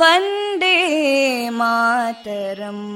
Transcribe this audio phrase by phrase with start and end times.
[0.00, 0.76] वन्दे
[1.58, 2.86] मातरम्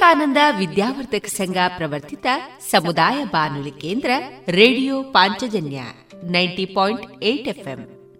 [0.00, 2.26] ವಿವೇಕಾನಂದ ವಿದ್ಯಾವರ್ಧಕ ಸಂಘ ಪ್ರವರ್ತಿತ
[2.70, 4.10] ಸಮುದಾಯ ಬಾನುಲಿ ಕೇಂದ್ರ
[4.48, 5.80] radio Panchajanya
[6.24, 8.12] ninety point eight FM.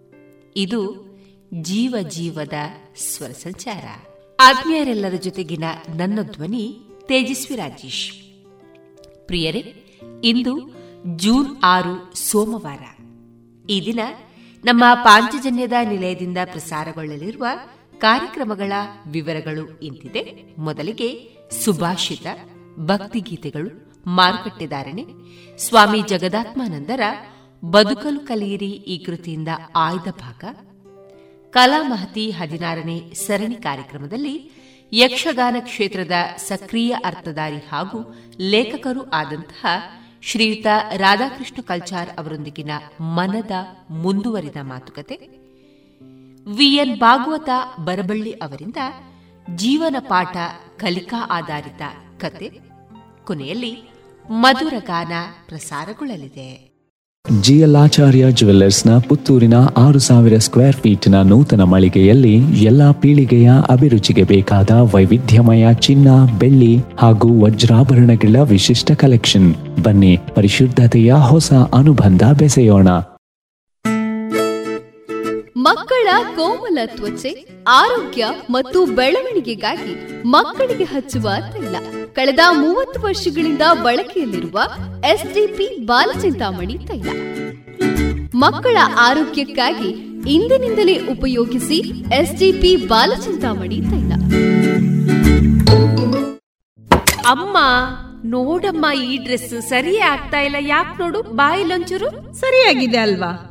[0.55, 1.05] ಇದು
[1.53, 2.53] ಜೀವ ಜೀವದ
[2.97, 3.85] ಸ್ವರ ಸಂಚಾರ.
[4.39, 5.63] ಆತ್ಮೀಯರೆಲ್ಲರ ಜೊತೆಗಿನ
[5.95, 8.13] ನನ್ನ ಧ್ವನಿ ತೇಜಸ್ವಿ ರಾಜೇಶ್.
[9.27, 9.73] ಪ್ರಿಯರೇ,
[10.23, 10.75] ಇಂದು
[11.15, 13.01] ಜೂನ್ ಆರು, ಸೋಮವಾರ.
[13.69, 13.99] ಈ ದಿನ
[14.65, 17.45] ನಮ್ಮ ಪಾಂಚಜನ್ಯದ ನಿಲಯದಿಂದ ಪ್ರಸಾರಗೊಳ್ಳಲಿರುವ
[17.97, 18.73] ಕಾರ್ಯಕ್ರಮಗಳ
[19.07, 20.55] ವಿವರಗಳು ಇಂತಿದೆ.
[20.57, 22.27] ಮೊದಲಿಗೆ ಸುಭಾಷಿತ
[22.79, 25.05] ಭಕ್ತಿಗೀತೆಗಳು ಮಾರುಕಟ್ಟೆದಾರಣೆ
[25.57, 26.99] ಸ್ವಾಮಿ ಜಗದಾತ್ಮಾನಂದರ
[27.65, 30.43] ಬದುಕಲು ಕಲಿಯಿರಿ ಈ ಕೃತಿಯಿಂದ ಆಯ್ದ ಭಾಗ.
[31.49, 34.51] ಕಲಾಮಹತಿ ಹದಿನಾರನೇ ಸರಣಿ ಕಾರ್ಯಕ್ರಮದಲ್ಲಿ
[34.93, 39.65] ಯಕ್ಷಗಾನ ಕ್ಷೇತ್ರದ ಸಕ್ರಿಯ ಅರ್ಥಧಾರಿ ಹಾಗೂ ಲೇಖಕರೂ ಆದಂತಹ
[40.21, 42.71] ಶ್ರೀಯುತ ರಾಧಾಕೃಷ್ಣ ಕಲ್ಚಾರ್ ಅವರೊಂದಿಗಿನ
[43.01, 43.51] ಮನದ
[43.89, 45.15] ಮುಂದುವರಿದ ಮಾತುಕತೆ.
[46.55, 47.49] ವಿಎನ್ ಭಾಗವತ
[47.79, 48.77] ಬರಬಳ್ಳಿ ಅವರಿಂದ
[49.55, 50.37] ಜೀವನ ಪಾಠ
[50.77, 51.81] ಕಲಿಕಾ ಆಧಾರಿತ
[52.19, 52.59] ಕತೆ.
[53.25, 53.91] ಕೊನೆಯಲ್ಲಿ
[54.29, 55.11] ಮಧುರ ಗಾನ
[55.47, 56.71] ಪ್ರಸಾರಗೊಳ್ಳಲಿದೆ.
[57.41, 66.07] ಜಿಯಲಾಚಾರ್ಯ ಜುವೆಲ್ಲರ್ಸ್ನ ಪುತ್ತೂರಿನ ಆರು ಸಾವಿರ ಸ್ಕ್ವೇರ್ ಫೀಟ್ನ ನೂತನ ಮಳಿಗೆಯಲ್ಲಿ ಎಲ್ಲಾ ಪೀಳಿಗೆಯ ಅಭಿರುಚಿಗೆ ಬೇಕಾದ ವೈವಿಧ್ಯಮಯ ಚಿನ್ನ
[66.39, 72.87] ಬೆಳ್ಳಿ ಹಾಗೂ ವಜ್ರಾಭರಣಗಳ ವಿಶಿಷ್ಟ ಕಲೆಕ್ಷನ್ ಬನ್ನಿ ಪರಿಶುದ್ಧತೆಯ ಹೊಸ ಅನುಬಂಧ ಬೆಸೆಯೋಣ.
[75.57, 81.75] ಮಕ್ಕಳ ಕೋಮಲ ತ್ವಚೆ ಆರೋಗ್ಯ ಮತ್ತು ಬೆಳವಣಿಗೆಗಾಗಿ ಮಕ್ಕಳಿಗೆ ಹಚ್ಚುವ ತೈಲ.
[82.13, 84.59] ಕಳೆದ ಮೂವತ್ತು ವರ್ಷಗಳಿಂದ ಬಳಕೆಯಲ್ಲಿರುವ
[85.05, 87.09] ಎಸ್ಡಿಪಿ ಬಾಲಚಿಂತಾಮಣಿ ತೈಲ.
[88.33, 89.89] ಮಕ್ಕಳ ಆರೋಗ್ಯಕ್ಕಾಗಿ
[90.31, 91.77] ಇಂದಿನಿಂದಲೇ ಉಪಯೋಗಿಸಿ
[92.13, 94.11] ಎಸ್ಡಿಪಿ ಬಾಲಚಿಂತಾಮಣಿ ತೈಲ.
[97.25, 97.57] ಅಮ್ಮ,
[98.25, 100.55] ನೋಡಮ್ಮ, ಈ ಡ್ರೆಸ್ ಸರಿಯೇ ಆಗ್ತಾ ಇಲ್ಲ.
[100.59, 103.50] ಯಾಕೆ ನೋಡು ಬಾಯಿಲೊಂಚೂರು ಸರಿಯಾಗಿದೆ ಅಲ್ವಾ?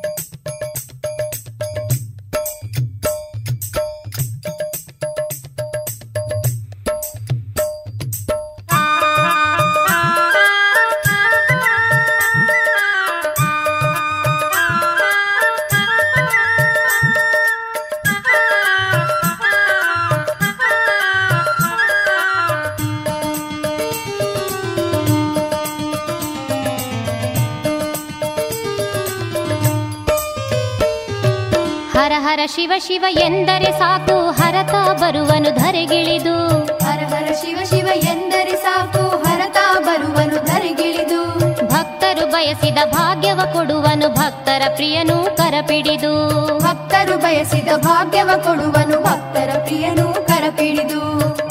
[32.61, 36.63] ಶಿವ ಶಿವ ಎಂದರೆ ಸಾಕು ಹರತ ಬರುವನು ಧರೆಗಿಳಿದು.
[36.65, 41.39] ಹರ ಹರ ಶಿವ ಶಿವ ಎಂದರೆ ಸಾಕು ಹರತ ಬರುವನು ಧರೆಗಿಳಿದು.
[41.67, 46.13] ಭಕ್ತರು ಬಯಸಿದ ಭಾಗ್ಯವ ಕೊಡುವನು ಭಕ್ತರ ಪ್ರಿಯನು ಕರಪಿಡಿದು.
[46.59, 51.01] ಭಕ್ತರು ಬಯಸಿದ ಭಾಗ್ಯವ ಕೊಡುವನು ಭಕ್ತರ ಪ್ರಿಯನು ಕರಪಿಡಿದು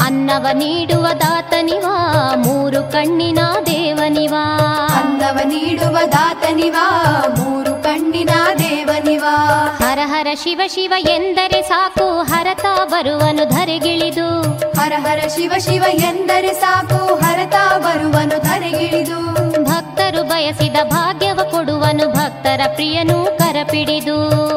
[0.04, 4.56] ಅನ್ನವ ನೀಡುವ ದಾತನಿವಾ ಮೂರು ಕಣ್ಣಿನ ದೇವನಿವಾ.
[5.02, 9.66] ಅನ್ನವ ನೀಡುವ ದಾತನಿವಾ ಮೂರು ಕಣ್ಣಿನ ದೇವನಿವಾ.
[9.82, 14.42] ಹರ ಹರ ಶಿವ ಶಿವ ಎಂದರೆ ಸಾಕು ಹರತ ಬರುವನು ಧರೆಗಿಳಿದು.
[14.80, 19.49] ಹರ ಹರ ಶಿವ ಶಿವ ಎಂದರೆ ಸಾಕು ಹರತ ಬರುವನು ಧರೆಗಿಳಿದು.
[19.80, 24.16] ಭಕ್ತರು ಬಯಸಿದ ಭಾಗ್ಯವ ಕೊಡುವನು ಭಕ್ತರ ಪ್ರಿಯನು ಕರಪಿಡಿದು.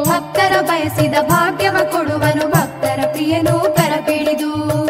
[0.10, 4.83] ಭಕ್ತರ ಬಯಸಿದ ಭಾಗ್ಯವ ಕೊಡುವನು ಭಕ್ತರ ಪ್ರಿಯನು ಕರಪಿಡಿದು.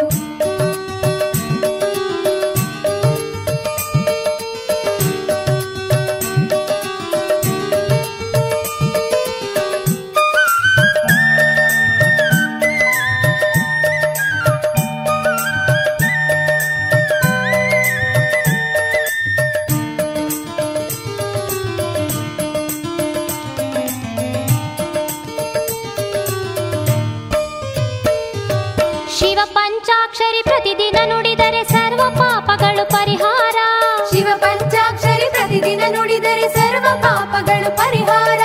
[37.03, 38.43] ಸಂಹಾರ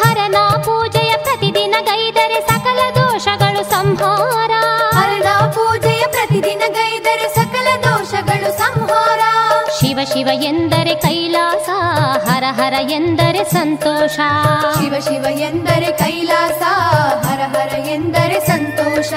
[0.00, 3.26] ಹರನ ಪೂಜೆಯ ಪ್ರತಿದಿನ ಗೈದರೆ ಸಕಲ ದೋಷ
[9.96, 11.68] ಶಿವ ಶಿವ ಎಂದರೆ ಕೈಲಾಸ
[12.28, 14.16] ಹರ ಹರ ಎಂದರೆ ಸಂತೋಷ.
[14.74, 16.62] ಶಿವ ಶಿವ ಎಂದರೆ ಕೈಲಾಸ
[17.26, 19.12] ಹರ ಹರ ಎಂದರೆ ಸಂತೋಷ.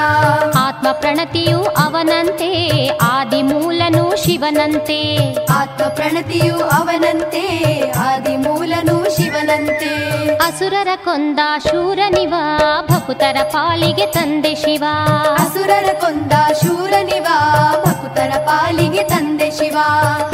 [0.60, 5.34] ಆತ್ಮ ಪ್ರಣತಿಯು ಅವನಂತೆ ಆದಿ ಮೂಲನು ಶಿವನಂತೆ.
[5.46, 7.44] ಆತ್ಮ ಪ್ರಣತಿಯು ಅವನಂತೆ
[7.92, 10.20] ಆದಿ ಮೂಲನು ಶಿವನಂತೆ.
[10.36, 12.34] ಅಸುರರ ಕೊಂದ ಶೂರನಿವ
[12.88, 14.84] ಭಕುತರ ಪಾಲಿಗೆ ತಂದೆ ಶಿವ.
[15.34, 17.28] ಅಸುರರ ಕೊಂದ ಶೂರನಿವ
[17.86, 19.78] ಭಕುತರ ಪಾಲಿಗೆ ತಂದೆ ಶಿವ.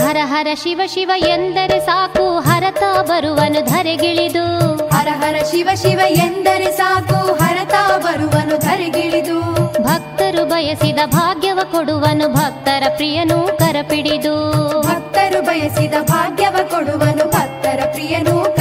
[0.07, 4.75] ಹರ ಹರ ಶಿವ ಶಿವ ಎಂದರೆ ಸಾಕು ಹರತ ಬರುವನು ಧರೆಗಿಳಿದು.
[4.87, 9.41] ಹರ ಹರ ಶಿವ ಶಿವ ಎಂದರೆ ಸಾಕು ಹರತ ಬರುವನು ಧರೆಗಿಳಿದು.
[9.83, 14.35] ಭಕ್ತರು ಬಯಸಿದ ಭಾಗ್ಯವ ಕೊಡುವನು ಭಕ್ತರ ಪ್ರಿಯನು ಕರಪಿಡಿದು.
[14.81, 18.54] ಭಕ್ತರು ಬಯಸಿದ ಭಾಗ್ಯವ ಕೊಡುವನು ಭಕ್ತರ ಪ್ರಿಯನು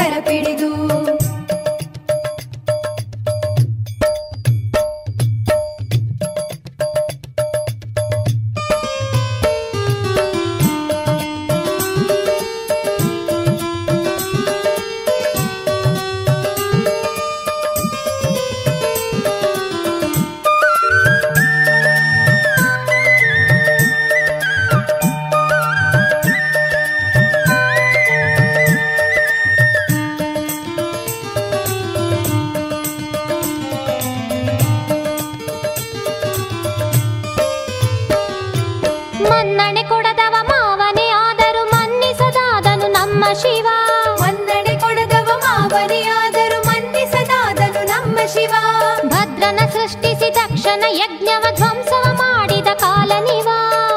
[50.64, 53.48] ತಕ್ಷಣ ಯಜ್ಞವ ಧ್ವಂಸವ ಮಾಡಿದ ಕಾಲನಿವ.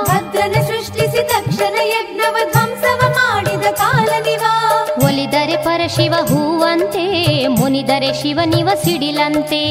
[0.03, 4.41] ಭದ್ರನ ಸೃಷ್ಟಿಸಿ ತಕ್ಷಣ ಯಜ್ಞವ ಧ್ವಂಸವ ಮಾಡಿದ ಕಾಲನಿವ.
[5.05, 9.63] ಒಲಿದರೆ ಪರಶಿವ ಹೂವಂತೆ ಮುನಿದರೆ ಶಿವನಿವ ಸಿಡಿಲಂತೆ.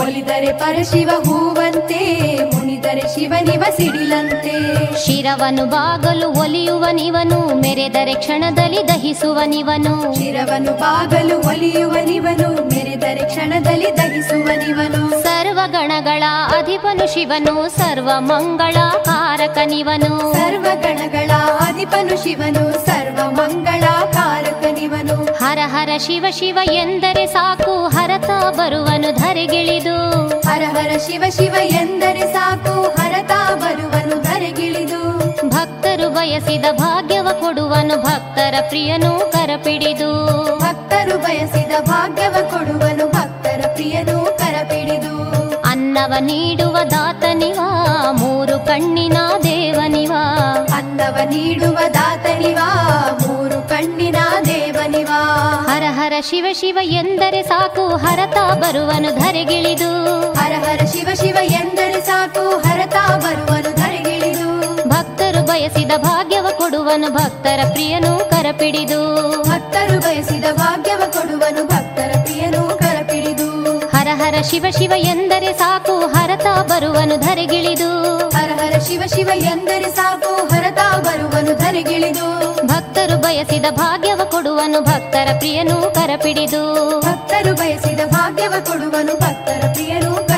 [0.00, 2.00] ಒಲಿದರೆ ಪರಶಿವ ಹೂವಂತೆ
[2.56, 4.74] ಮುನಿದರೆ ಶಿವನಿವ ಸಿಡಿಲಂತೆ.
[5.06, 10.14] ಶಿರವನು ಬಾಗಲು ಒಲಿಯುವನಿವನು ಮೆರೆದರೆ ಕ್ಷಣದಲ್ಲಿ ದಹಿಸುವನಿವನು.
[10.14, 12.71] ಶಿರವನು ಬಾಗಲು ಒಲಿಯುವನಿವನು
[13.02, 16.22] ಮೆರೆದರೆ ಕ್ಷಣದಲ್ಲಿ ದಹಿಸುವ ನಿವನು ಸರ್ವ ಗಣಗಳ
[16.58, 20.32] ಅಧಿಪನು ಶಿವನು ಸರ್ವ ಮಂಗಳ ಕಾರಕನಿವನು.
[20.32, 21.30] ಸರ್ವಗಣಗಳ
[21.68, 25.24] ಅಧಿಪನು ಶಿವನು ಸರ್ವ ಮಂಗಳ ಕಾರಕನಿವನು.
[25.24, 30.28] ಹರ ಹರ ಶಿವ ಶಿವ ಎಂದರೆ ಸಾಕು ಹರತ ಬರುವನು ಧರೆಗಿಳಿದು.
[30.28, 34.22] ಹರ ಹರ ಶಿವ ಶಿವ ಎಂದರೆ ಸಾಕು ಹರತ ಬರುವನು
[35.48, 40.24] ಭಕ್ತರು ಬಯಸಿದ ಭಾಗ್ಯವ ಕೊಡುವನು ಭಕ್ತರ ಪ್ರಿಯನು ಕರಪಿಡಿದು.
[40.58, 45.22] ಭಕ್ತರು ಬಯಸಿದ ಭಾಗ್ಯವ ಕೊಡುವನು ಭಕ್ತರ ಪ್ರಿಯನು ಕರಪಿಡಿದು.
[45.60, 47.60] ಅನ್ನವ ನೀಡುವ ದಾತನಿವ
[48.12, 50.12] ಮೂರು ಕಣ್ಣಿನ ದೇವನಿವ.
[50.74, 52.58] ಅನ್ನವ ನೀಡುವ ದಾತನಿವ
[53.26, 55.08] ಮೂರು ಕಣ್ಣಿನ ದೇವನಿವ.
[55.66, 60.32] ಹರ ಹರ ಶಿವ ಶಿವ ಎಂದರೆ ಸಾಕು ಹರತ ಬರುವನು ಧರೆಗಿಳಿದು.
[60.32, 64.61] ಹರ ಹರ ಶಿವ ಶಿವ ಎಂದರೆ ಸಾಕು ಹರತ ಬರುವನು ಧರೆಗಿಳಿದು.
[65.52, 69.00] ಬಯಸಿದ ಭಾಗ್ಯವ ಕೊಡುವನು ಭಕ್ತರ ಪ್ರಿಯನು ಕರಪಿಡಿದು.
[69.42, 73.78] ಭಕ್ತರು ಬಯಸಿದ ಭಾಗ್ಯವ ಕೊಡುವನು ಭಕ್ತರ ಪ್ರಿಯನು ಕರಪಿಡಿದು.
[73.78, 78.18] ಹರ ಹರ ಶಿವ ಶಿವ ಎಂದರೆ ಸಾಕು ಹರತ ಬರುವನು ಧರೆಗಿಳಿದು.
[78.28, 82.52] ಹರ ಹರ ಶಿವ ಶಿವ ಎಂದರೆ ಸಾಕು ಹರತ ಬರುವನು ಧರೆಗಿಳಿದು.
[82.66, 87.00] ಭಕ್ತರು ಬಯಸಿದ ಭಾಗ್ಯವ ಕೊಡುವನು ಭಕ್ತರ ಪ್ರಿಯನು ಕರಪಿಡಿದು.
[87.00, 90.31] ಭಕ್ತರು ಬಯಸಿದ ಭಾಗ್ಯವ ಕೊಡುವನು ಭಕ್ತರ ಪ್ರಿಯನು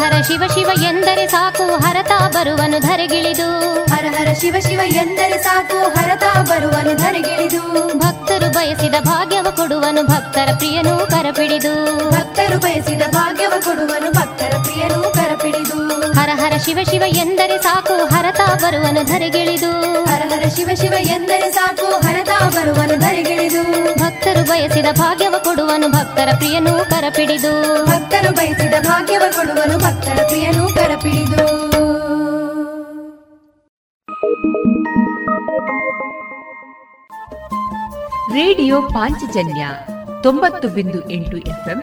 [0.00, 3.74] ಹರ ಶಿವ ಶಿವ ಎಂದರೆ ಸಾಕು ಹರತ ಬರುವನು ಧರೆಗಿಳಿದು.
[3.84, 7.98] ಹರ ಹರ ಶಿವ ಶಿವ ಎಂದರೆ ಸಾಕು ಹರತ ಬರುವನು ಧರೆಗಿಳಿದು.
[7.98, 11.74] ಭಕ್ತರು ಬಯಸಿದ ಭಾಗ್ಯವ ಕೊಡುವನು ಭಕ್ತರ ಪ್ರಿಯನು ಕರಪಿಡಿದು.
[12.10, 15.59] ಭಕ್ತರು ಬಯಸಿದ ಭಾಗ್ಯವ ಕೊಡುವನು ಭಕ್ತರ ಪ್ರಿಯನು ಕರಪಿಡಿದು.
[16.64, 19.70] ಶಿವ ಶಿವ ಎಂದರೆ ಸಾಕು ಹರತ ಬರುವನು ಧರೆಗಿಳಿದು.
[20.04, 23.62] ಹರ ಹರ ಶಿವ ಶಿವ ಎಂದರೆ ಸಾಕು ಹರತ ಬರುವನು ಧರೆಗಿಳಿದು.
[23.98, 27.52] ಭಕ್ತರು ಬಯಸಿದ ಭಾಗ್ಯವ ಕೊಡುವನು ಭಕ್ತರ ಪ್ರಿಯನು ಕರಪಿಡಿದು
[27.86, 31.46] ಭಕ್ತರು ಬಯಸಿದ ಭಾಗ್ಯವ ಕೊಡುವನು ಭಕ್ತರ ಪ್ರಿಯನು ಕರಪಿಡಿದು
[38.34, 39.66] ರೇಡಿಯೋ ಪಾಂಚಜನ್ಯ
[40.22, 41.82] ತೊಂಬತ್ತು ಬಿಂದು ಎಂಟು ಎಫ್ಎಂ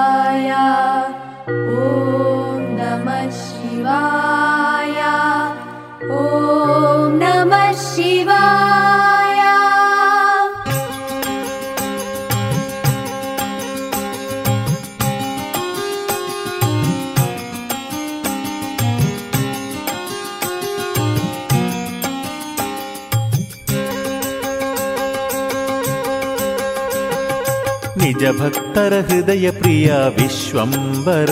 [28.21, 31.29] ನಿಜ ಭಕ್ತರ ಹೃದಯ ಪ್ರಿಯ ವಿಶ್ವಂಬರ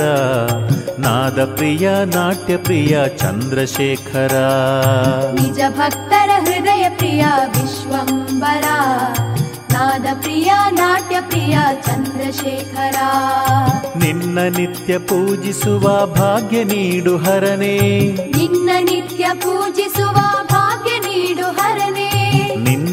[0.99, 4.35] ನಾದ ಪ್ರಿಯ ನಾಟ್ಯ ಪ್ರಿಯ ಚಂದ್ರಶೇಖರ.
[5.41, 8.63] ನಿಜ ಭಕ್ತರ ಹೃದಯ ಪ್ರಿಯ ವಿಶ್ವಂಬರ
[9.73, 12.95] ನಾದ ಪ್ರಿಯ ನಾಟ್ಯ ಪ್ರಿಯ ಚಂದ್ರಶೇಖರ.
[14.03, 17.77] ನಿನ್ನ ನಿತ್ಯ ಪೂಜಿಸುವ ಭಾಗ್ಯ ನೀಡು ಹರನೇ.
[18.37, 20.38] ನಿನ್ನ ನಿತ್ಯ ಪೂಜಿಸುವ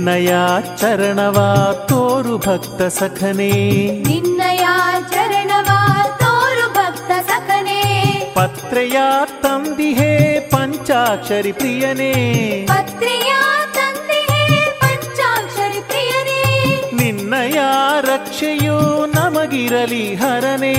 [0.06, 0.32] ನಿನ್ನಯ
[0.80, 1.38] ಚರಣವ
[1.90, 3.48] ತೋರು ಭಕ್ತ ಸಖನೇ
[4.08, 4.66] ನಿನ್ನಯ
[5.12, 5.70] ಚರಣವ
[6.22, 7.80] ತೋರು ಭಕ್ತ ಸಖನೇ
[8.36, 8.98] ಪತ್ರೆಯ
[9.44, 10.12] ತಂದಿಹೇ
[10.52, 12.12] ಪಂಚಾಕ್ಷರಿ ಪ್ರಿಯನೇ
[12.70, 13.32] ಪತ್ರಿಯ
[13.78, 14.44] ತಂದೆಯೇ
[14.84, 16.40] ಪಂಚಾಕ್ಷರಿ ಪ್ರಿಯನೇ
[17.02, 17.60] ನಿನ್ನಯ
[18.06, 18.78] ರಕ್ಷೆಯು
[19.16, 20.78] ನಮಗಿರಲಿ ಹರನೇ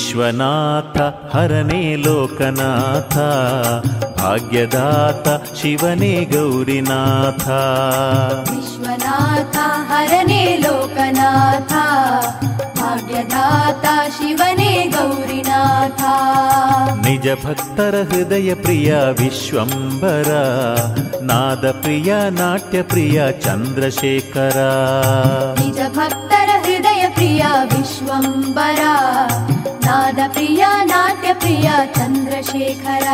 [0.00, 0.98] ವಿಶ್ವನಾಥ
[1.36, 3.16] ಹರನೇ ಲೋಕನಾಥ
[4.20, 7.48] ಭಾಗ್ಯದಾತ ಶಿವನೇ ಗೌರಿನಾಥ.
[8.50, 9.56] ವಿಶ್ವನಾಥ
[9.90, 11.72] ಹರನೇ ಲೋಕನಾಥ
[12.78, 13.86] ಭಾಗ್ಯದಾತ
[14.18, 16.02] ಶಿವನೇ ಗೌರಿನಾಥ.
[17.06, 20.30] ನಿಜ ಭಕ್ತರ ಹೃದಯ ಪ್ರಿಯ ವಿಶ್ವಂಬರ
[21.22, 24.56] ನಾದ ಪ್ರಿಯ ನಾಟ್ಯ ಪ್ರಿಯ ಚಂದ್ರಶೇಖರ.
[25.60, 27.44] ನಿಜ ಭಕ್ತರ ಹೃದಯ ಪ್ರಿಯ
[27.76, 28.80] ವಿಶ್ವಂಬರ
[29.90, 33.06] ನಾದ ಪ್ರಿಯ ನಾಟ್ಯ ಪ್ರಿಯ ಚಂದ್ರಶೇಖರ.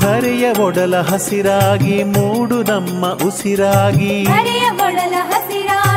[0.00, 4.24] ಧರೆಯ ಒಡಲ ಹಸಿರಾಗಿ ಮೂಡು ನಮ್ಮ ಉಸಿರಾಗಿ.
[4.24, 5.87] ಹರೆಯ ಒಡಲ ಹಸಿರಾಗಿ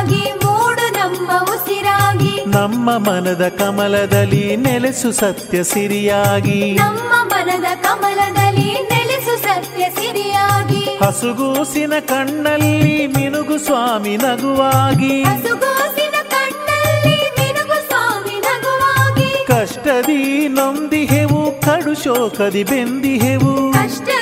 [1.22, 2.44] ನಮ್ಮ ಉಸಿರಾಗಿ.
[2.46, 6.72] ನಮ್ಮ ಮನದ ಕಮಲದಲ್ಲಿ ನೆಲೆಸು ಸತ್ಯ ಸಿರಿಯಾಗಿ.
[6.72, 10.98] ನಮ್ಮ ಮನದ ಕಮಲದಲ್ಲಿ ನೆಲೆಸು ಸತ್ಯ ಸಿರಿಯಾಗಿ.
[11.04, 15.22] ಹಸುಗೂಸಿನ ಕಣ್ಣಲ್ಲಿ ಮಿನುಗು ಸ್ವಾಮಿ ನಗುವಾಗಿ.
[15.22, 19.46] ಹಸುಗೋಸಿನ ಕಣ್ಣಲ್ಲಿ ಮಿನುಗು ಸ್ವಾಮಿ ನಗುವಾಗಿ.
[19.46, 23.72] ಕಷ್ಟದಿ ನೊಂದಿಹೆವು ಕಡು ಶೋಕದಿ ಬೆಂದಿಹೆವು.
[23.72, 24.21] ಕಷ್ಟದಿ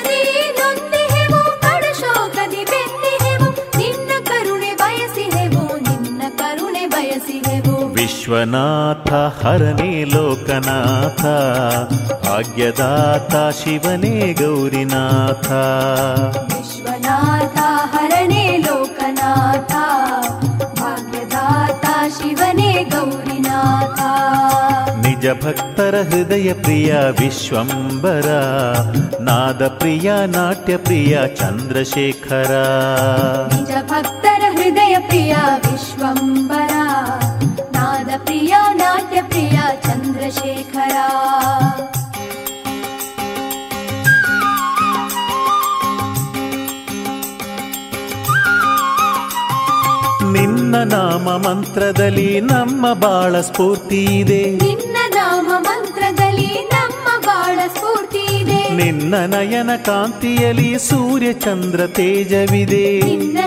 [8.23, 11.23] ಬಯಸಿಹೆವು ವಿಶ್ವನಾಥ ಹರನೇ ಲೋಕನಾಥ
[12.25, 15.49] ಭಾಗ್ಯದಾತ ಶಿವನೇ ಗೌರಿನಾಥ
[16.51, 17.57] ವಿಶ್ವನಾಥ
[17.95, 19.73] ಹರನೇ ಲೋಕನಾಥ
[20.81, 21.87] ಭಾಗ್ಯದಾತ
[22.19, 24.01] ಶಿವನೇ ಗೌರಿನಾಥ
[25.07, 28.29] ನಿಜ ಭಕ್ತರ ಹೃದಯ ಪ್ರಿಯ ವಿಶ್ವಂಬರ
[29.21, 32.53] ನಾದ ಪ್ರಿಯ ನಾಟ್ಯ ಪ್ರಿಯ ಚಂದ್ರಶೇಖರ
[33.55, 35.35] ನಿಜ ಭಕ್ತರ ಹೃದಯ ಪ್ರಿಯ
[50.33, 54.51] ನಿನ್ನ ನಾಮ ಮಂತ್ರದಲ್ಲಿ ನಮ್ಮ ಬಾಳ ಸ್ಫೂರ್ತಿ ಇದೆ.
[54.51, 58.69] ನಿನ್ನ ನಾಮ ಮಂತ್ರದಲ್ಲಿ ನಮ್ಮ ಬಾಳ ಸ್ಫೂರ್ತಿ ಇದೆ.
[58.77, 63.01] ನಿನ್ನ ನಯನ ಕಾಂತಿಯಲ್ಲಿ ಸೂರ್ಯ ಚಂದ್ರ ತೇಜವಿದೆ.
[63.01, 63.39] ನಿನ್ನ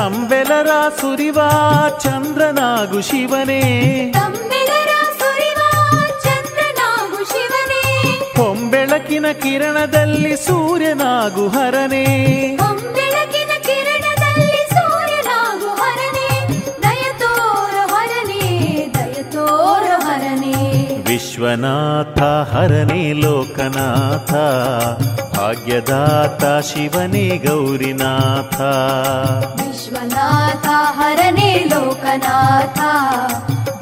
[0.00, 0.66] ತಂಬೆಲರ
[1.00, 1.38] ಸುರಿವ
[1.98, 3.62] ಚಂದ್ರನಾಗು ಶಿವನೇ.
[4.12, 4.92] ಪೊಂಬೆಳಕಿನ
[6.24, 8.06] ಚಂದ್ರನಾಗು ಶಿವನೇ.
[8.36, 12.06] ಹೊಂಬೆಳಕಿನ ಕಿರಣದಲ್ಲಿ ಸೂರ್ಯನಾಗು ಹರನೇ.
[21.06, 22.22] ವಿಶ್ವನಾಥ
[22.54, 24.32] ಹರನೇ ಲೋಕನಾಥ.
[25.40, 28.60] ಭಾಗ್ಯದಾತ ಶಿವನೇ ಗೌರಿನಾಥ.
[29.60, 32.78] ವಿಶ್ವನಾಥ ಹರನೇ ಲೋಕನಾಥ.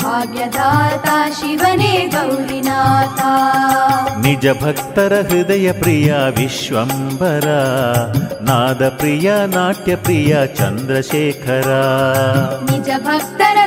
[0.04, 1.08] ಭಾಗ್ಯದಾತ
[1.40, 3.20] ಶಿವನೇ ಗೌರಿನಾಥ.
[4.18, 7.48] ನಿಜ ಭಕ್ತರ ಹೃದಯ ಪ್ರಿಯ ವಿಶ್ವಂಬರ
[8.42, 11.68] ನಾದ ಪ್ರಿಯ ನಾಟ್ಯ ಪ್ರಿಯ ಚಂದ್ರಶೇಖರ.
[12.70, 13.58] ನಿಜ ಭಕ್ತರ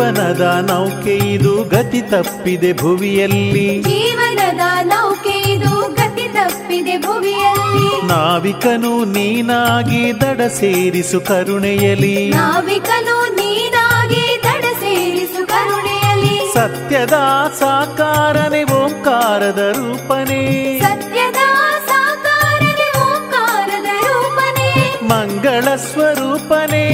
[0.00, 3.82] ಜೀವನದ ನೌಕೆ ಇದು ಗತಿ ತಪ್ಪಿದೆ ಭುವಿಯಲ್ಲಿ.
[3.82, 8.06] ಜೀವನದ ನೌಕೆ ಇದು ಗತಿ ತಪ್ಪಿದೆ ಭುವಿಯಲ್ಲಿ.
[8.06, 16.54] ನಾವಿಕನು ನೀನಾಗಿ ದಡ ಸೇರಿಸು ಕರುಣೆಯಲಿ ನಾವಿಕನು ನೀನಾಗಿ ದಡ ಸೇರಿಸು ಕರುಣೆಯಲ್ಲಿ.
[16.54, 17.16] ಸತ್ಯದ
[17.58, 20.42] ಸಾಕಾರನೆ ಓಂಕಾರದ ರೂಪನೆ.
[20.78, 21.42] ಸತ್ಯದ
[21.88, 24.70] ಸಾಕಾರನೆ ಓಂಕಾರದ ರೂಪನೆ.
[25.08, 26.86] ಮಂಗಳ ಸ್ವರೂಪನೇ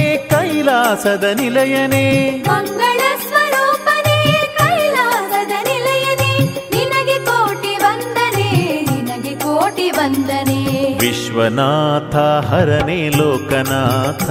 [0.67, 2.31] ಕೈಲಾಸದ ನಿಲಯನೇ.
[2.47, 4.17] ಮಂಗಳ ಸ್ವರೂಪನೇ
[4.57, 6.31] ಕೈಲಾಸದ ನಿಲಯನೇ.
[6.71, 8.49] ನಿನಗೆ ಕೋಟಿ ವಂದನೆ
[8.89, 10.59] ನಿನಗೆ ಕೋಟಿ ವಂದನೆ.
[10.99, 12.15] ವಿಶ್ವ ವಿಶ್ವನಾಥ
[12.49, 14.27] ಹರನೇ ಲೋಕನಾಥ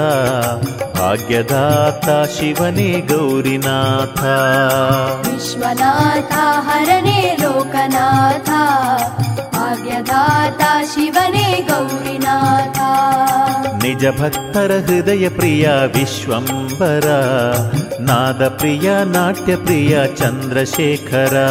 [0.98, 4.20] ಭಾಗ್ಯದಾತ ಶಿವನೇ ಗೌರಿನಾಥ.
[5.28, 6.32] ವಿಶ್ವನಾಥ
[6.68, 8.50] ಹರನೇ ಲೋಕನಾಥ
[9.56, 10.62] ಭಾಗ್ಯದಾತ
[10.94, 12.78] ಶಿವನೇ ಗೌರಿನಾಥ.
[13.86, 17.18] निज भक्तर हृदयप्रिय विश्वम्बरा
[18.06, 21.46] नादप्रिय नाट्यप्रिय चन्द्रशेखरा।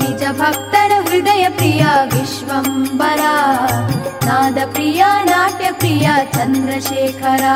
[0.00, 3.36] निज भक्तर हृदय प्रिय विश्वम्बरा
[4.24, 7.54] नादप्रिय नाट्यप्रिय चन्द्रशेखरा।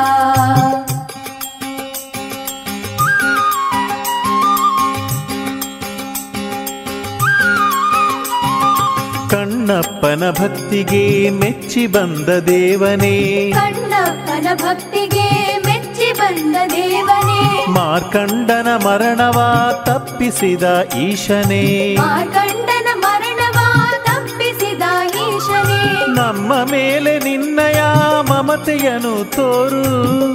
[9.69, 13.51] ಕಣ್ಣಪ್ಪನ ಭಕ್ತಿಗೆ ಮೆಚ್ಚಿ ಬಂದ ದೇವನೇ.
[13.51, 17.65] ಕಣ್ಣಪ್ಪನ ಭಕ್ತಿಗೆ ಮೆಚ್ಚಿ ಬಂದ ದೇವನೇ.
[17.65, 19.43] ಮಾರ್ಕಂಡನ ಮರಣವ
[19.85, 21.95] ತಪ್ಪಿಸಿದ ಈಶನೇ.
[21.95, 23.59] ಮಾರ್ಕಂಡನ ಮರಣವ
[24.05, 24.81] ತಪ್ಪಿಸಿದ
[25.15, 26.05] ಈಶನೇ.
[26.07, 27.81] ನಮ್ಮ ಮೇಲೆ ನಿನ್ನಯ
[28.21, 29.83] ಮಮತೆಯನು ತೋರು.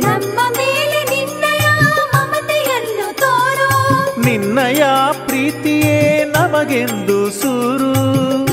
[0.01, 1.67] ನಮ್ಮ ಮೇಲೆ ನಿನ್ನಯ
[2.15, 4.21] ಮಮತೆಯನ್ನು ತೋರು.
[4.21, 4.85] ನಿನ್ನಯ
[5.27, 8.44] ಪ್ರೀತಿಯೇ ನಮಗೆಂದು ಸೂರು.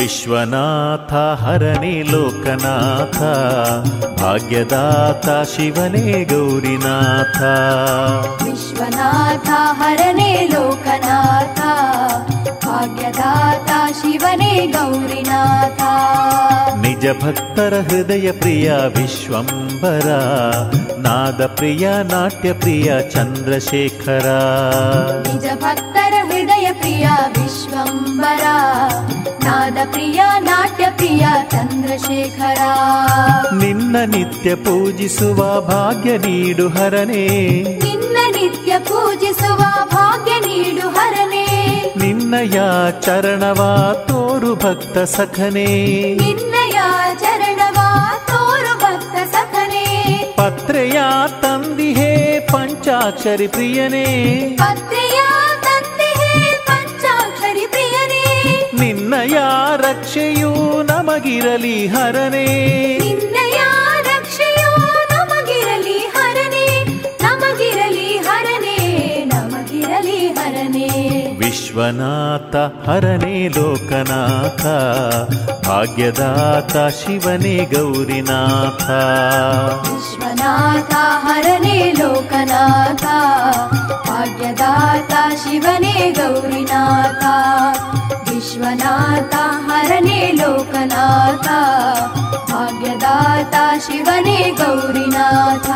[0.00, 3.18] ವಿಶ್ವನಾಥ ಹರನೇ ಲೋಕನಾಥ
[4.20, 7.42] ಭಾಗ್ಯದಾತ ಶಿವನೇ ಗೌರಿನಾಥ.
[8.42, 11.60] ವಿಶ್ವನಾಥ ಹರನೇ ಲೋಕನಾಥ
[12.66, 15.82] ಭಾಗ್ಯದಾತ ಶಿವನೇ ಗೌರಿನಾಥ.
[16.86, 20.08] ನಿಜ ಭಕ್ತರ ಹೃದಯ ಪ್ರಿಯ ವಿಶ್ವಂಬರ
[20.98, 24.26] ನಾದ ಪ್ರಿಯ ನಾಟ್ಯ ಪ್ರಿಯ ಚಂದ್ರಶೇಖರ.
[25.28, 26.09] ನಿಜ ಭಕ್ತರ
[26.70, 27.08] ಹೃದಯ ಪ್ರಿಯ
[27.42, 28.44] ವಿಶ್ವಂಬರ
[29.44, 32.60] ನಾದ ಪ್ರಿಯ ನಾಟ್ಯ ಪ್ರಿಯ ಚಂದ್ರಶೇಖರ.
[33.54, 37.28] ನಿನ್ನ ನಿತ್ಯ ಪೂಜಿಸುವ ಭಾಗ್ಯ ನೀಡು ಹರನೇ.
[37.84, 41.46] ನಿನ್ನ ನಿತ್ಯ ಪೂಜಿಸುವ ಭಾಗ್ಯ ನೀಡು ಹರನೇ.
[41.96, 42.60] ನಿನ್ನಯ
[43.00, 45.66] ಚರಣವ ತೋರು ಭಕ್ತ ಸಖನೇ.
[46.14, 46.78] ನಿನ್ನಯ
[47.20, 47.78] ಚರಣವ
[48.26, 50.34] ತೋರು ಭಕ್ತ ಸಖನೇ.
[50.36, 51.00] ಪತ್ರೆಯ
[51.42, 54.38] ತಂದಿಹೇ ಪಂಚಾಕ್ಷರಿ ಪ್ರಿಯನೇ.
[54.58, 55.20] ಪತ್ರೆಯ
[59.10, 59.38] ನಿನ್ನಯ
[59.76, 60.50] ರಕ್ಷೆಯೂ
[60.82, 62.46] ನಮಗಿರಲಿ ಹರನೇ.
[71.70, 72.54] विश्वनाथ
[72.86, 74.62] हरणे लोकनाथ
[75.66, 78.82] भाग्यदाता शिवने गौरिनाथ
[79.86, 80.92] विश्वनाथ
[81.26, 83.04] हरणे लोकनाथ
[84.08, 87.22] भाग्यदाता शिवने गौरिनाथ
[88.30, 89.34] विश्वनाथ
[89.70, 91.48] हरणे लोकनाथ
[92.50, 95.70] भाग्यदाता शिवने गौरिनाथ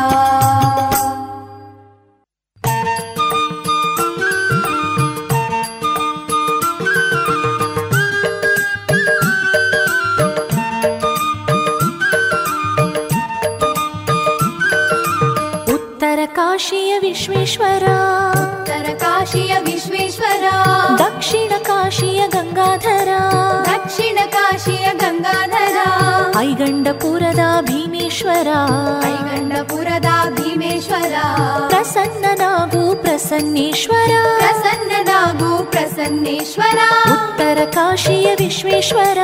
[16.55, 17.95] काशीय श्वरा
[18.41, 20.53] उत्तरकाशीय विश्वेश्वरा।
[21.01, 23.19] दक्षिण काशीय गङ्गाधरा
[23.67, 25.85] दक्षिण काशीय गङ्गाधरा
[26.37, 31.13] ऐगण्डपुरदा गण्डपुरद भीमेश्वर ऐ गण्डपुरद भीमश्वर
[31.69, 35.03] प्रसन्नो प्रसन्नेश्वर प्रसन्न
[35.71, 36.81] प्रसन्नेश्वर
[37.39, 39.21] तरकाशीय विश्वेश्वर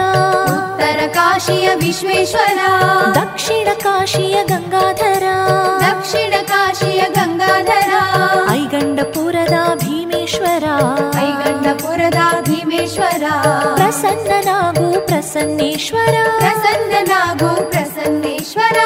[0.82, 2.62] तरकाशीय विश्वेश्वर
[3.20, 5.26] दक्षिण काशीय गङ्गाधर
[5.84, 7.94] दक्षिण काशीय गङ्गाधर
[8.56, 8.60] ऐ
[9.50, 10.64] भीमेश्वर।
[11.18, 13.30] ऐगन्तापुरदा भीमश्वर।
[13.76, 18.82] प्रसन्ननगु प्रसन्नेश्वर। प्रसन्ननगु प्रसन्नेश्वर।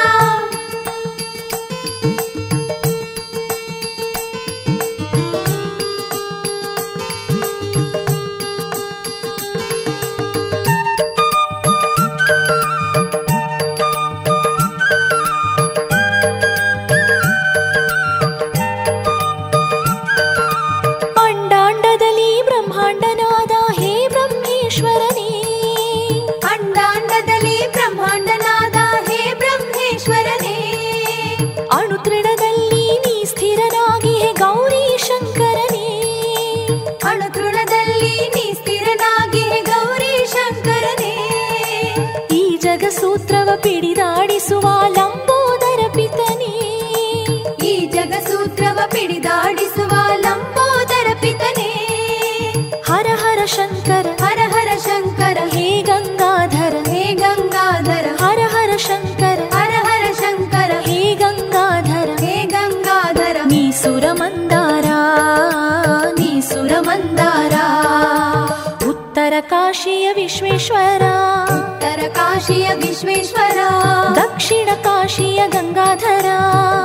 [72.66, 73.68] काशीय विश्वेश्वरा
[74.16, 76.38] दक्षिण काशीय गङ्गाधरा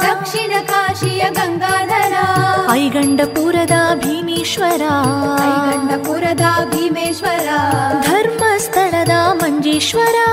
[0.03, 2.25] दक्षिण काशीय गङ्गाधरा
[2.73, 4.93] ऐगण्डपुरदा भीमेश्वरा
[5.47, 7.57] ऐगण्डपुरदा भीमेश्वरा
[8.07, 10.27] धर्मस्थळदा मञ्जेश्वरा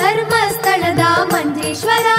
[0.00, 2.16] धर्मस्थळदा मञ्जेश्वरा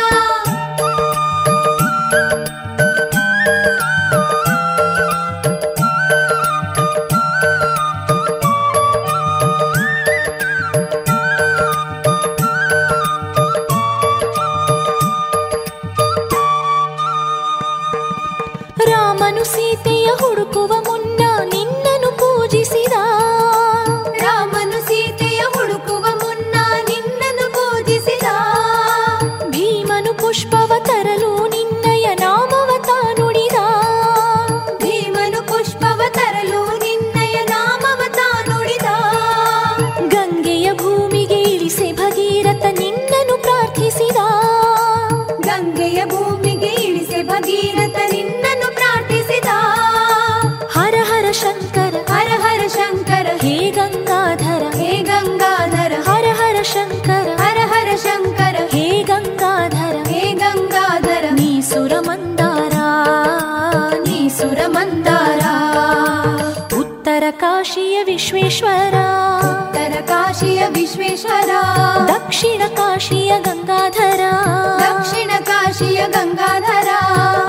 [76.15, 76.87] ಗಂಗಾಧರ.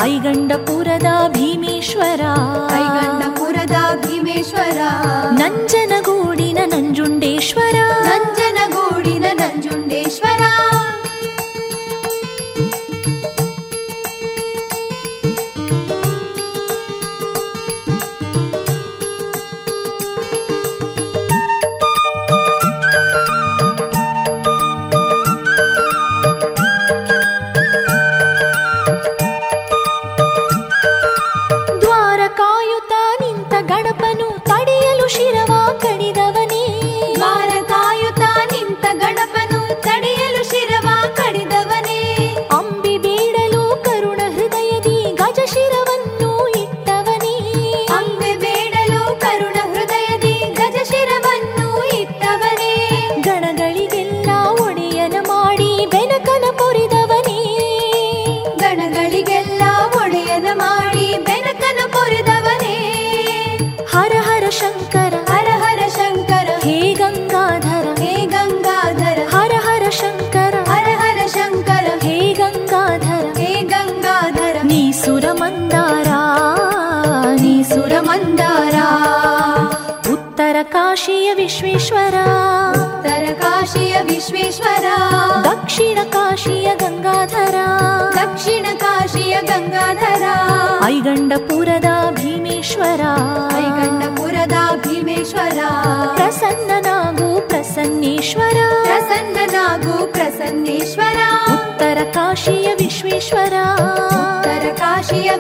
[0.03, 2.21] ಐಗಂಡಪುರದ ಭೀಮೇಶ್ವರ.
[2.75, 4.79] ಐಗಂಡಪುರದ ಭೀಮೇಶ್ವರ.
[5.31, 5.93] ನಂಜನ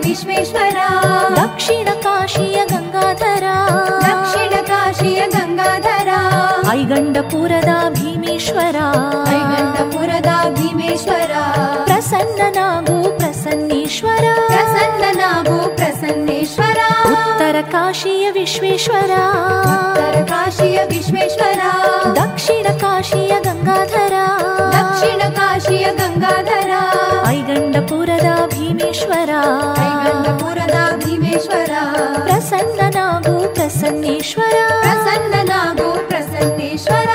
[0.04, 0.78] విశ్వేశ్వర
[1.38, 3.46] దక్షిణ కాశీయ గంగాధర
[4.06, 6.10] దక్షిణ కాశీయ గంగాధర
[6.70, 8.78] ఐగండపుರದ భీమేశ్వర
[10.58, 11.32] భీమేశ్వర
[13.18, 14.26] ప్రసన్నేశ్వర
[15.78, 16.65] ప్రసన్నేశ్వర
[17.46, 19.10] ಉತ್ತರ ಕಾಶಿಯ ವಿಶ್ವೇಶ್ವರ.
[19.60, 20.20] ಉತ್ತರ
[22.14, 24.12] ದಕ್ಷಿಣ ಕಾಶಿಯ ಗಂಗಾಧರ.
[24.72, 26.70] ದಕ್ಷಿಣ ಕಾಶಿಯ ಗಂಗಾಧರ.
[27.26, 29.30] ಐಗಂಡಪುರದ ಭೀಮೇಶ್ವರ.
[29.78, 31.70] ಐಗಂಡಪುರದ ಭೀಮೇಶ್ವರ.
[32.22, 34.54] ಪ್ರಸನ್ನನಾಗೋ ಪ್ರಸನ್ನೇಶ್ವರ.
[34.80, 37.08] ಪ್ರಸನ್ನನಾಗೋ ಪ್ರಸನ್ನೇಶ್ವರ.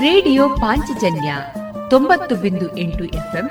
[0.00, 1.34] ರೇಡಿಯೋ ಪಾಂಚಜನ್ಯ
[1.90, 3.50] ತೊಂಬತ್ತು ಬಿಂದು ಎಂಟು ಎಫ್ಎಂ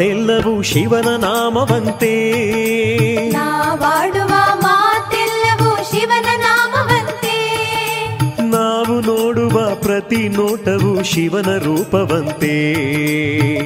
[0.00, 2.32] ಮಾತೆಲ್ಲವೂ ಶಿವನ ನಾಮವಂತೆ.
[3.30, 7.36] ನಾವಾಡುವ ಮಾತೆಲ್ಲವೂ ಶಿವನ ನಾಮವಂತೆ.
[8.42, 12.74] ನಾವು ನೋಡುವ ಪ್ರತಿ ನೋಟವು ಶಿವನ ರೂಪವಂತೆ.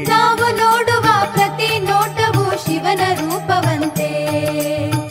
[0.09, 4.27] ನಾವು ನೋಡುವ ಪ್ರತಿ ನೋಟವು ಶಿವನ ರೂಪವಂತೆ.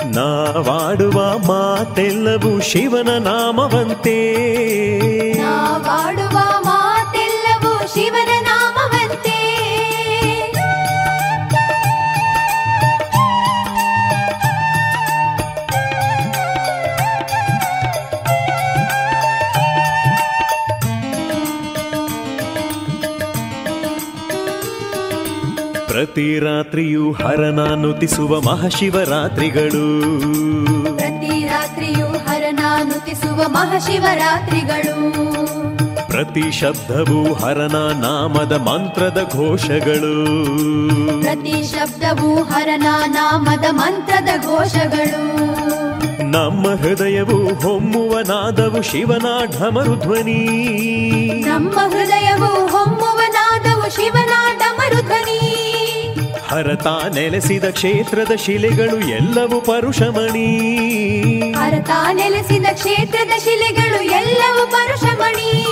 [0.05, 4.33] ನಾವಾಡುವ ಮಾತೆಲ್ಲವೂ ಶಿವನ ನಾಮವಂತೆ.
[5.33, 6.22] ನಾವಾಡುವ
[26.13, 29.85] ಪ್ರತಿ ರಾತ್ರಿಯೂ ಹರನ ನುತಿಸುವ ಮಹಾಶಿವರಾತ್ರಿಗಳು.
[30.95, 34.95] ಪ್ರತಿ ರಾತ್ರಿಯೂ ಹರನಾನುತಿಸುವ ಮಹಾಶಿವರಾತ್ರಿಗಳು.
[36.07, 40.13] ಪ್ರತಿ ಶಬ್ದವು ಹರನ ನಾಮದ ಮಂತ್ರದ ಘೋಷಗಳು.
[41.21, 45.23] ಪ್ರತಿ ಶಬ್ದವು ಹರನ ನಾಮದ ಮಂತ್ರದ ಘೋಷಗಳು.
[46.31, 50.45] ನಮ್ಮ ಹೃದಯವು ಹೊಮ್ಮುವ ನಾದವು ಶಿವನ ಢಮರು ಧ್ವನಿ.
[51.47, 55.52] ನಮ್ಮ ಹೃದಯವು ಹೊಮ್ಮುವ ನಾದವು ಶಿವನ ಡಮರು ಧ್ವನಿ.
[56.53, 60.47] ಹರತ ನೆಲೆಸಿದ ಕ್ಷೇತ್ರದ ಶಿಲೆಗಳು ಎಲ್ಲವೂ ಪರುಷಮಣಿ.
[61.51, 65.65] ಹರತ ನೆಲೆಸಿದ ಕ್ಷೇತ್ರದ ಶಿಲೆಗಳು ಎಲ್ಲವೂ ಪರುಷಮಣಿ.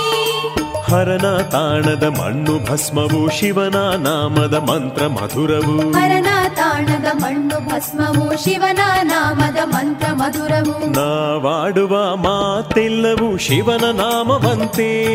[0.90, 5.92] ಹರನ ತಾಣದ ಮಣ್ಣು ಭಸ್ಮವು ಶಿವನ ನಾಮದ ಮಂತ್ರ ಮಧುರವು.
[5.92, 10.90] ಹರನ ತಾಣದ ಮಣ್ಣು ಭಸ್ಮವು ಶಿವನ ನಾಮದ ಮಂತ್ರ ಮಧುರವು.
[10.90, 15.06] ನಾವಾಡುವ ಮಾತೆಲ್ಲವೂ ಶಿವನ ನಾಮವಂತೆ.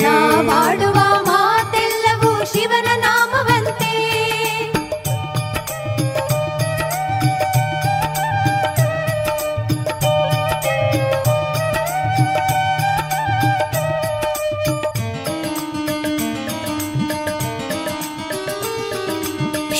[0.00, 3.51] ನಾವಾಡುವ ಮಾತೆಲ್ಲವೂ ಶಿವನ ನಾಮವಂತೆ.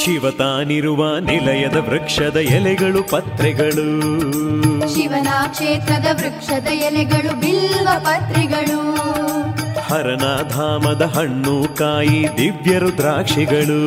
[0.04, 4.00] ಶಿವ ತಾನಿರುವ ನಿಲಯದ ವೃಕ್ಷದ ಎಲೆಗಳು ಪತ್ರೆಗಳು.
[4.94, 8.92] ಶಿವನ ಕ್ಷೇತ್ರದ ವೃಕ್ಷದ ಎಲೆಗಳು ಬಿಲ್ವ ಪತ್ರೆಗಳು.
[9.80, 13.80] ಹರನ ಧಾಮದ ಹಣ್ಣು ಕಾಯಿ ದಿವ್ಯ ರುದ್ರಾಕ್ಷಿಗಳು.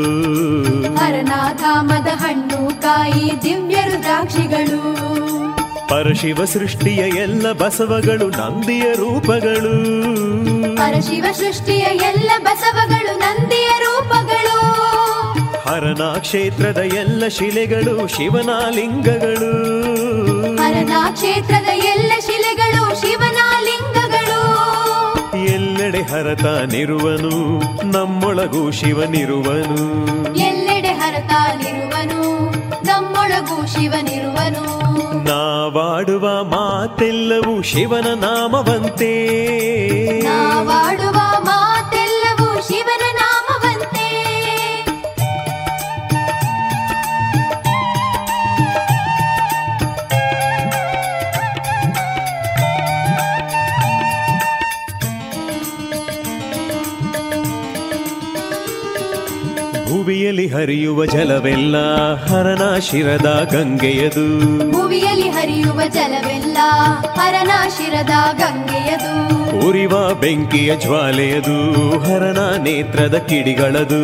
[0.96, 4.96] ಹರನ ಧಾಮದ ಹಣ್ಣು ಕಾಯಿ ದಿವ್ಯ ರುದ್ರಾಕ್ಷಿಗಳು.
[5.88, 9.76] ಪರಶಿವ ಸೃಷ್ಟಿಯ ಎಲ್ಲ ಬಸವಗಳು ನಂದಿಯ ರೂಪಗಳು.
[10.76, 13.68] ಪರಶಿವ ಸೃಷ್ಟಿಯ ಎಲ್ಲ ಬಸವಗಳು ನಂದಿಯ
[15.68, 19.52] ಹರನ ಕ್ಷೇತ್ರದ ಎಲ್ಲ ಶಿಲೆಗಳು ಶಿವನ ಲಿಂಗಗಳು
[20.56, 24.42] ಹರನ ಕ್ಷೇತ್ರದ ಎಲ್ಲ ಶಿಲೆಗಳು ಶಿವನ ಲಿಂಗಗಳು
[25.46, 27.34] ಎಲ್ಲೆಡೆ ಹರತಾನಿರುವನು
[27.92, 29.80] ನಮ್ಮೊಳಗೂ ಶಿವನಿರುವನು.
[30.38, 32.50] ಎಲ್ಲೆಡೆ ಹರತಾನಿರುವನು
[32.86, 34.64] ನಮ್ಮೊಳಗೂ ಶಿವನಿರುವನು.
[35.24, 39.14] ನಾವಾಡುವ ಮಾತೆಲ್ಲವೂ ಶಿವನ ನಾಮವಂತೆ.
[40.24, 41.75] ನಾವಾಡುವ ಮಾತೆಲ್ಲವೂ
[60.46, 61.76] ಭುವಿಯಲ್ಲಿ ಹರಿಯುವ ಜಲವೆಲ್ಲ
[62.16, 64.26] ಹರನ ಶಿರದ ಗಂಗೆಯದು.
[64.72, 66.58] ಭುವಿಯಲ್ಲಿ ಹರಿಯುವ ಜಲವೆಲ್ಲ
[67.20, 69.14] ಹರನ ಶಿರದ ಗಂಗೆಯದು.
[69.68, 71.58] ಉರಿವ ಬೆಂಕಿಯ ಜ್ವಾಲೆಯದು
[72.00, 74.02] ಹರನ ನೇತ್ರದ ಕಿಡಿಗಳದು.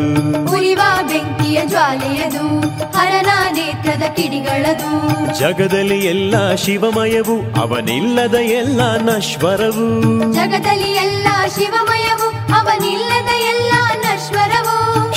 [0.51, 2.60] ಉರಿವ ಬೆಂಕಿಯ ಜ್ವಾಲೆಯದು
[2.98, 4.92] ಹರನ ನೇತ್ರದ ಕಿಡಿಗಳದು.
[5.39, 10.10] ಜಗದಲ್ಲಿ ಎಲ್ಲ ಶಿವಮಯವು ಅವನಿಲ್ಲದ ಎಲ್ಲ ನಶ್ವರವು.
[10.33, 13.71] ಜಗದಲ್ಲಿ ಎಲ್ಲ ಶಿವಮಯವು ಅವನಿಲ್ಲದ ಎಲ್ಲ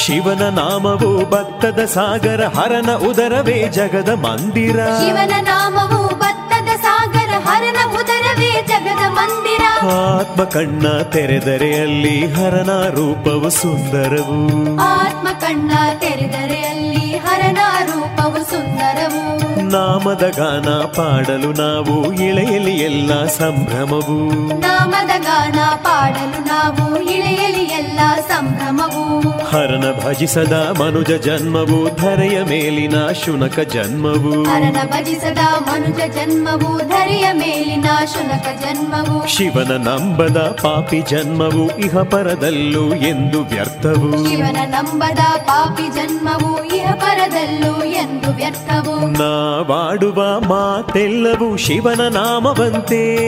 [0.07, 4.77] ಶಿವನ ನಾಮವು ಭತ್ತದ ಸಾಗರ ಹರನ ಉದರವೇ ಜಗದ ಮಂದಿರ.
[4.77, 9.63] ಶಿವನ ನಾಮವು ಭತ್ತದ ಸಾಗರ ಹರನ ಉದರವೇ ಜಗದ ಮಂದಿರ.
[9.93, 14.41] ಆತ್ಮ ಕಣ್ಣ ತೆರೆದರೆ ಅಲ್ಲಿ ಹರನ ರೂಪವು ಸುಂದರವು.
[14.81, 19.63] ಆತ್ಮ ಕಣ್ಣ ತೆರೆದರೆ ಅಲ್ಲಿ ಹರನ ರೂಪವು ಸುಂದರವು.
[19.63, 24.35] ನಾಮದ ಗಾನ ಪಾಡಲು ನಾವು ಇಳೆಯಲಿ ಎಲ್ಲ ಸಂಭ್ರಮವು.
[24.61, 29.34] ನಾಮದ ಗಾನ ಪಾಡಲು ನಾವು ಇಳೆಯಲಿ ಎಲ್ಲ ಸಂಭ್ರಮವು.
[29.55, 32.95] ಹರನ ಭಜಿಸದ ಮನುಜ ಜನ್ಮವು ಧರೆಯ ಮೇಲಿನ
[33.25, 34.43] ಶುನಕ ಜನ್ಮವು.
[34.45, 39.29] ಹರನ ಭಜಿಸದ ಮನುಜ ಜನ್ಮವು ಧರೆಯ ಮೇಲಿನ ಶುನಕ ಜನ್ಮವು.
[39.29, 44.29] ಶಿವನ ನಂಬದ ಪಾಪಿ ಜನ್ಮವು ಇಹ ಪರದಲ್ಲೂ ಎಂದು ವ್ಯರ್ಥವು.
[44.29, 49.09] ಶಿವನ ನಂಬದ ಪಾಪಿ ಜನ್ಮವು ಇಹ ಪರದಲ್ಲೂ ಎಂದು ವ್ಯರ್ಥವು.
[49.09, 53.19] ನಾವಾಡುವ ಮಾತೆಲ್ಲವೂ ಶಿವನ ನಾಮವಂತೆ.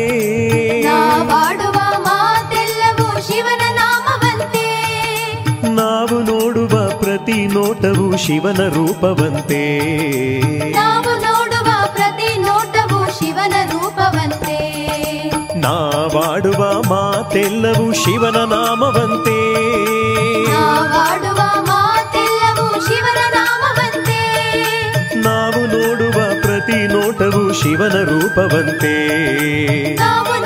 [0.83, 3.65] ನಾವಾಡುವ ಮಾತೆಲ್ಲವೂ ಶಿವನ
[5.77, 9.79] ನಾವು ನೋಡುವ ಪ್ರತಿ ನೋಟವು ಶಿವನ ರೂಪವಂತೆ.
[10.70, 14.59] ನಾವು ನೋಡುವ ಪ್ರತಿ ನೋಟವು ಶಿವನ ರೂಪವಂತೆ.
[15.59, 19.39] ನಾವಾಡುವ ಮಾತೆಲ್ಲವೂ ಶಿವನ ನಾಮವಂತೆ.
[20.53, 24.20] ನಾವಾಡುವ ಮಾತೆಲ್ಲವೂ ಶಿವನ ನಾಮವಂತೆ.
[25.18, 28.95] ನಾವು ನೋಡುವ ಪ್ರತಿ ನೋಟವು ಶಿವನ ರೂಪವಂತೆ.
[29.95, 30.45] ನಾವು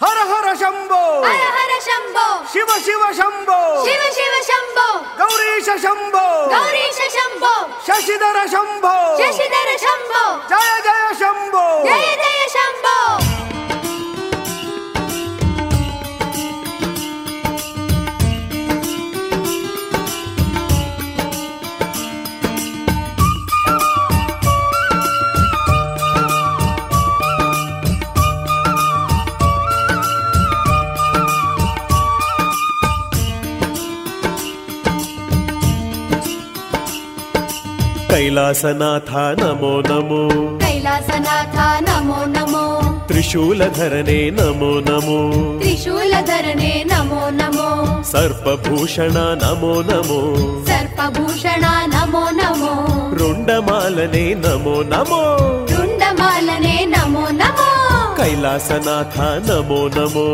[0.00, 4.86] ಹರ ಹರ ಶಂಭೋ ಹರ ಹರ ಶಂಭೋ ಶಿವ ಶಿವ ಶಂಭೋ ಶಿವ ಶಿವ ಶಂಭೋ
[5.20, 6.24] ಗೌರೀಶ ಶಂಭೋ
[6.54, 7.52] ಗೌರೀಶ ಶಂಭೋ
[7.88, 10.22] ಶಶಿಧರ ಶಂಭೋ ಶಶಿಧರ ಶಂಭೋ
[10.52, 12.96] ಜಯ ಜಯ ಶಂಭೋ ಜಯ ಜಯ ಶಂಭೋ
[38.36, 39.10] ಕೈಲಾಸನಾಥ
[39.40, 40.20] ನಮೋ ನಮೋ
[40.62, 41.56] ಕೈಲಾಸನಾಥ
[41.86, 42.62] ನಮೋ ನಮೋ
[43.08, 45.18] ತ್ರಿಶೂಲಧರನೆ ನಮೋ ನಮೋ
[45.60, 47.68] ತ್ರಿಶೂಲಧರನೆ ನಮೋ ನಮೋ
[48.10, 50.18] ಸರ್ಪಭೂಷಣ ನಮೋ ನಮೋ
[50.70, 51.64] ಸರ್ಪಭೂಷಣ
[51.94, 52.72] ನಮೋ ನಮೋ
[53.20, 55.22] ರುಂಡಮಾಲನೆ ನಮೋ ನಮೋ
[55.74, 57.70] ರುಂಡಮಾಲನೆ ನಮೋ ನಮೋ
[58.16, 59.16] ಕೈಲಾಸನಾಥ
[59.48, 60.28] ನಮೋ ನಮೋ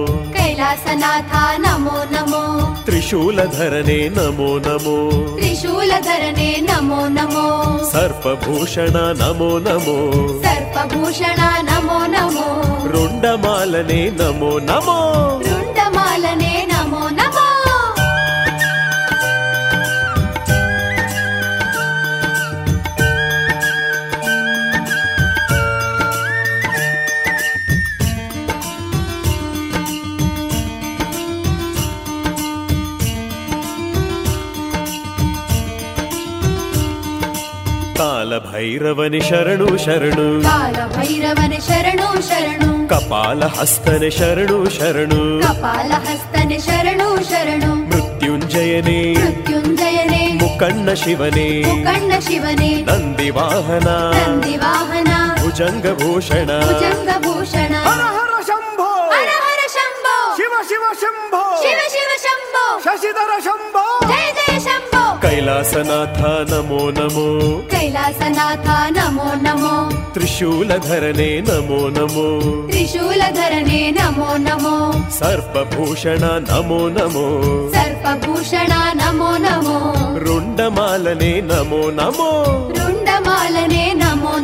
[0.61, 1.35] ಕೈಲಾಸನಾಥ
[1.65, 2.41] ನಮೋ ನಮೋ
[2.87, 4.97] ತ್ರಿಶೂಲಧರನೆ ನಮೋ ನಮೋ
[5.37, 7.45] ತ್ರಿಶೂಲಧರನೆ ನಮೋ ನಮೋ
[7.93, 9.97] ಸರ್ಪಭೂಷಣ ನಮೋ ನಮೋ
[10.45, 11.41] ಸರ್ಪಭೂಷಣ
[11.71, 12.47] ನಮೋ ನಮೋ
[12.93, 14.99] ರುಂಡಮಾಲನೆ ನಮೋ ನಮೋ
[38.61, 47.07] ಕಾಲ ಭೈರವನೆ ಶರಣು ಶರಣು ಕಾಲ ಭೈರವನ ಶರಣು ಶರಣು ಕಪಾಲ ಹಸ್ತನೆ ಶರಣು ಶರಣು ಕಪಾಲ ಹಸ್ತನೆ ಶರಣು
[47.31, 53.89] ಶರಣು ಮೃತ್ಯುಂಜಯನೇ ಮೃತ್ಯುಂಜಯನೇ ಮುಕಣ್ಣ ಶಿವನೇ ಮುಕಣ್ಣ ಶಿವನೇ ನಂದಿ ವಾಹನ
[54.19, 61.45] ನಂದಿ ವಾಹನ ಭುಜಂಗ ಭೂಷಣ ಭುಜಂಗ ಭೂಷಣ ಹರ ಹರ ಶಂಭೋ ಹರ ಹರ ಶಂಭೋ ಶಿವ ಶಿವ ಶಂಭೋ
[61.65, 61.81] ಶಿವ
[65.31, 66.20] ಶಂಭೋ ಕೈಲಾಸನಾಥ
[66.51, 67.26] ನಮೋ ನಮೋ
[67.70, 68.66] ಕೈಲಾಸನಾಥ
[68.97, 69.74] ನಮೋ ನಮೋ
[70.14, 72.24] ತ್ರಿಶೂಲಧರನೆ ನಮೋ ನಮೋ
[72.70, 74.74] ತ್ರಿಶೂಲಧರನೆ ನಮೋ ನಮೋ
[75.18, 77.26] ಸರ್ಪಭೂಷಣ ನಮೋ ನಮೋ
[77.74, 79.78] ಸರ್ಪಭೂಷಣ ನಮೋ ನಮೋ
[80.26, 82.31] ರುಂಡಮಾಲನೆ ನಮೋ ನಮೋ
[82.78, 84.35] ರುಂಡಮಾಲನೆ ನಮೋ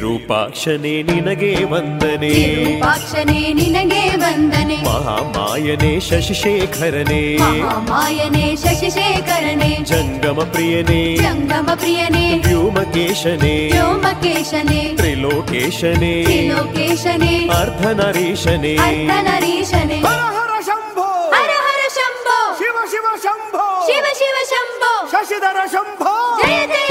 [0.00, 2.28] ವಿರೂಪಾಕ್ಷನೇ ನಿನಗೆ ವಂದನೆ.
[2.28, 4.76] ವಿರೂಪಾಕ್ಷನೇ ನಿನಗೆ ವಂದನೆ.
[4.76, 7.36] ಮಹಾಮಾಯನೇ ಶಶಿಶೇಖರನೇ.
[7.36, 9.78] ಮಹಾಮಾಯನೇ ಶಶಿಶೇಖರನೇ.
[9.84, 11.16] ಜಂಗಮ ಪ್ರಿಯನೇ.
[11.16, 12.38] ಜಂಗಮ ಪ್ರಿಯನೇ.
[12.38, 13.70] ವ್ಯೋಮಕೇಶನೇ.
[13.72, 14.92] ವ್ಯೋಮಕೇಶನೇ.
[14.96, 16.24] ತ್ರಿಲೋಕೇಶನೇ.
[16.24, 17.48] ತ್ರಿಲೋಕೇಶನೇ.
[17.48, 18.76] ಅರ್ಧನರೀಶನೇ.
[18.76, 20.02] ಅರ್ಧನರೀಶನೇ.
[22.58, 23.86] ಶಿವ ಶಿವ ಶಂಭೋ.
[23.86, 25.08] ಶಿವ ಶಿವ ಶಂಭೋ.
[25.10, 26.40] ಶಶಿಧರ ಶಂಭೋ.
[26.42, 26.89] ಜಯ ಜಯ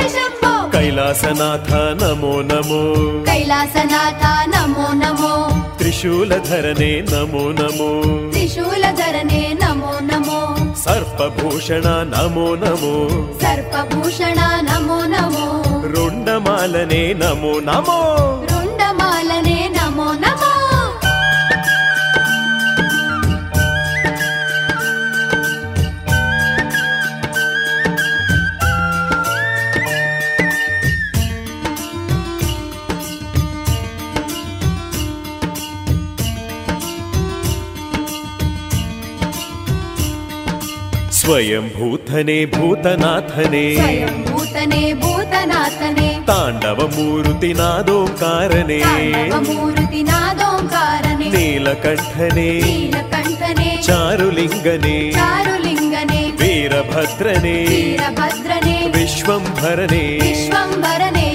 [0.90, 1.72] ಶಂಭೋ ಕೈಲಾಸನಾಥ
[2.02, 2.80] ನಮೋ ನಮೋ
[3.26, 4.24] ಕೈಲಾಸನಾಥ
[4.54, 5.34] ನಮೋ ನಮೋ
[5.78, 7.90] ತ್ರಿಶೂಲಧರನೆ ನಮೋ ನಮೋ
[8.32, 10.40] ತ್ರಿಶೂಲಧರನೆ ನಮೋ ನಮೋ
[10.76, 12.94] ಸರ್ಪಭೂಷಣ ನಮೋ ನಮೋ
[13.42, 15.46] ಸರ್ಪಭೂಷಣ ನಮೋ ನಮೋ
[15.94, 18.00] ರುಂಡಮಾಲನೆ ನಮೋ
[41.30, 43.76] स्वयं भूतने भूतनाथने।
[44.32, 47.20] भूतने भूतनाथने। ताण्डवमूर्तिनादोङ्कारणे
[51.32, 52.62] नीलकण्ठने।
[53.84, 61.29] चारुलिङ्गने। चारुलिङ्गने। वीरभद्रणे वीरभद्रणि विश्वंभरणे विश्वंभरणे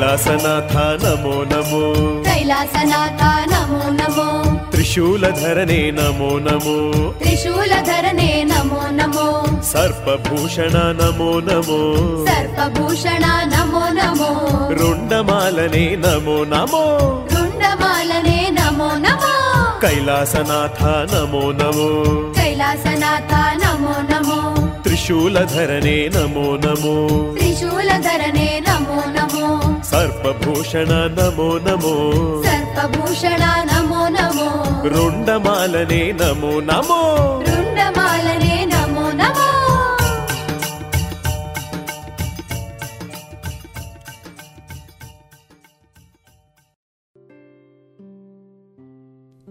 [0.00, 1.80] ಶಂಭೋ ಕೈಲಾಸನಾಥ ನಮೋ ನಮೋ
[2.26, 3.22] ಕೈಲಾಸನಾಥ
[3.52, 4.26] ನಮೋ ನಮೋ
[4.72, 6.76] ತ್ರಿಶೂಲಧರನೇ ನಮೋ ನಮೋ
[7.20, 9.26] ತ್ರಿಶೂಲಧರನೇ ನಮೋ ನಮೋ
[9.72, 11.80] ಸರ್ಪಭೂಷಣ ನಮೋ ನಮೋ
[12.28, 13.24] ಸರ್ಪಭೂಷಣ
[13.54, 14.30] ನಮೋ ನಮೋ
[14.80, 16.84] ರುಂಡಮಾಲನೆ ನಮೋ ನಮೋ
[17.34, 19.34] ರುಂಡಮಾಲನೆ ನಮೋ ನಮೋ
[19.84, 20.80] ಕೈಲಾಸನಾಥ
[21.12, 21.90] ನಮೋ ನಮೋ
[22.38, 23.32] ಕೈಲಾಸನಾಥ
[23.64, 24.40] ನಮೋ ನಮೋ
[24.84, 26.96] ತ್ರಿಶೂಲಧರನೇ ನಮೋ ನಮೋ
[27.36, 29.46] ತ್ರಿಶೂಲಧರನೇ ನಮೋ ನಮೋ
[29.90, 32.12] ಸರ್ಪಭೂಷಣ ನಮೋ ನಮೋ.
[32.42, 34.64] ಸರ್ಪಭೂಷಣ ನಮೋ ನಮೋ.
[34.88, 37.42] ರುಂಡಮಾಲನೆ ನಮೋ ನಮೋ.
[37.42, 39.46] ರುಂಡಮಾಲನೆ ನಮೋ ನಮೋ.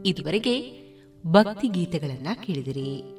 [0.06, 0.80] ಇದುವರೆಗೆ
[1.28, 3.19] ಭಕ್ತಿ ಗೀತೆಗಳನ್ನ ಕೇಳಿದಿರಿ.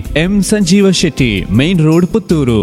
[0.23, 2.61] M Sanjeeva Shetty, main road Puttur.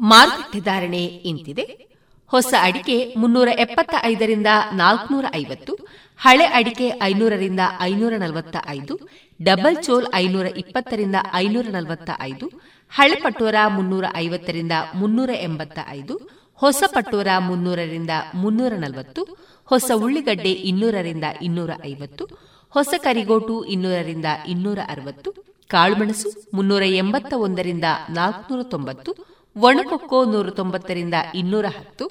[0.00, 1.86] ಮಾರುಕಟ್ಟೆ ಧಾರಣೆ ಇಂತಿದೆ.
[2.26, 5.74] ಹೊಸ ಅಡಿಕೆ ಮುನ್ನೂರ ಎಪ್ಪತ್ತ ಐದರಿಂದ ನಾಲ್ಕನೂರ ಐವತ್ತು,
[6.20, 8.94] ಹಳೆ ಅಡಿಕೆ ಐನೂರರಿಂದ ಐನೂರ ನಲವತ್ತ ಐದು
[9.42, 12.46] ಡಬಲ್ ಚೋಲ್ ಐನೂರ ಇಪ್ಪತ್ತರಿಂದ ಐನೂರ ನಲವತ್ತ ಐದು
[12.90, 19.22] ಹಳೆ ಪಟೋರ ಮುನ್ನೂರ ಐವತ್ತರಿಂದ ಮುನ್ನೂರ ಎಂಬತ್ತ ಐದು ಹೊಸ ಪಟೋರ ಮುನ್ನೂರರಿಂದ ಮುನ್ನೂರ ನಲವತ್ತು
[19.64, 22.24] ಹೊಸ ಉಳ್ಳಿಗಡ್ಡೆ ಇನ್ನೂರರಿಂದ ಇನ್ನೂರ ಐವತ್ತು
[22.70, 25.30] ಹೊಸ ಕರಿಗೋಟು ಇನ್ನೂರರಿಂದ ಇನ್ನೂರ ಅರವತ್ತು
[25.70, 29.12] ಕಾಳುಮೆಣಸು ಮುನ್ನೂರ ಎಂಬತ್ತ ಒಂದರಿಂದ ನಾಲ್ಕುನೂರ ತೊಂಬತ್ತು
[29.56, 32.06] ಒಣಕೊಕ್ಕೋ ನೂರ ತೊಂಬತ್ತರಿಂದ ಇನ್ನೂರ ಹತ್ತು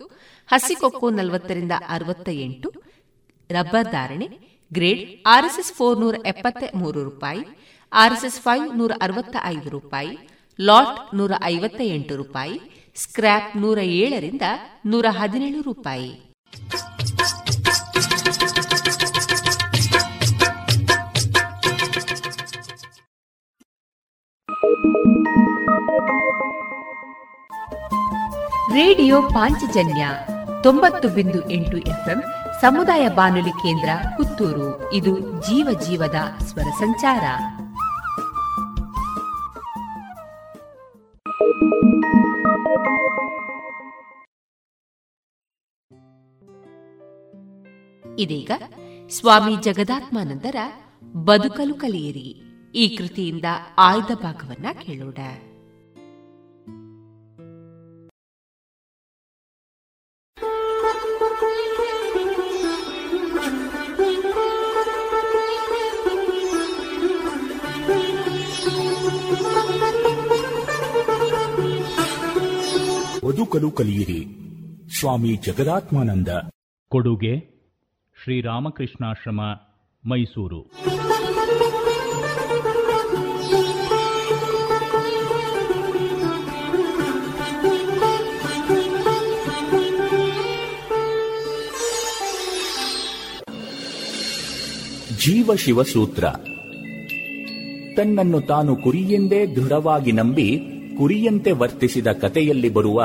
[0.48, 2.70] ಹಸಿಕೊಕ್ಕೋ ನಲವತ್ತರಿಂದ ಅರವತ್ತ ಎಂಟು
[3.50, 4.28] ರಬ್ಬರ್ ಧಾರಣೆ,
[4.74, 7.42] ಗ್ರೇಡ್ ಆರ್ಎಸ್ಎಸ್ ಫೋರ್ ನೂರ ಎಪ್ಪತ್ತ ಮೂರು ರೂಪಾಯಿ,
[7.92, 10.18] ಆರ್ಎಸ್ಎಸ್ ಫೈವ್ ನೂರ ಅರವತ್ತ ಐದು ರೂಪಾಯಿ,
[10.60, 12.62] ಲಾಟ್ ನೂರ ಐವತ್ತ ಎಂಟು ರೂಪಾಯಿ
[12.98, 14.42] ಸ್ಕ್ರ್ಯಾಪ್ ನೂರ ಏಳರಿಂದ
[14.86, 16.10] ನೂರ ಹದಿನೇಳು ರೂಪಾಯಿ.
[28.74, 30.08] ರೇಡಿಯೋ ಪಾಂಚಜನ್ಯ
[30.64, 32.24] ತೊಂಬತ್ತು ಬಿಂದು ಎಂಟು ಎಫ್ಎಂ
[32.62, 34.94] ಸಮುದಾಯ ಬಾನುಲಿ ಕೇಂದ್ರ ಪುತ್ತೂರು.
[34.94, 37.24] ಇದು ಜೀವ ಜೀವದ ಸ್ವರ ಸಂಚಾರ.
[48.20, 48.52] ಇದೀಗ
[49.10, 50.56] ಸ್ವಾಮಿ ಜಗದಾತ್ಮಾನಂದರ
[51.14, 52.42] ಬದುಕಲು ಕಲಿಯಿರಿ.
[52.76, 53.46] ಈ ಕೃತಿಯಿಂದ
[53.78, 55.18] ಆಯ್ದ ಭಾಗವನ್ನ ಕೇಳೋಣ.
[73.36, 74.28] ಬದುಕಲು ಕಲಿಯಿರಿ
[75.00, 76.28] ಸ್ವಾಮಿ ಜಗದಾತ್ಮಾನಂದ.
[76.88, 77.40] ಕೊಡುಗೆ
[78.24, 79.42] ಶ್ರೀರಾಮಕೃಷ್ಣಾಶ್ರಮ
[80.06, 80.62] ಮೈಸೂರು.
[95.20, 96.24] ಜೀವ ಶಿವಸೂತ್ರ.
[97.96, 103.04] ತನ್ನನ್ನು ತಾನು ಕುರಿಯೆಂದೇ ದೃಢವಾಗಿ ನಂಬಿ ಕುರಿಯಂತೆ ವರ್ತಿಸಿದ ಕತೆಯಲ್ಲಿ ಬರುವ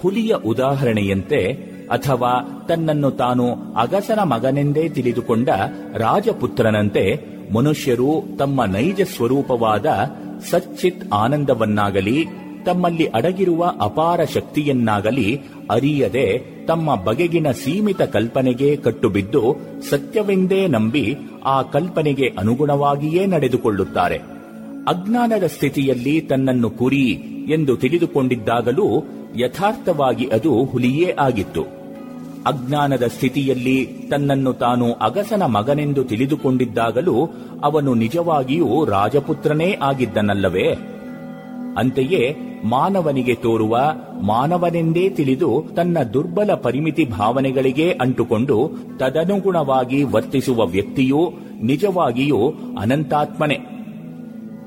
[0.00, 5.48] ಹುಲಿಯ ಉದಾಹರಣೆಯಂತೆ ಅಥವಾ ತನ್ನನ್ನು ತಾನು ಅಗಸನ ಮಗನೆಂದೇ ತಿಳಿದುಕೊಂಡ
[5.94, 9.86] ರಾಜಪುತ್ರನಂತೆ ಮನುಷ್ಯರು ತಮ್ಮ ನೈಜ ಸ್ವರೂಪವಾದ
[10.50, 12.26] ಸಚ್ಚಿತ್ ಆನಂದವನ್ನಾಗಲಿ,
[12.64, 15.40] ತಮ್ಮಲ್ಲಿ ಅಡಗಿರುವ ಅಪಾರ ಶಕ್ತಿಯನ್ನಾಗಲಿ
[15.70, 19.56] ಅರಿಯದೆ ತಮ್ಮ ಬಗೆಗಿನ ಸೀಮಿತ ಕಲ್ಪನೆಗೆ ಕಟ್ಟುಬಿದ್ದು
[19.90, 24.41] ಸತ್ಯವೆಂದೇ ನಂಬಿ ಆ ಕಲ್ಪನೆಗೆ ಅನುಗುಣವಾಗಿಯೇ ನಡೆದುಕೊಳ್ಳುತ್ತಾರೆ.
[24.88, 27.10] ಅಜ್ಞಾನದ ಸ್ಥಿತಿಯಲ್ಲಿ ತನ್ನನ್ನು ಕುರಿ
[27.52, 29.04] ಎಂದು ತಿಳಿದುಕೊಂಡಿದ್ದಾಗಲೂ
[29.36, 31.62] ಯಥಾರ್ಥವಾಗಿ ಅದು ಹುಲಿಯೇ ಆಗಿತ್ತು.
[32.46, 37.28] ಅಜ್ಞಾನದ ಸ್ಥಿತಿಯಲ್ಲಿ ತನ್ನನ್ನು ತಾನು ಅಗಸನ ಮಗನೆಂದು ತಿಳಿದುಕೊಂಡಿದ್ದಾಗಲೂ
[37.62, 40.74] ಅವನು ನಿಜವಾಗಿಯೂ ರಾಜಪುತ್ರನೇ ಆಗಿದ್ದನಲ್ಲವೇ?
[41.78, 43.78] ಅಂತೆಯೇ ಮಾನವನಿಗೆ ತೋರುವ
[44.22, 53.81] ಮಾನವನೆಂದೇ ತಿಳಿದು ತನ್ನ ದುರ್ಬಲ ಪರಿಮಿತಿ ಭಾವನೆಗಳಿಗೆ ಅಂಟುಕೊಂಡು ತದನುಗುಣವಾಗಿ ವರ್ತಿಸುವ ವ್ಯಕ್ತಿಯೂ ನಿಜವಾಗಿಯೂ ಅನಂತಾತ್ಮನೆ.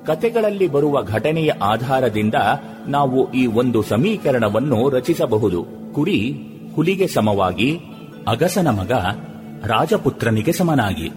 [0.06, 2.34] ಕತೆಗಳಲ್ಲಿ ಬರುವ ಘಟನೆಯ ಆಧಾರದಿಂದ
[2.88, 5.66] ನಾವು ಈ ಒಂದು ಸಮೀಕರಣವನ್ನು ರಚಿಸಬಹುದು.
[5.93, 6.20] ಕುರಿ
[6.76, 7.80] ಹುಲಿಗೆ ಸಮವಾಗಿ,
[8.28, 8.91] ಅಗಸನ ಮಗ
[9.66, 11.10] ರಾಜಪುತ್ರನಿಗೆ ಸಮನಾಗಿ.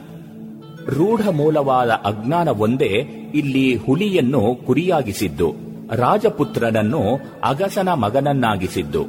[0.86, 2.92] ರೂಢ ಮೂಲವಾದ ಅಜ್ಞಾನ ಒಂದೇ
[3.34, 5.48] ಇಲ್ಲಿ ಹುಲಿಯನ್ನು ಕುರಿಯಾಗಿಸಿದ್ದು,
[5.92, 7.02] ರಾಜಪುತ್ರನನ್ನು
[7.44, 9.02] ಅಗಸನ ಮಗನನ್ನಾಗಿಸಿದ್ದು.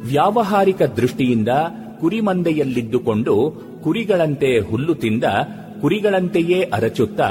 [0.00, 1.48] ವ್ಯಾವಹಾರಿಕ ದೃಷ್ಟಿಯಿಂದ
[2.00, 3.34] ಕುರಿಮಂದೆಯಲ್ಲಿದ್ದುಕೊಂಡು
[3.84, 5.24] ಕುರಿಗಳಂತೆ ಹುಲ್ಲು ತಿಂದ
[5.80, 7.28] ಕುರಿಗಳಂತೆಯೇ ಅರಚುತ್ತಾ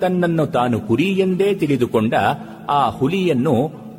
[0.00, 2.14] ತನ್ನನ್ನು ತಾನು ಕುರಿ ಎಂದೇ ತಿಳಿದುಕೊಂಡ
[2.68, 3.54] ಆ ಹುಲಿಯನ್ನು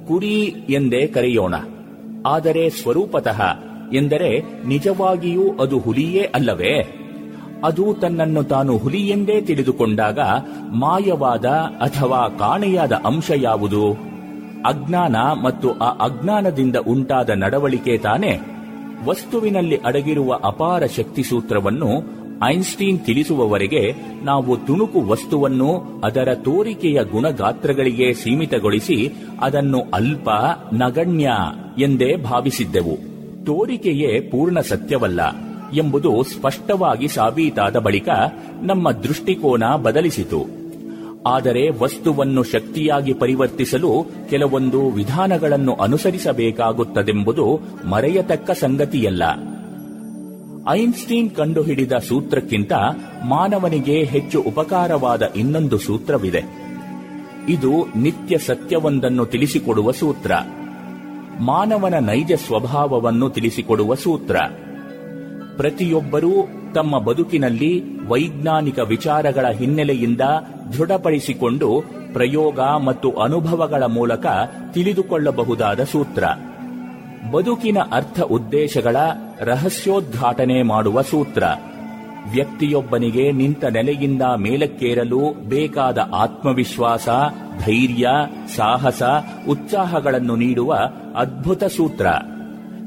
[0.07, 1.53] ಕುರಿ ಎಂದೇ ಕರೆಯೋಣ.
[2.25, 3.41] ಆದರೆ ಸ್ವರೂಪತಃ
[3.93, 6.95] ಎಂದರೆ ನಿಜವಾಗಿಯೂ ಅದು ಹುಲಿಯೇ ಅಲ್ಲವೇ?
[7.63, 10.19] ಅದು ತನ್ನನ್ನು ತಾನು ಹುಲಿ ಎಂದೇ ತಿಳಿದುಕೊಂಡಾಗ
[10.71, 11.45] ಮಾಯವಾದ
[11.79, 13.91] ಅಥವಾ ಕಾಣೆಯಾದ ಅಂಶ ಯಾವುದು?
[14.65, 18.39] ಅಜ್ಞಾನ ಮತ್ತು ಆ ಅಜ್ಞಾನದಿಂದ ಉಂಟಾದ ನಡವಳಿಕೆ ತಾನೇ?
[19.05, 29.81] ವಸ್ತುವಿನಲ್ಲಿ ಅಡಗಿರುವ ಅಪಾರ ಶಕ್ತಿ ಸೂತ್ರವನ್ನು ಐನ್ಸ್ಟೀನ್ ತಿಳಿಸುವವರೆಗೆ ನಾವು ತುಣುಕು ವಸ್ತುವನ್ನು ಅದರ ತೋರಿಕೆಯ ಗುಣಗಾತ್ರಗಳಿಗೆ ಸೀಮಿತಗೊಳಿಸಿ ಅದನ್ನು
[29.93, 30.29] ಅಲ್ಪ
[30.73, 31.29] ನಗಣ್ಯ
[31.77, 32.97] ಎಂದೇ ಭಾವಿಸಿದ್ದೆವು.
[33.45, 35.35] ತೋರಿಕೆಯೇ ಪೂರ್ಣ ಸತ್ಯವಲ್ಲ
[35.73, 38.09] ಎಂಬುದು ಸ್ಪಷ್ಟವಾಗಿ ಸಾಬೀತಾದ ಬಳಿಕ
[38.61, 40.59] ನಮ್ಮ ದೃಷ್ಟಿಕೋನ ಬದಲಿಸಿತು.
[41.27, 47.59] ಆದರೆ ವಸ್ತುವನ್ನು ಶಕ್ತಿಯಾಗಿ ಪರಿವರ್ತಿಸಲು ಕೆಲವೊಂದು ವಿಧಾನಗಳನ್ನು ಅನುಸರಿಸಬೇಕಾಗುತ್ತದೆಂಬುದು
[47.89, 49.23] ಮರೆಯತಕ್ಕ ಸಂಗತಿಯಲ್ಲ.
[50.67, 52.73] ಐನ್ಸ್ಟೀನ್ ಕಂಡುಹಿಡಿದ ಸೂತ್ರಕ್ಕಿಂತ
[53.27, 56.43] ಮಾನವನಿಗೆ ಹೆಚ್ಚು ಉಪಕಾರವಾದ ಇನ್ನೊಂದು ಸೂತ್ರವಿದೆ.
[57.49, 60.31] ಇದು ನಿತ್ಯ ಸತ್ಯವೊಂದನ್ನು ತಿಳಿಸಿಕೊಡುವ ಸೂತ್ರ.
[61.39, 64.35] ಮಾನವನ ನೈಜ ಸ್ವಭಾವವನ್ನು ತಿಳಿಸಿಕೊಡುವ ಸೂತ್ರ.
[65.57, 70.21] ಪ್ರತಿಯೊಬ್ಬರೂ ತಮ್ಮ ಬದುಕಿನಲ್ಲಿ ವೈಜ್ಞಾನಿಕ ವಿಚಾರಗಳ ಹಿನ್ನೆಲೆಯಿಂದ
[70.77, 71.83] ದೃಢಪಡಿಸಿಕೊಂಡು
[72.13, 74.25] ಪ್ರಯೋಗ ಮತ್ತು ಅನುಭವಗಳ ಮೂಲಕ
[74.73, 76.23] ತಿಳಿದುಕೊಳ್ಳಬಹುದಾದ ಸೂತ್ರ.
[77.31, 78.95] ಬದುಕಿನ ಅರ್ಥ ಉದ್ದೇಶಗಳ
[79.41, 81.43] ರಹಸ್ಯೋದ್ಘಾಟನೆ ಮಾಡುವ ಸೂತ್ರ.
[82.33, 87.09] ವ್ಯಕ್ತಿಯೊಬ್ಬನಿಗೆ ನಿಂತ ನೆಲೆಯಿಂದ ಮೇಲಕ್ಕೇರಲು ಬೇಕಾದ ಆತ್ಮವಿಶ್ವಾಸ,
[87.65, 88.07] ಧೈರ್ಯ,
[88.55, 89.03] ಸಾಹಸ,
[89.49, 90.73] ಉತ್ಸಾಹಗಳನ್ನು ನೀಡುವ
[91.15, 92.07] ಅದ್ಭುತ ಸೂತ್ರ.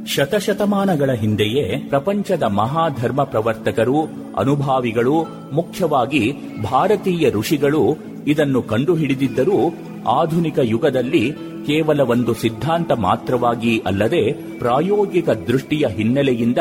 [0.07, 4.03] ಶತಶತಮಾನಗಳ ಹಿಂದೆಯೇ ಪ್ರಪಂಚದ ಮಹಾಧರ್ಮ ಪ್ರವರ್ತಕರು,
[4.37, 5.23] ಅನುಭಾವಿಗಳು,
[5.53, 6.33] ಮುಖ್ಯವಾಗಿ
[6.63, 7.97] ಭಾರತೀಯ ಋಷಿಗಳು
[8.27, 9.75] ಇದನ್ನು ಕಂಡುಹಿಡಿದಿದ್ದರೂ
[10.09, 11.33] ಆಧುನಿಕ ಯುಗದಲ್ಲಿ
[11.67, 16.59] ಕೇವಲ ಒಂದು ಸಿದ್ಧಾಂತ ಮಾತ್ರವಾಗಿ ಅಲ್ಲದೆ ಪ್ರಾಯೋಗಿಕ ದೃಷ್ಟಿಯ ಹಿನ್ನೆಲೆಯಿಂದ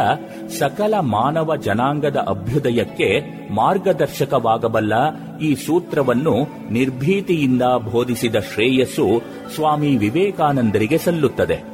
[0.60, 3.22] ಸಕಲ ಮಾನವ ಜನಾಂಗದ ಅಭ್ಯುದಯಕ್ಕೆ
[3.54, 4.94] ಮಾರ್ಗದರ್ಶಕವಾಗಬಲ್ಲ
[5.38, 9.22] ಈ ಸೂತ್ರವನ್ನು ನಿರ್ಭೀತಿಯಿಂದ ಬೋಧಿಸಿದ ಶ್ರೇಯಸ್ಸು
[9.56, 11.72] ಸ್ವಾಮಿ ವಿವೇಕಾನಂದರಿಗೆ ಸಲ್ಲುತ್ತದೆ.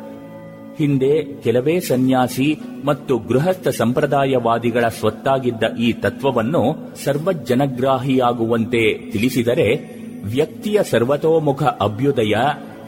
[0.77, 12.35] ಹಿಂದೆ ಕೆಲವೇ ಸನ್ಯಾಸಿ ಮತ್ತು ಗೃಹಸ್ಥ ಸಂಪ್ರದಾಯವಾದಿಗಳ ಸ್ವತ್ತಾಗಿದ್ದ ಈ ತತ್ವವನ್ನು ಸರ್ವಜನಗ್ರಾಹಿಯಾಗುವಂತೆ ತಿಳಿಸಿದರೆ ವ್ಯಕ್ತಿಯ ಸರ್ವತೋಮುಖ ಅಭ್ಯುದಯ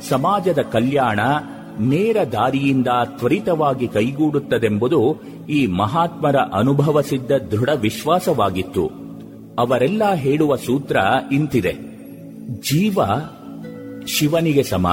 [0.02, 1.20] ಸಮಾಜದ ಕಲ್ಯಾಣ
[1.80, 8.91] ನೇರ ದಾರಿಯಿಂದ ತ್ವರಿತವಾಗಿ ಕೈಗೂಡುತ್ತದೆಂಬುದು ಈ ಮಹಾತ್ಮರ ಅನುಭವಸಿದ್ದ ದೃಢ ವಿಶ್ವಾಸವಾಗಿತ್ತು.
[9.60, 10.97] ಅವರೆಲ್ಲ ಹೇಳುವ ಸೂತ್ರ
[11.32, 11.74] ಇಂತಿದೆ.
[12.60, 12.97] ಜೀವ
[14.08, 14.88] ಶಿವನಿಗೆ ಸಮ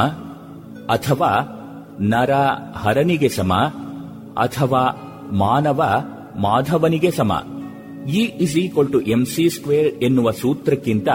[0.88, 1.52] ಅಥವಾ
[2.00, 2.30] ನರ
[2.76, 3.54] ಹರನಿಗೆ ಸಮ
[4.36, 4.82] ಅಥವಾ
[5.32, 6.04] ಮಾನವ
[6.36, 7.32] ಮಾಧವನಿಗೆ ಸಮ.
[8.09, 11.09] E is equal to m c square ಎನ್ನುವ ಸೂತ್ರಕ್ಕಿಂತ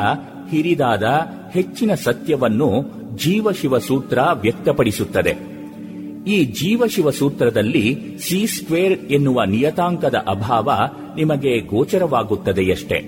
[0.50, 1.04] ಹಿರಿದಾದ
[1.52, 5.52] ಹೆಚ್ಚಿನ ಸತ್ಯವನ್ನು ಜೀವಶಿವ ಸೂತ್ರ ವ್ಯಕ್ತಪಡಿಸುತ್ತದೆ.
[6.28, 10.72] ಈ ಜೀವಶಿವ ಸೂತ್ರದಲ್ಲಿ ಸಿ ಸ್ಕ್ವೇರ್ ಎನ್ನುವ ನಿಯತಾಂಕದ ಅಭಾವ
[11.16, 13.00] ನಿಮಗೆ ಗೋಚರವಾಗುತ್ತದೆಯಷ್ಟೇ.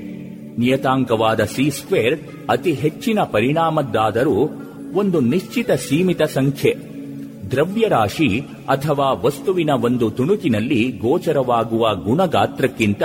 [0.57, 4.49] ನಿಯತಾಂಕವಾದ ಸಿ ಸ್ಕ್ವೇರ್ ಅತಿ ಹೆಚ್ಚಿನ ಪರಿಣಾಮದ್ದಾದರೂ
[4.93, 6.75] ಒಂದು ನಿಶ್ಚಿತ ಸೀಮಿತ ಸಂಖ್ಯೆ,
[7.51, 13.03] ದ್ರವ್ಯರಾಶಿ ಅಥವಾ ವಸ್ತುವಿನ ಒಂದು ತುಣುಕಿನಲ್ಲಿ ಗೋಚರವಾಗುವ ಗುಣಗಾತ್ರಕ್ಕಿಂತ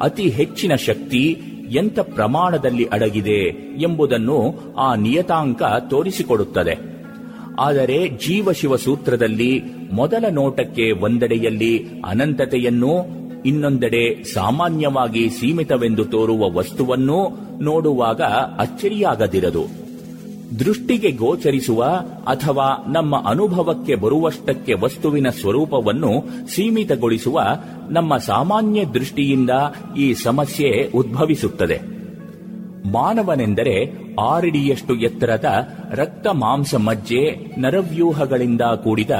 [0.00, 3.40] ಅತಿ ಹೆಚ್ಚಿನ ಶಕ್ತಿ ಎಂಥ ಪ್ರಮಾಣದಲ್ಲಿ ಅಡಗಿದೆ
[3.82, 6.94] ಎಂಬುದನ್ನು ಆ ನಿಯತಾಂಕ ತೋರಿಸಿಕೊಡುತ್ತದೆ.
[7.58, 9.62] ಆದರೆ ಜೀವಶಿವ ಸೂತ್ರದಲ್ಲಿ
[9.92, 13.06] ಮೊದಲ ನೋಟಕ್ಕೆ ಒಂದೆಡೆಯಲ್ಲಿ ಅನಂತತೆಯನ್ನು,
[13.46, 18.20] ಇನ್ನೊಂದೆಡೆ ಸಾಮಾನ್ಯವಾಗಿ ಸೀಮಿತವೆಂದು ತೋರುವ ವಸ್ತುವನ್ನೂ ನೋಡುವಾಗ
[18.58, 19.83] ಅಚ್ಚರಿಯಾಗದಿರದು.
[20.58, 21.84] ದೃಷ್ಟಿಗೆ ಗೋಚರಿಸುವ
[22.26, 27.40] ಅಥವಾ ನಮ್ಮ ಅನುಭವಕ್ಕೆ ಬರುವಷ್ಟಕ್ಕೆ ವಸ್ತುವಿನ ಸ್ವರೂಪವನ್ನು ಸೀಮಿತಗೊಳಿಸುವ
[27.90, 29.50] ನಮ್ಮ ಸಾಮಾನ್ಯ ದೃಷ್ಟಿಯಿಂದ
[29.98, 31.94] ಈ ಸಮಸ್ಯೆ ಉದ್ಭವಿಸುತ್ತದೆ.
[32.92, 35.44] ಮಾನವನೆಂದರೆ ಆರಡಿಯಷ್ಟು ಎತ್ತರದ
[35.90, 39.10] ರಕ್ತ ಮಾಂಸ ಮಜ್ಜೆ ನರವ್ಯೂಹಗಳಿಂದ ಕೂಡಿದ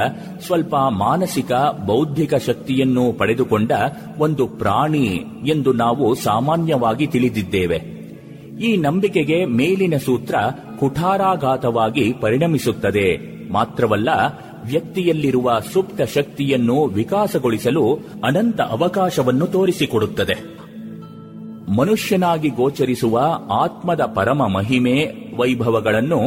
[0.47, 1.51] ಸ್ವಲ್ಪ ಮಾನಸಿಕ
[1.85, 3.71] ಬೌದ್ಧಿಕ ಶಕ್ತಿಯನ್ನು ಪಡೆದುಕೊಂಡ
[4.17, 7.94] ಒಂದು ಪ್ರಾಣಿ ಎಂದು ನಾವು ಸಾಮಾನ್ಯವಾಗಿ ತಿಳಿದಿದ್ದೇವೆ.
[8.61, 10.35] ಈ ನಂಬಿಕೆಗೆ ಮೇಲಿನ ಸೂತ್ರ
[10.79, 13.35] ಕುಠಾರಾಘಾತವಾಗಿ ಪರಿಣಮಿಸುತ್ತದೆ.
[13.51, 14.09] ಮಾತ್ರವಲ್ಲ,
[14.65, 20.55] ವ್ಯಕ್ತಿಯಲ್ಲಿರುವ ಸುಪ್ತ ಶಕ್ತಿಯನ್ನು ವಿಕಾಸಗೊಳಿಸಲು ಅನಂತ ಅವಕಾಶವನ್ನು ತೋರಿಸಿಕೊಡುತ್ತದೆ.
[21.77, 26.19] ಮನುಷ್ಯನಾಗಿ ಗೋಚರಿಸುವ ಆತ್ಮದ ಪರಮ ಮಹಿಮೆ ವೈಭವಗಳನ್ನು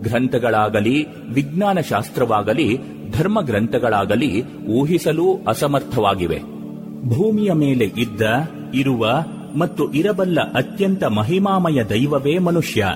[0.00, 2.78] ಗ್ರಂಥಗಳಾಗಲಿ ವಿಜ್ಞಾನ ಶಾಸ್ತ್ರವಾಗಲಿ
[3.10, 6.38] ಧರ್ಮ ಗ್ರಂಥಗಳಾಗಲಿ ಊಹಿಸಲು ಅಸಮರ್ಥವಾಗಿವೆ.
[7.08, 8.20] ಭೂಮಿಯ ಮೇಲೆ ಇದ್ದ,
[8.74, 9.06] ಇರುವ
[9.54, 12.86] ಮತ್ತು ಇರಬಲ್ಲ ಅತ್ಯಂತ ಮಹಿಮಾಮಯ ದೈವವೇ ಮನುಷ್ಯ.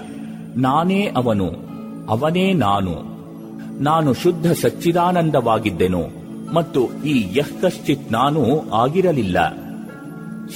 [0.56, 1.46] ನಾನೇ ಅವನು,
[2.09, 3.18] ಅವನೇ ನಾನು.
[3.82, 6.02] ನಾನು ಶುದ್ಧ ಸಚ್ಚಿದಾನಂದವಾಗಿದ್ದೆನು
[6.54, 9.54] ಮತ್ತು ಈ ಯಃಕಶ್ಚಿತ್ ನಾನು ಆಗಿರಲಿಲ್ಲ.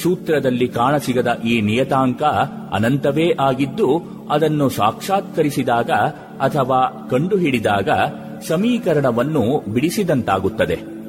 [0.03, 2.23] ಸೂತ್ರದಲ್ಲಿ ಕಾಣಸಿಗದ ಈ ನಿಯತಾಂಕ
[2.73, 5.91] ಅನಂತವೇ ಆಗಿದ್ದು, ಅದನ್ನು ಸಾಕ್ಷಾತ್ಕರಿಸಿದಾಗ
[6.41, 7.89] ಅಥವಾ ಕಂಡುಹಿಡಿದಾಗ
[8.49, 11.02] ಸಮೀಕರಣವನ್ನು ಬಿಡಿಸಿದಂತಾಗುತ್ತದೆ.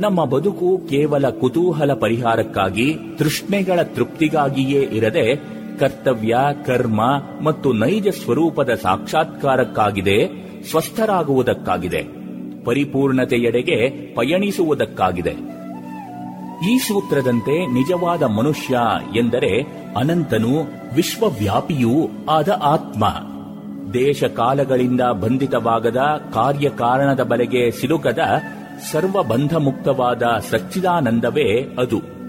[0.00, 5.36] ನಮ್ಮ ಬದುಕು ಕೇವಲ ಕುತೂಹಲ ಪರಿಹಾರಕ್ಕಾಗಿ, ತೃಷ್ಣೆಗಳ ತೃಪ್ತಿಗಾಗಿಯೇ ಇರದೆ,
[5.78, 6.36] ಕರ್ತವ್ಯ,
[6.66, 7.00] ಕರ್ಮ
[7.44, 10.18] ಮತ್ತು ನೈಜ ಸ್ವರೂಪದ ಸಾಕ್ಷಾತ್ಕಾರಕ್ಕಾಗಿದೆ,
[10.70, 12.02] ಸ್ವಸ್ಥರಾಗುವುದಕ್ಕಾಗಿದೆ,
[12.64, 15.34] ಪರಿಪೂರ್ಣತೆಯೆಡೆಗೆ ಪಯಣಿಸುವುದಕ್ಕಾಗಿದೆ.
[16.72, 18.78] ಈ ಸೂತ್ರದಂತೆ ನಿಜವಾದ ಮನುಷ್ಯ
[19.18, 19.62] ಎಂದರೆ
[19.96, 20.54] ಅನಂತನು,
[20.94, 23.04] ವಿಶ್ವವ್ಯಾಪಿಯೂ ಆದ ಆತ್ಮ.
[23.92, 26.00] ದೇಶ ಕಾಲಗಳಿಂದ ಬಂಧಿತವಾಗದ
[26.34, 28.18] ಕಾರ್ಯಕಾರಣದ ಬಲೆಗೆ ಸಿಲುಕದ
[28.92, 32.20] ಸರ್ವಬಂಧ ಮುಕ್ತವಾದ ಸಚ್ಚಿದಾನಂದವೇ ಅದು.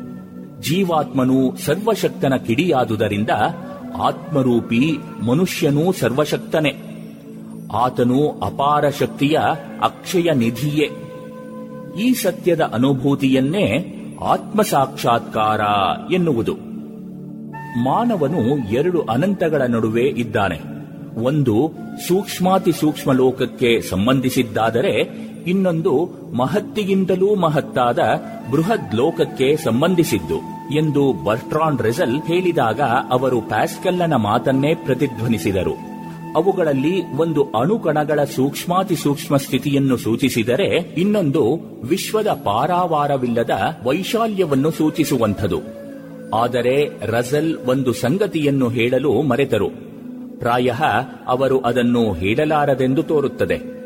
[0.61, 3.29] ಜೀವಾತ್ಮನು ಸರ್ವಶಕ್ತನ ಕಿಡಿಯಾದುದರಿಂದ
[4.01, 6.73] ಆತ್ಮರೂಪಿ ಮನುಷ್ಯನೂ ಸರ್ವಶಕ್ತನೇ.
[7.73, 9.37] ಆತನು ಅಪಾರ ಶಕ್ತಿಯ
[9.81, 10.89] ಅಕ್ಷಯ ನಿಧಿಯೇ.
[12.01, 15.61] ಈ ಸತ್ಯದ ಅನುಭೂತಿಯನ್ನೇ ಆತ್ಮಸಾಕ್ಷಾತ್ಕಾರ
[16.13, 16.53] ಎನ್ನುವುದು.
[17.83, 20.59] ಮಾನವನು ಎರಡು ಅನಂತಗಳ ನಡುವೆ ಇದ್ದಾನೆ.
[21.23, 21.71] ಒಂದು
[22.07, 25.03] ಸೂಕ್ಷ್ಮಾತಿ ಸೂಕ್ಷ್ಮ ಲೋಕಕ್ಕೆ ಸಂಬಂಧಿಸಿದ್ದಾದರೆ
[25.47, 27.99] ಇನ್ನೊಂದು ಮಹತ್ತಿಗಿಂತಲೂ ಮಹತ್ತಾದ
[28.51, 32.81] ಬೃಹದ್ ಲೋಕಕ್ಕೆ ಸಂಬಂಧಿಸಿದ್ದು ಎಂದು ಬರ್ಟ್ರಾನ್ ರೆಸಲ್ ಹೇಳಿದಾಗ
[33.11, 35.91] ಅವರು ಪ್ಯಾಸ್ಕಲ್ಲನ ಮಾತನ್ನೇ ಪ್ರತಿಧ್ವನಿಸಿದರು.
[36.35, 43.49] ಅವುಗಳಲ್ಲಿ ಒಂದು ಅಣುಕಣಗಳ ಸೂಕ್ಷ್ಮಾತಿ ಸೂಕ್ಷ್ಮ ಸ್ಥಿತಿಯನ್ನು ಸೂಚಿಸಿದರೆ ಇನ್ನೊಂದು ವಿಶ್ವದ ಪಾರಾವಾರವಿಲ್ಲದ
[43.83, 45.81] ವೈಶಾಲ್ಯವನ್ನು ಸೂಚಿಸುವಂಥದು.
[46.35, 49.69] ಆದರೆ ರಜಲ್ ಒಂದು ಸಂಗತಿಯನ್ನು ಹೇಳಲು ಮರೆತರು.
[50.39, 50.71] ಪ್ರಾಯ
[51.27, 53.80] ಅವರು ಅದನ್ನು ಹೇಳಲಾರದೆಂದು ತೋರುತ್ತದೆ.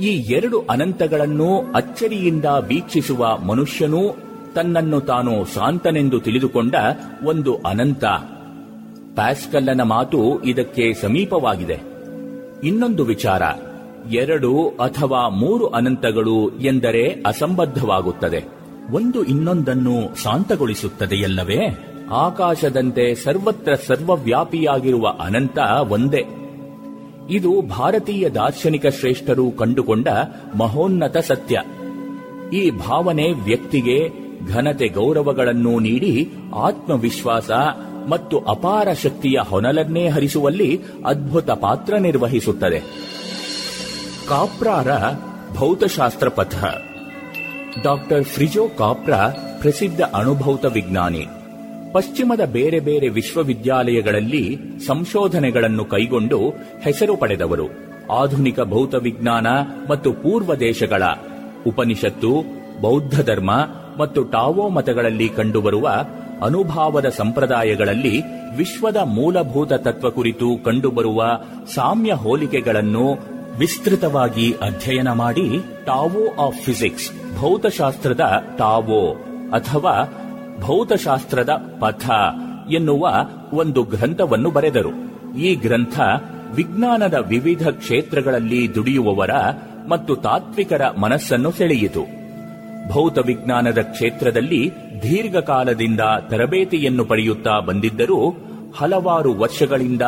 [0.00, 4.16] ಈ ಎರಡು ಅನಂತಗಳನ್ನು ಅಚ್ಚರಿಯಿಂದ ವೀಕ್ಷಿಸುವ ಮನುಷ್ಯನೂ
[4.54, 6.74] ತನ್ನನ್ನು ತಾನು ಶಾಂತನೆಂದು ತಿಳಿದುಕೊಂಡ
[7.24, 8.04] ಒಂದು ಅನಂತ.
[9.14, 11.80] ಪ್ಯಾಸ್ಕಲ್ಲನ ಮಾತು ಇದಕ್ಕೆ ಸಮೀಪವಾಗಿದೆ.
[12.64, 13.42] ಇನ್ನೊಂದು ವಿಚಾರ,
[14.12, 18.44] ಎರಡು ಅಥವಾ ಮೂರು ಅನಂತಗಳು ಎಂದರೆ ಅಸಂಬದ್ಧವಾಗುತ್ತದೆ.
[18.92, 21.84] ಒಂದು ಇನ್ನೊಂದನ್ನು ಶಾಂತಗೊಳಿಸುತ್ತದೆಯಲ್ಲವೇ?
[22.12, 26.47] ಆಕಾಶದಂತೆ ಸರ್ವತ್ರ ಸರ್ವವ್ಯಾಪಿಯಾಗಿರುವ ಅನಂತ ಒಂದೇ.
[27.30, 30.08] ಇದು ಭಾರತೀಯ ದಾರ್ಶನಿಕ ಶ್ರೇಷ್ಠರು ಕಂಡುಕೊಂಡ
[30.54, 31.62] ಮಹೋನ್ನತ ಸತ್ಯ.
[32.52, 34.10] ಈ ಭಾವನೆ ವ್ಯಕ್ತಿಗೆ
[34.48, 37.50] ಘನತೆ ಗೌರವಗಳನ್ನು ನೀಡಿ ಆತ್ಮವಿಶ್ವಾಸ
[38.08, 42.80] ಮತ್ತು ಅಪಾರ ಶಕ್ತಿಯ ಹೊನಲನ್ನೇ ಹರಿಸುವಲ್ಲಿ ಅದ್ಭುತ ಪಾತ್ರ ನಿರ್ವಹಿಸುತ್ತದೆ.
[44.28, 44.88] ಕಾಪ್ರಾರ
[45.56, 46.64] ಭೌತಶಾಸ್ತ್ರ ಪಥ
[47.82, 49.28] ಡಾಕ್ಟರ್ ಫ್ರಿಜೋ ಕಾಪ್ರಾ
[49.60, 51.26] ಪ್ರಸಿದ್ಧ ಅಣುಭೌತ ವಿಜ್ಞಾನಿ.
[51.92, 54.44] ಪಶ್ಚಿಮದ ಬೇರೆ ಬೇರೆ ವಿಶ್ವವಿದ್ಯಾಲಯಗಳಲ್ಲಿ
[54.86, 56.38] ಸಂಶೋಧನೆಗಳನ್ನು ಕೈಗೊಂಡು
[56.82, 57.66] ಹೆಸರು ಪಡೆದವರು.
[58.12, 59.46] ಆಧುನಿಕ ಭೌತವಿಜ್ಞಾನ
[59.88, 61.02] ಮತ್ತು ಪೂರ್ವ ದೇಶಗಳ
[61.66, 62.32] ಉಪನಿಷತ್ತು,
[62.80, 63.50] ಬೌದ್ಧ ಧರ್ಮ
[63.98, 65.88] ಮತ್ತು ಟಾವೋ ಮತಗಳಲ್ಲಿ ಕಂಡುಬರುವ
[66.42, 68.16] ಅನುಭಾವದ ಸಂಪ್ರದಾಯಗಳಲ್ಲಿ
[68.56, 71.22] ವಿಶ್ವದ ಮೂಲಭೂತ ತತ್ವ ಕುರಿತು ಕಂಡುಬರುವ
[71.74, 73.06] ಸಾಮ್ಯ ಹೋಲಿಕೆಗಳನ್ನು
[73.58, 75.48] ವಿಸ್ತೃತವಾಗಿ ಅಧ್ಯಯನ ಮಾಡಿ
[75.86, 78.24] ಟಾವೋ ಆಫ್ ಫಿಸಿಕ್ಸ್, ಭೌತಶಾಸ್ತ್ರದ
[78.58, 79.02] ಟಾವೋ
[79.52, 79.94] ಅಥವಾ
[80.60, 81.50] ಭೌತಶಾಸ್ತ್ರದ
[81.80, 82.10] ಪಥ
[82.72, 83.10] ಎನ್ನುವ
[83.52, 84.90] ಒಂದು ಗ್ರಂಥವನ್ನು ಬರೆದರು.
[85.38, 86.00] ಈ ಗ್ರಂಥ
[86.54, 89.30] ವಿಜ್ಞಾನದ ವಿವಿಧ ಕ್ಷೇತ್ರಗಳಲ್ಲಿ ದುಡಿಯುವವರ
[89.88, 92.18] ಮತ್ತು ತಾತ್ವಿಕರ ಮನಸ್ಸನ್ನು ಸೆಳೆಯಿತು.
[92.90, 94.70] ಭೌತ ವಿಜ್ಞಾನದ ಕ್ಷೇತ್ರದಲ್ಲಿ
[95.02, 98.30] ದೀರ್ಘಕಾಲದಿಂದ ತರಬೇತಿಯನ್ನು ಪಡೆಯುತ್ತಾ ಬಂದಿದ್ದರೂ
[98.76, 100.02] ಹಲವಾರು ವರ್ಷಗಳಿಂದ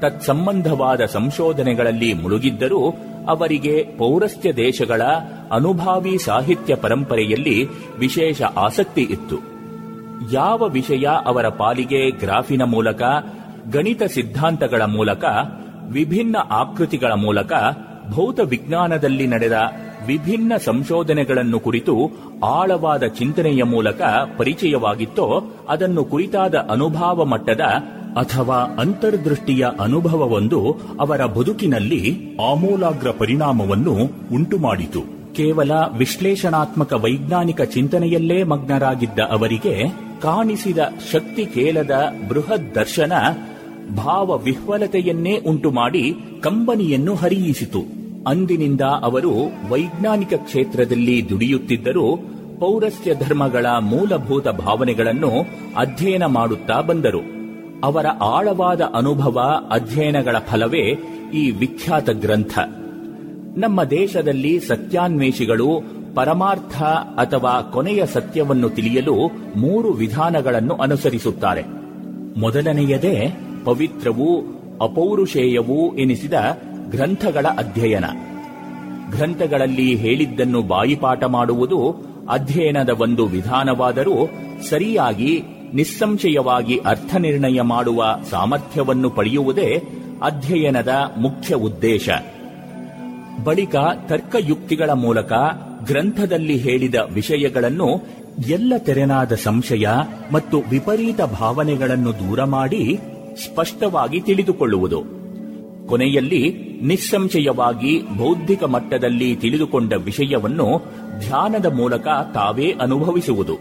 [0.00, 2.90] ತತ್ಸಂಬಂಧವಾದ ಸಂಶೋಧನೆಗಳಲ್ಲಿ ಮುಳುಗಿದ್ದರೂ
[3.28, 5.02] ಅವರಿಗೆ ಪೌರಸ್ತ್ಯ ದೇಶಗಳ
[5.50, 9.55] ಅನುಭಾವಿ ಸಾಹಿತ್ಯ ಪರಂಪರೆಯಲ್ಲಿ ವಿಶೇಷ ಆಸಕ್ತಿ ಇತ್ತು.
[10.32, 13.02] ಯಾವ ವಿಷಯ ಅವರ ಪಾಲಿಗೆ ಗ್ರಾಫಿನ ಮೂಲಕ,
[13.72, 15.24] ಗಣಿತ ಸಿದ್ಧಾಂತಗಳ ಮೂಲಕ,
[15.90, 17.52] ವಿಭಿನ್ನ ಆಕೃತಿಗಳ ಮೂಲಕ,
[18.10, 19.52] ಭೌತ ವಿಜ್ಞಾನದಲ್ಲಿ ನಡೆದ
[20.06, 22.10] ವಿಭಿನ್ನ ಸಂಶೋಧನೆಗಳನ್ನು ಕುರಿತು
[22.44, 24.02] ಆಳವಾದ ಚಿಂತನೆಯ ಮೂಲಕ
[24.38, 27.60] ಪರಿಚಯವಾಗಿತ್ತೋ, ಅದನ್ನು ಕುರಿತಾದ ಅನುಭವ ಮಟ್ಟದ
[28.16, 33.92] ಅಥವಾ ಅಂತರ್ದೃಷ್ಟಿಯ ಅನುಭವವೊಂದು ಅವರ ಬದುಕಿನಲ್ಲಿ ಆಮೂಲಾಗ್ರ ಪರಿಣಾಮವನ್ನು
[34.32, 35.16] ಉಂಟುಮಾಡಿತು.
[35.34, 40.78] ಕೇವಲ ವಿಶ್ಲೇಷಣಾತ್ಮಕ ವೈಜ್ಞಾನಿಕ ಚಿಂತನೆಯಲ್ಲೇ ಮಗ್ನರಾಗಿದ್ದ ಅವರಿಗೆ ಕಾಣಿಸಿದ
[41.12, 43.12] ಶಕ್ತಿ ಕೇಳದ ಬೃಹತ್ ದರ್ಶನ
[43.96, 47.84] ಭಾವ ವಿಹ್ವಲತೆಯನ್ನೇ ಉಂಟುಮಾಡಿ ಕಂಬನಿಯನ್ನು ಹರಿಯಿಸಿತು.
[48.26, 49.32] ಅಂದಿನಿಂದ ಅವರು
[49.68, 52.16] ವೈಜ್ಞಾನಿಕ ಕ್ಷೇತ್ರದಲ್ಲಿ ದುಡಿಯುತ್ತಿದ್ದರೂ
[52.60, 55.30] ಪೌರಸ್ತ್ಯ ಧರ್ಮಗಳ ಮೂಲಭೂತ ಭಾವನೆಗಳನ್ನು
[55.76, 57.20] ಅಧ್ಯಯನ ಮಾಡುತ್ತಾ ಬಂದರು.
[57.84, 60.98] ಅವರ ಆಳವಾದ ಅನುಭವ ಅಧ್ಯಯನಗಳ ಫಲವೇ
[61.34, 62.58] ಈ ವಿಖ್ಯಾತ ಗ್ರಂಥ.
[63.56, 66.82] ನಮ್ಮ ದೇಶದಲ್ಲಿ ಸತ್ಯಾನ್ವೇಷಿಗಳು ಪರಮಾರ್ಥ
[67.16, 69.14] ಅಥವಾ ಕೊನೆಯ ಸತ್ಯವನ್ನು ತಿಳಿಯಲು
[69.56, 71.62] ಮೂರು ವಿಧಾನಗಳನ್ನು ಅನುಸರಿಸುತ್ತಾರೆ.
[72.40, 74.40] ಮೊದಲನೆಯದೇ ಪವಿತ್ರವೂ,
[74.82, 76.32] ಅಪೌರುಷೇಯವೂ ಎನಿಸಿದ
[76.90, 78.04] ಗ್ರಂಥಗಳ ಅಧ್ಯಯನ.
[79.10, 84.30] ಗ್ರಂಥಗಳಲ್ಲಿ ಹೇಳಿದ್ದನ್ನು ಬಾಯಿಪಾಠ ಮಾಡುವುದು ಅಧ್ಯಯನದ ಒಂದು ವಿಧಾನವಾದರೂ
[84.70, 85.42] ಸರಿಯಾಗಿ,
[85.74, 89.82] ನಿಸ್ಸಂಶಯವಾಗಿ ಅರ್ಥ ನಿರ್ಣಯ ಮಾಡುವ ಸಾಮರ್ಥ್ಯವನ್ನು ಪಡೆಯುವುದೇ
[90.22, 92.08] ಅಧ್ಯಯನದ ಮುಖ್ಯ ಉದ್ದೇಶ.
[93.44, 93.76] ಬಳಿಕ
[94.08, 95.32] ತರ್ಕಯುಕ್ತಿಗಳ ಮೂಲಕ
[95.86, 98.02] ಗ್ರಂಥದಲ್ಲಿ ಹೇಳಿದ ವಿಷಯಗಳನ್ನು
[98.48, 99.88] ಎಲ್ಲ ತೆರೆನಾದ ಸಂಶಯ
[100.32, 102.98] ಮತ್ತು ವಿಪರೀತ ಭಾವನೆಗಳನ್ನು ದೂರ ಮಾಡಿ
[103.44, 105.04] ಸ್ಪಷ್ಟವಾಗಿ ತಿಳಿದುಕೊಳ್ಳುವುದು.
[105.86, 106.50] ಕೊನೆಯಲ್ಲಿ
[106.82, 110.82] ನಿಸ್ಸಂಶಯವಾಗಿ ಬೌದ್ಧಿಕ ಮಟ್ಟದಲ್ಲಿ ತಿಳಿದುಕೊಂಡ ವಿಷಯವನ್ನು
[111.20, 113.54] ಧ್ಯಾನದ ಮೂಲಕ ತಾವೇ ಅನುಭವಿಸುವುದು.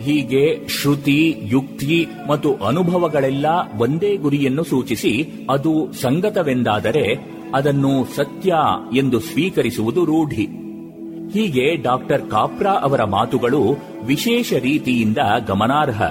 [0.00, 3.46] ಹೀಗೆ ಶ್ರುತಿ, ಯುಕ್ತಿ ಮತ್ತು ಅನುಭವಗಳೆಲ್ಲ
[3.78, 7.06] ಒಂದೇ ಗುರಿಯನ್ನು ಸೂಚಿಸಿ ಅದು ಸಂಗತವೆಂದಾದರೆ
[7.54, 8.54] ಅದನ್ನು ಸತ್ಯ
[8.96, 10.67] ಎಂದು ಸ್ವೀಕರಿಸುವುದು ರೂಢಿ.
[11.32, 16.02] ಹೀಗೆ ಡಾಕ್ಟರ್ ಕಾಪ್ರಾ ಅವರ ಮಾತುಗಳು ವಿಶೇಷ ರೀತಿಯಿಂದ ಗಮನಾರ್ಹ.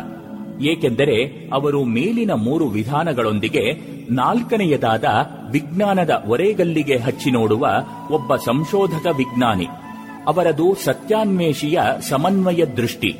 [0.61, 3.71] ಏಕೆಂದರೆ ಅವರು ಮೇಲಿನ ಮೂರು ವಿಧಾನಗಳೊಂದಿಗೆ
[4.09, 5.03] ನಾಲ್ಕನೆಯದಾದ
[5.51, 7.67] ವಿಜ್ಞಾನದ ಒರೆಗಲ್ಲಿಗೆ ಹಚ್ಚಿ ನೋಡುವ
[8.11, 9.67] ಒಬ್ಬ ಸಂಶೋಧಕ ವಿಜ್ಞಾನಿ.
[10.27, 13.15] ಅವರದು ಸತ್ಯಾನ್ವೇಷಿಯ ಸಮನ್ವಯ ದೃಷ್ಟಿ.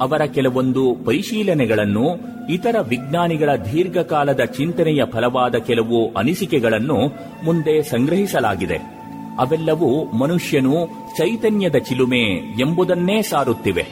[0.00, 6.98] ಅವರ ಕೆಲವೊಂದು ಪರಿಶೀಲನೆಗಳನ್ನು ಇತರ ವಿಜ್ಞಾನಿಗಳ ದೀರ್ಘಕಾಲದ ಚಿಂತನೆಯ ಫಲವಾದ ಕೆಲವು ಅನಿಸಿಕೆಗಳನ್ನು
[7.44, 8.95] ಮುಂದೆ ಸಂಗ್ರಹಿಸಲಾಗಿದೆ.
[9.38, 12.22] ಅವೆಲ್ಲವೂ ಮನುಷ್ಯನು ಚೈತನ್ಯದ ಚಿಲುಮೆ
[12.60, 13.86] ಎಂಬುದನ್ನೇ ಸಾರುತ್ತಿವೆ.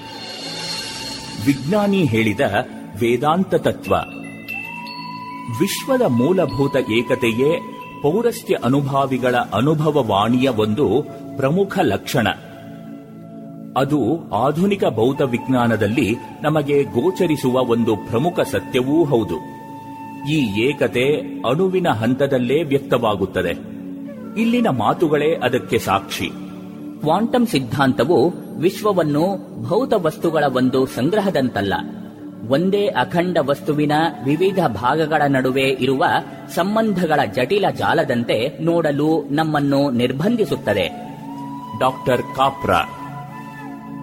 [1.47, 2.41] ವಿಜ್ಞಾನಿ ಹೇಳಿದ
[3.01, 3.95] ವೇದಾಂತ ತತ್ವ.
[5.61, 7.61] ವಿಶ್ವದ ಮೂಲಭೂತ ಏಕತೆಯೇ
[8.03, 11.03] ಪೌರಸ್ತ್ಯ ಅನುಭಾವಿಗಳ ಅನುಭವವಾಣಿಯ ಒಂದು
[11.37, 12.29] ಪ್ರಮುಖ ಲಕ್ಷಣ.
[13.77, 19.55] ಅದು ಆಧುನಿಕ ಭೌತ ವಿಜ್ಞಾನದಲ್ಲಿ ನಮಗೆ ಗೋಚರಿಸುವ ಒಂದು ಪ್ರಮುಖ ಸತ್ಯವೂ ಹೌದು.
[20.31, 21.17] ಈ ಏಕತೆ
[21.49, 23.74] ಅಣುವಿನ ಹಂತದಲ್ಲೇ ವ್ಯಕ್ತವಾಗುತ್ತದೆ.
[24.39, 26.26] ಇಲ್ಲಿನ ಮಾತುಗಳೇ ಅದಕ್ಕೆ ಸಾಕ್ಷಿ.
[27.01, 31.74] ಕ್ವಾಂಟಮ್ ಸಿದ್ಧಾಂತವು ವಿಶ್ವವನ್ನು ಭೌತ ವಸ್ತುಗಳ ಒಂದು ಸಂಗ್ರಹದಂತಲ್ಲ.
[32.49, 33.93] ಒಂದೇ ಅಖಂಡ ವಸ್ತುವಿನ
[34.24, 36.05] ವಿವಿಧ ಭಾಗಗಳ ನಡುವೆ ಇರುವ
[36.55, 40.89] ಸಂಬಂಧಗಳ ಜಟಿಲ ಜಾಲದಂತೆ ನೋಡಲು ನಮ್ಮನ್ನು ನಿರ್ಬಂಧಿಸುತ್ತದೆ.
[41.80, 42.80] Doctor Capra.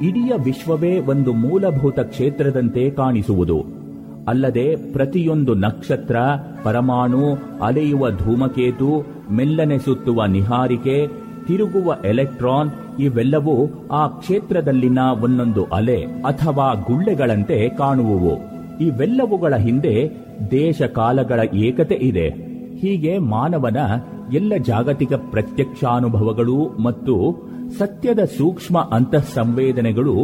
[0.01, 3.80] ಇಡೀ ವಿಶ್ವವೇ ಒಂದು ಮೂಲಭೂತ ಕ್ಷೇತ್ರದಂತೆ ಕಾಣಿಸುವುದು.
[4.28, 6.15] ಅಲ್ಲದೆ ಪ್ರತಿಯೊಂದು ನಕ್ಷತ್ರ,
[6.63, 11.07] ಪರಮಾಣು, ಅಲೆಯುವ ಧೂಮಕೇತು, ಮೆಲ್ಲನೆ ಸುತ್ತುವ ನಿಹಾರಿಕೆ,
[11.47, 18.38] ತಿರುಗುವ ಎಲೆಕ್ಟ್ರಾನ್ ಇವೆಲ್ಲವೂ ಆ ಕ್ಷೇತ್ರದಲ್ಲಿನ ಒಂದೊಂದು ಅಲೆ ಅಥವಾ ಗುಳ್ಳೆಗಳಂತೆ ಕಾಣುವುವು.
[18.82, 20.09] ಇವೆಲ್ಲವುಗಳ ಹಿಂದೆ
[20.51, 22.30] ದೇಶ ಕಾಲಗಳ ಏಕತೆ ಇದೆ.
[22.76, 23.78] ಹೀಗೆ ಮಾನವನ
[24.34, 27.36] ಎಲ್ಲ ಜಾಗತಿಕ ಪ್ರತ್ಯಕ್ಷಾನುಭವಗಳು ಮತ್ತು
[27.80, 30.15] ಸತ್ಯದ ಸೂಕ್ಷ್ಮ ಅಂತಃಸಂವೇದನೆಗಳು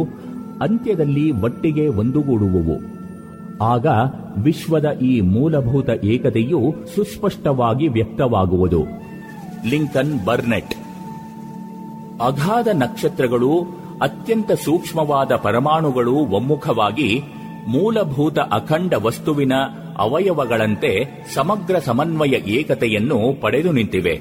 [0.62, 2.97] ಅಂತ್ಯದಲ್ಲಿ ಒಟ್ಟಿಗೆ ಒಂದುಗೂಡುವುವು.
[3.62, 3.86] ಆಗ
[4.36, 8.84] ವಿಶ್ವದ ಈ ಮೂಲಭೂತ ಏಕತೆಯು ಸುಸ್ಪಷ್ಟವಾಗಿ ವ್ಯಕ್ತವಾಗುವುದು.
[9.70, 10.74] Lincoln Burnett.
[12.22, 13.60] ಅಗಾಧ ನಕ್ಷತ್ರಗಳು,
[14.02, 17.20] ಅತ್ಯಂತ ಸೂಕ್ಷ್ಮವಾದ ಪರಮಾಣುಗಳು ಒಮ್ಮುಖವಾಗಿ
[17.68, 19.52] ಮೂಲಭೂತ ಅಖಂಡ ವಸ್ತುವಿನ
[19.96, 24.20] ಅವಯವಗಳಂತೆ ಸಮಗ್ರ ಸಮನ್ವಯ ಏಕತೆಯನ್ನು ಪಡೆದು ನಿಂತಿವೆ.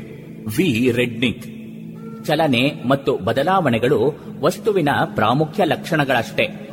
[0.57, 0.91] ವಿ.
[0.91, 1.43] ರೆಡ್ನಿಕ್.
[2.25, 6.66] ಚಲನೆ ಮತ್ತು ಬದಲಾವಣೆಗಳು ವಸ್ತುವಿನ ಪ್ರಾಮುಖ್ಯ ಲಕ್ಷಣಗಳಷ್ಟೇ.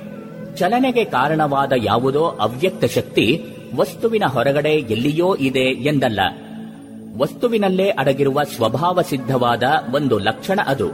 [0.57, 3.45] ಚಲನೆಗೆ ಕಾರಣವಾದ ಯಾವುದೋ ಅವ್ಯಕ್ತ ಶಕ್ತಿ
[3.77, 6.21] ವಸ್ತುವಿನ ಹೊರಗಡೆ ಎಲ್ಲಿಯೋ ಇದೆ ಎಂದಲ್ಲ.
[7.19, 9.63] ವಸ್ತುವಿನಲ್ಲೇ ಅಡಗಿರುವ ಸ್ವಭಾವ ಸಿದ್ಧವಾದ
[9.95, 10.89] ಒಂದು ಲಕ್ಷಣ ಅದು.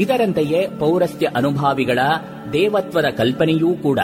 [0.00, 1.98] ಇದರಂತೆಯೇ ಪೌರಸ್ತ್ಯ ಅನುಭಾವಿಗಳ
[2.52, 3.98] ದೇವತ್ವದ ಕಲ್ಪನೆಯೂ ಕೂಡ.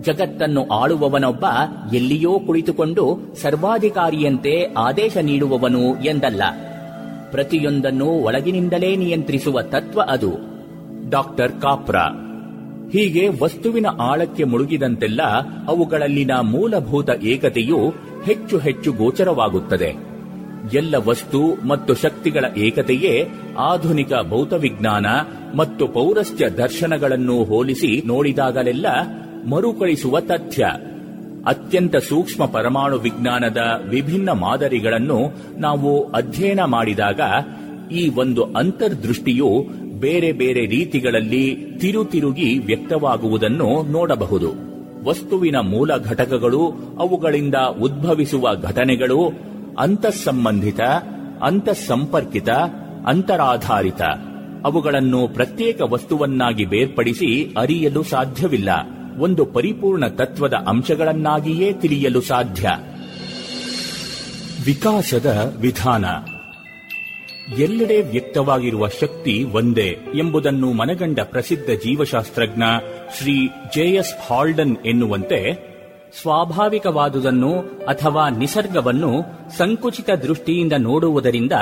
[0.00, 1.46] ಜಗತ್ತನ್ನು ಆಳುವವನೊಬ್ಬ
[1.94, 6.42] ಎಲ್ಲಿಯೋ ಕುಳಿತುಕೊಂಡು ಸರ್ವಾಧಿಕಾರಿಯಂತೆ ಆದೇಶ ನೀಡುವವನು ಎಂದಲ್ಲ.
[7.30, 10.30] ಪ್ರತಿಯೊಂದನ್ನು ಒಳಗಿನಿಂದಲೇ ನಿಯಂತ್ರಿಸುವ ತತ್ವ ಅದು.
[11.10, 12.29] Doctor Capra.
[12.92, 15.22] ಹೀಗೆ ವಸ್ತುವಿನ ಆಳಕ್ಕೆ ಮುಳುಗಿದಂತೆಲ್ಲ
[15.68, 17.78] ಅವುಗಳಲ್ಲಿನ ಮೂಲಭೂತ ಏಕತೆಯು
[18.24, 20.10] ಹೆಚ್ಚು ಹೆಚ್ಚು ಗೋಚರವಾಗುತ್ತದೆ.
[20.74, 23.28] ಎಲ್ಲ ವಸ್ತು ಮತ್ತು ಶಕ್ತಿಗಳ ಏಕತೆಯೇ
[23.58, 25.06] ಆಧುನಿಕ ಭೌತವಿಜ್ಞಾನ
[25.56, 28.86] ಮತ್ತು ಪೌರಸ್ತ್ಯ ದರ್ಶನಗಳನ್ನು ಹೋಲಿಸಿ ನೋಡಿದಾಗಲೆಲ್ಲ
[29.50, 30.66] ಮರುಕಳಿಸುವ ತಥ್ಯ.
[31.46, 35.18] ಅತ್ಯಂತ ಸೂಕ್ಷ್ಮ ಪರಮಾಣು ವಿಜ್ಞಾನದ ವಿಭಿನ್ನ ಮಾದರಿಗಳನ್ನು
[35.58, 37.20] ನಾವು ಅಧ್ಯಯನ ಮಾಡಿದಾಗ
[37.92, 39.66] ಈ ಒಂದು ಅಂತರ್ದೃಷ್ಟಿಯು
[40.00, 44.70] ಬೇರೆ ಬೇರೆ ರೀತಿಗಳಲ್ಲಿ ತಿರುತಿರುಗಿ ವ್ಯಕ್ತವಾಗುವುದನ್ನು ನೋಡಬಹುದು.
[45.08, 46.66] ವಸ್ತುವಿನ ಮೂಲ ಘಟಕಗಳು
[46.98, 49.32] ಅವುಗಳಿಂದ ಉದ್ಭವಿಸುವ ಘಟನೆಗಳು
[49.78, 50.80] ಅಂತಸ್ಸಂಬಂಧಿತ
[51.42, 52.48] ಅಂತಸ್ಸಂಪರ್ಕಿತ
[53.06, 54.02] ಅಂತರಾಧಾರಿತ.
[54.64, 58.68] ಅವುಗಳನ್ನು ಪ್ರತ್ಯೇಕ ವಸ್ತುವನ್ನಾಗಿ ಬೇರ್ಪಡಿಸಿ ಅರಿಯಲು ಸಾಧ್ಯವಿಲ್ಲ.
[59.18, 62.70] ಒಂದು ಪರಿಪೂರ್ಣ ತತ್ವದ ಅಂಶಗಳನ್ನಾಗಿಯೇ ತಿಳಿಯಲು ಸಾಧ್ಯ.
[64.64, 66.04] ವಿಕಾಸದ ವಿಧಾನ.
[67.58, 72.62] ಎಲ್ಲೆಡೆ ವ್ಯಕ್ತವಾಗಿರುವ ಶಕ್ತಿ ಒಂದೇ ಎಂಬುದನ್ನು ಮನಗಂಡ ಪ್ರಸಿದ್ಧ ಜೀವಶಾಸ್ತ್ರಜ್ಞ
[73.18, 75.70] ಶ್ರೀ ಜೆಎಸ್ ಹಾಲ್ಡನ್ ಎನ್ನುವಂತೆ
[76.22, 79.22] ಸ್ವಾಭಾವಿಕವಾದುದನ್ನು ಅಥವಾ ನಿಸರ್ಗವನ್ನು
[79.56, 81.52] ಸಂಕುಚಿತ ದೃಷ್ಟಿಯಿಂದ ನೋಡುವುದರಿಂದ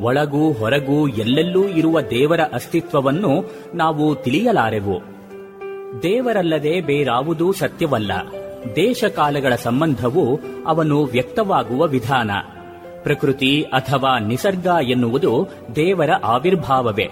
[0.00, 5.00] ಒಳಗೂ ಹೊರಗೂ ಎಲ್ಲೆಲ್ಲೂ ಇರುವ ದೇವರ ಅಸ್ತಿತ್ವವನ್ನು ನಾವು ತಿಳಿಯಲಾರೆವು.
[6.02, 8.12] ದೇವರಲ್ಲದೆ ಬೇರಾವುದೂ ಸತ್ಯವಲ್ಲ.
[8.76, 12.30] ದೇಶಕಾಲಗಳ ಸಂಬಂಧವು ಅವನು ವ್ಯಕ್ತವಾಗುವ ವಿಧಾನ.
[13.06, 17.08] ಪ್ರಕೃತಿ ಅಥವಾ ನಿಸರ್ಗ ಎನ್ನುವುದು ದೇವರ ಆವಿರ್ಭಾವವೇ.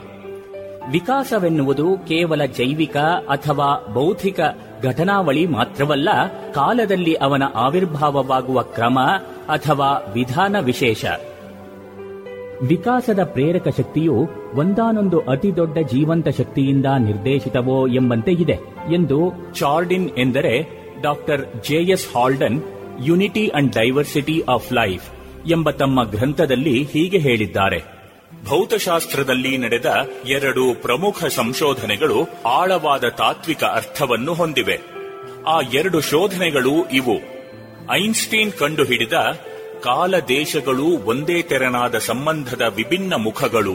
[0.90, 2.97] ವಿಕಾಸವೆನ್ನುವುದು ಕೇವಲ ಜೈವಿಕ
[3.30, 4.40] ಅಥವಾ ಬೌದ್ಧಿಕ
[4.82, 6.09] ಘಟನಾವಳಿ ಮಾತ್ರವಲ್ಲ,
[6.53, 8.99] ಕಾಲದಲ್ಲಿ ಅವನ ಆವಿರ್ಭಾವವಾಗುವ ಕ್ರಮ
[9.49, 11.05] ಅಥವಾ ವಿಧಾನ ವಿಶೇಷ.
[12.62, 14.16] ವಿಕಾಸದ ಪ್ರೇರಕ ಶಕ್ತಿಯು
[14.55, 18.59] ಒಂದಾನೊಂದು ಅತಿದೊಡ್ಡ ಜೀವಂತ ಶಕ್ತಿಯಿಂದ ನಿರ್ದೇಶಿತವೋ ಎಂಬಂತೆ ಇದೆ
[18.95, 19.18] ಎಂದು
[19.55, 20.55] ಚಾರ್ಡಿನ್ ಎಂದರೆ
[21.03, 22.61] doctor J S Haldane
[23.01, 25.14] unity and diversity of life
[25.47, 28.05] ಎಂಬ ತಮ್ಮ ಗ್ರಂಥದಲ್ಲಿ ಹೀಗೆ ಹೇಳಿದ್ದಾರೆ.
[28.45, 34.80] ಭೌತಶಾಸ್ತ್ರದಲ್ಲಿ ನಡೆದ ಎರಡು ಪ್ರಮುಖ ಸಂಶೋಧನೆಗಳು ಆಳವಾದ ತಾತ್ವಿಕ ಅರ್ಥವನ್ನು ಹೊಂದಿವೆ.
[35.47, 37.34] ಆ ಎರಡು ಶೋಧನೆಗಳು ಇವು.
[37.92, 39.12] ಐನ್ಸ್ಟೀನ್ ಕಂಡುಹಿಡಿದ
[39.82, 43.74] ಕಾಲ ದೇಶಗಳು ಒಂದೇ ತೆರನಾದ ಸಂಬಂಧದ ವಿಭಿನ್ನ ಮುಖಗಳು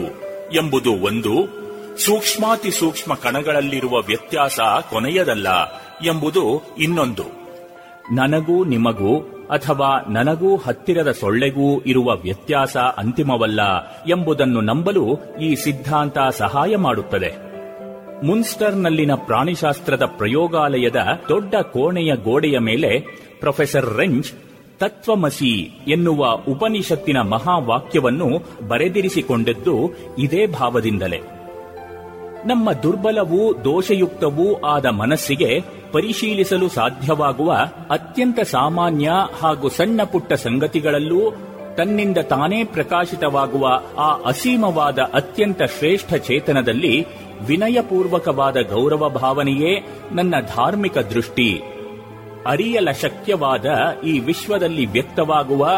[0.54, 1.60] ಎಂಬುದು ಒಂದು
[1.98, 4.60] ಸೂಕ್ಷ್ಮಾತಿ ಸೂಕ್ಷ್ಮ ಕಣಗಳಲ್ಲಿರುವ ವ್ಯತ್ಯಾಸ
[4.90, 5.72] ಕೊನೆಯದಲ್ಲ
[6.06, 7.22] ಎಂಬುದು ಇನ್ನೊಂದು.
[8.12, 13.60] ನನಗೂ ನಿಮಗೂ ಅಥವಾ ನನಗೂ ಹತ್ತಿರದ ಸೊಳ್ಳೆಗೂ ಇರುವ ವ್ಯತ್ಯಾಸ ಅಂತಿಮವಲ್ಲ
[14.08, 17.50] ಎಂಬುದನ್ನು ನಂಬಲು ಈ ಸಿದ್ಧಾಂತ ಸಹಾಯ ಮಾಡುತ್ತದೆ.
[18.26, 20.96] ಮುನ್ಸ್ಟರ್ನಲ್ಲಿನ ಪ್ರಾಣಿಶಾಸ್ತ್ರದ ಪ್ರಯೋಗಾಲಯದ
[21.28, 22.98] ದೊಡ್ಡ ಕೋಣೆಯ ಗೋಡೆಯ ಮೇಲೆ
[23.40, 24.32] ಪ್ರೊಫೆಸರ್ ರೆಂಚ್
[24.78, 28.28] ತತ್ವಮಸಿ ಎನ್ನುವ ಉಪನಿಷತ್ತಿನ ಮಹಾವಾಕ್ಯವನ್ನು
[28.68, 29.76] ಬರೆದಿರಿಸಿಕೊಂಡದ್ದು
[30.18, 31.39] ಇದೇ ಭಾವದಿಂದಲೇ.
[32.46, 35.60] ನಮ್ಮ ದುರ್ಬಲವೂ ದೋಷಯುಕ್ತವೂ ಆದ ಮನಸ್ಸಿಗೆ
[35.92, 37.52] ಪರಿಶೀಲಿಸಲು ಸಾಧ್ಯವಾಗುವ
[37.90, 39.10] ಅತ್ಯಂತ ಸಾಮಾನ್ಯ
[39.42, 41.20] ಹಾಗೂ ಸಣ್ಣ ಪುಟ್ಟ ಸಂಗತಿಗಳಲ್ಲೂ
[41.76, 43.68] ತನ್ನಿಂದ ತಾನೇ ಪ್ರಕಾಶಿತವಾಗುವ
[43.98, 47.06] ಆ ಅಸೀಮವಾದ ಅತ್ಯಂತ ಶ್ರೇಷ್ಠ ಚೇತನದಲ್ಲಿ
[47.46, 51.62] ವಿನಯಪೂರ್ವಕವಾದ ಗೌರವ ಭಾವನೆಯೇ ನನ್ನ ಧಾರ್ಮಿಕ ದೃಷ್ಟಿ.
[52.46, 53.64] ಅರಿಯಲ ಶಕ್ಯವಾದ
[54.06, 55.68] ಈ ವಿಶ್ವದಲ್ಲಿ ವ್ಯಕ್ತವಾಗುವ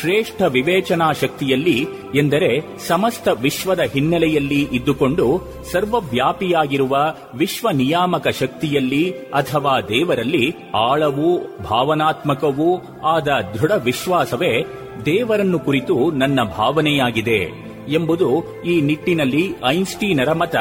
[0.00, 5.40] ಶ್ರೇಷ್ಠ ವಿವೇಚನಾ ಶಕ್ತಿಯಲ್ಲಿ ಎಂದರೆ ಸಮಸ್ತ ವಿಶ್ವದ ಹಿನ್ನೆಲೆಯಲ್ಲಿ ಇದ್ದುಕೊಂಡು
[5.72, 6.96] ಸರ್ವವ್ಯಾಪಿಯಾಗಿರುವ
[7.34, 14.62] ವಿಶ್ವ ನಿಯಾಮಕ ಶಕ್ತಿಯಲ್ಲಿ ಅಥವಾ ದೇವರಲ್ಲಿ ಆಳವೂ ಭಾವನಾತ್ಮಕವೂ ಆದ ದೃಢ ವಿಶ್ವಾಸವೇ
[15.06, 20.56] ದೇವರನ್ನು ಕುರಿತು ನನ್ನ ಭಾವನೆಯಾಗಿದೆ ಎಂಬುದು ಈ ನಿಟ್ಟಿನಲ್ಲಿ ಐನ್ಸ್ಟೀನರ ಮತ.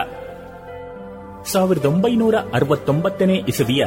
[1.52, 3.86] ಸಾವಿರದ ಒಂಬೈನೂರ ಅರವತ್ತೊಂಬತ್ತನೇ ಇಸವಿಯ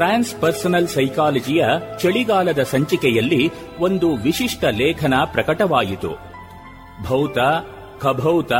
[0.00, 1.66] ಟ್ರಾನ್ಸ್ ಪರ್ಸನಲ್ ಸೈಕಾಲಜಿಯ
[2.02, 6.10] ಚಳಿಗಾಲದ ಸಂಚಿಕೆಯಲ್ಲಿ ಒಂದು ವಿಶಿಷ್ಟ ಲೇಖನ ಪ್ರಕಟವಾಯಿತು.
[7.08, 7.38] ಭೌತ
[8.00, 8.52] ಖಭೌತ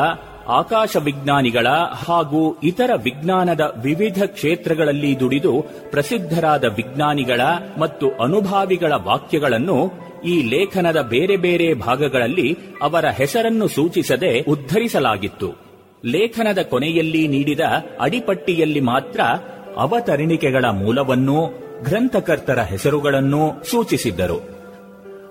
[0.48, 1.66] ಆಕಾಶ ವಿಜ್ಞಾನಿಗಳ
[2.06, 7.40] ಹಾಗೂ ಇತರ ವಿಜ್ಞಾನದ ವಿವಿಧ ಕ್ಷೇತ್ರಗಳಲ್ಲಿ ದುಡಿದು ಪ್ರಸಿದ್ಧರಾದ ವಿಜ್ಞಾನಿಗಳ
[7.78, 9.92] ಮತ್ತು ಅನುಭಾವಿಗಳ ವಾಕ್ಯಗಳನ್ನು
[10.24, 15.70] ಈ ಲೇಖನದ ಬೇರೆ ಬೇರೆ ಭಾಗಗಳಲ್ಲಿ ಅವರ ಹೆಸರನ್ನು ಸೂಚಿಸದೆ ಉದ್ಧರಿಸಲಾಗಿತ್ತು.
[16.04, 17.60] ಲೇಖನದ ಕೊನೆಯಲ್ಲಿ ನೀಡಿದ
[18.00, 19.20] ಅಡಿಪಟ್ಟಿಯಲ್ಲಿ ಮಾತ್ರ
[19.76, 21.46] ಅವತರಣಿಕೆಗಳ ಮೂಲವನ್ನೂ
[21.84, 24.60] ಗ್ರಂಥಕರ್ತರ ಹೆಸರುಗಳನ್ನು ಸೂಚಿಸಿದ್ದರು.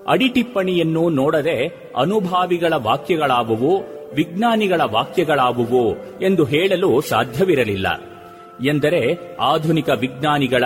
[0.08, 3.84] ಅಡಿಟಿಪ್ಪಣಿಯನ್ನು ನೋಡದೆ ಅನುಭಾವಿಗಳ ವಾಕ್ಯಗಳಾವುವು
[4.14, 8.02] ವಿಜ್ಞಾನಿಗಳ ವಾಕ್ಯಗಳಾವುವು ಎಂದು ಹೇಳಲು ಸಾಧ್ಯವಿರಲಿಲ್ಲ.
[8.68, 10.64] ಎಂದರೆ ಆಧುನಿಕ ವಿಜ್ಞಾನಿಗಳ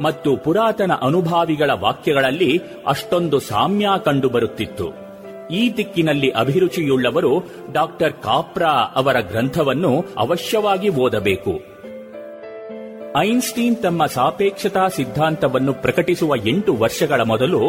[0.00, 5.02] ಮತ್ತು ಪುರಾತನ ಅನುಭಾವಿಗಳ ವಾಕ್ಯಗಳಲ್ಲಿ ಅಷ್ಟೊಂದು ಸಾಮ್ಯ ಕಂಡುಬರುತ್ತಿತ್ತು.
[5.50, 7.42] ಈ ದಿಕ್ಕಿನಲ್ಲಿ ಅಭಿರುಚಿಯುಳ್ಳವರು
[7.72, 11.71] ಡಾಕ್ಟರ್ ಕಾಪ್ರಾ ಅವರ ಗ್ರಂಥವನ್ನು ಅವಶ್ಯವಾಗಿ ಓದಬೇಕು.
[13.20, 17.60] ಐನ್ಸ್ಟೀನ್ ತಮ್ಮ ಸಾಪೇಕ್ಷತಾ ಸಿದ್ಧಾಂತವನ್ನು ಪ್ರಕಟಿಸುವ ಎಂಟು ವರ್ಷಗಳ ಮೊದಲು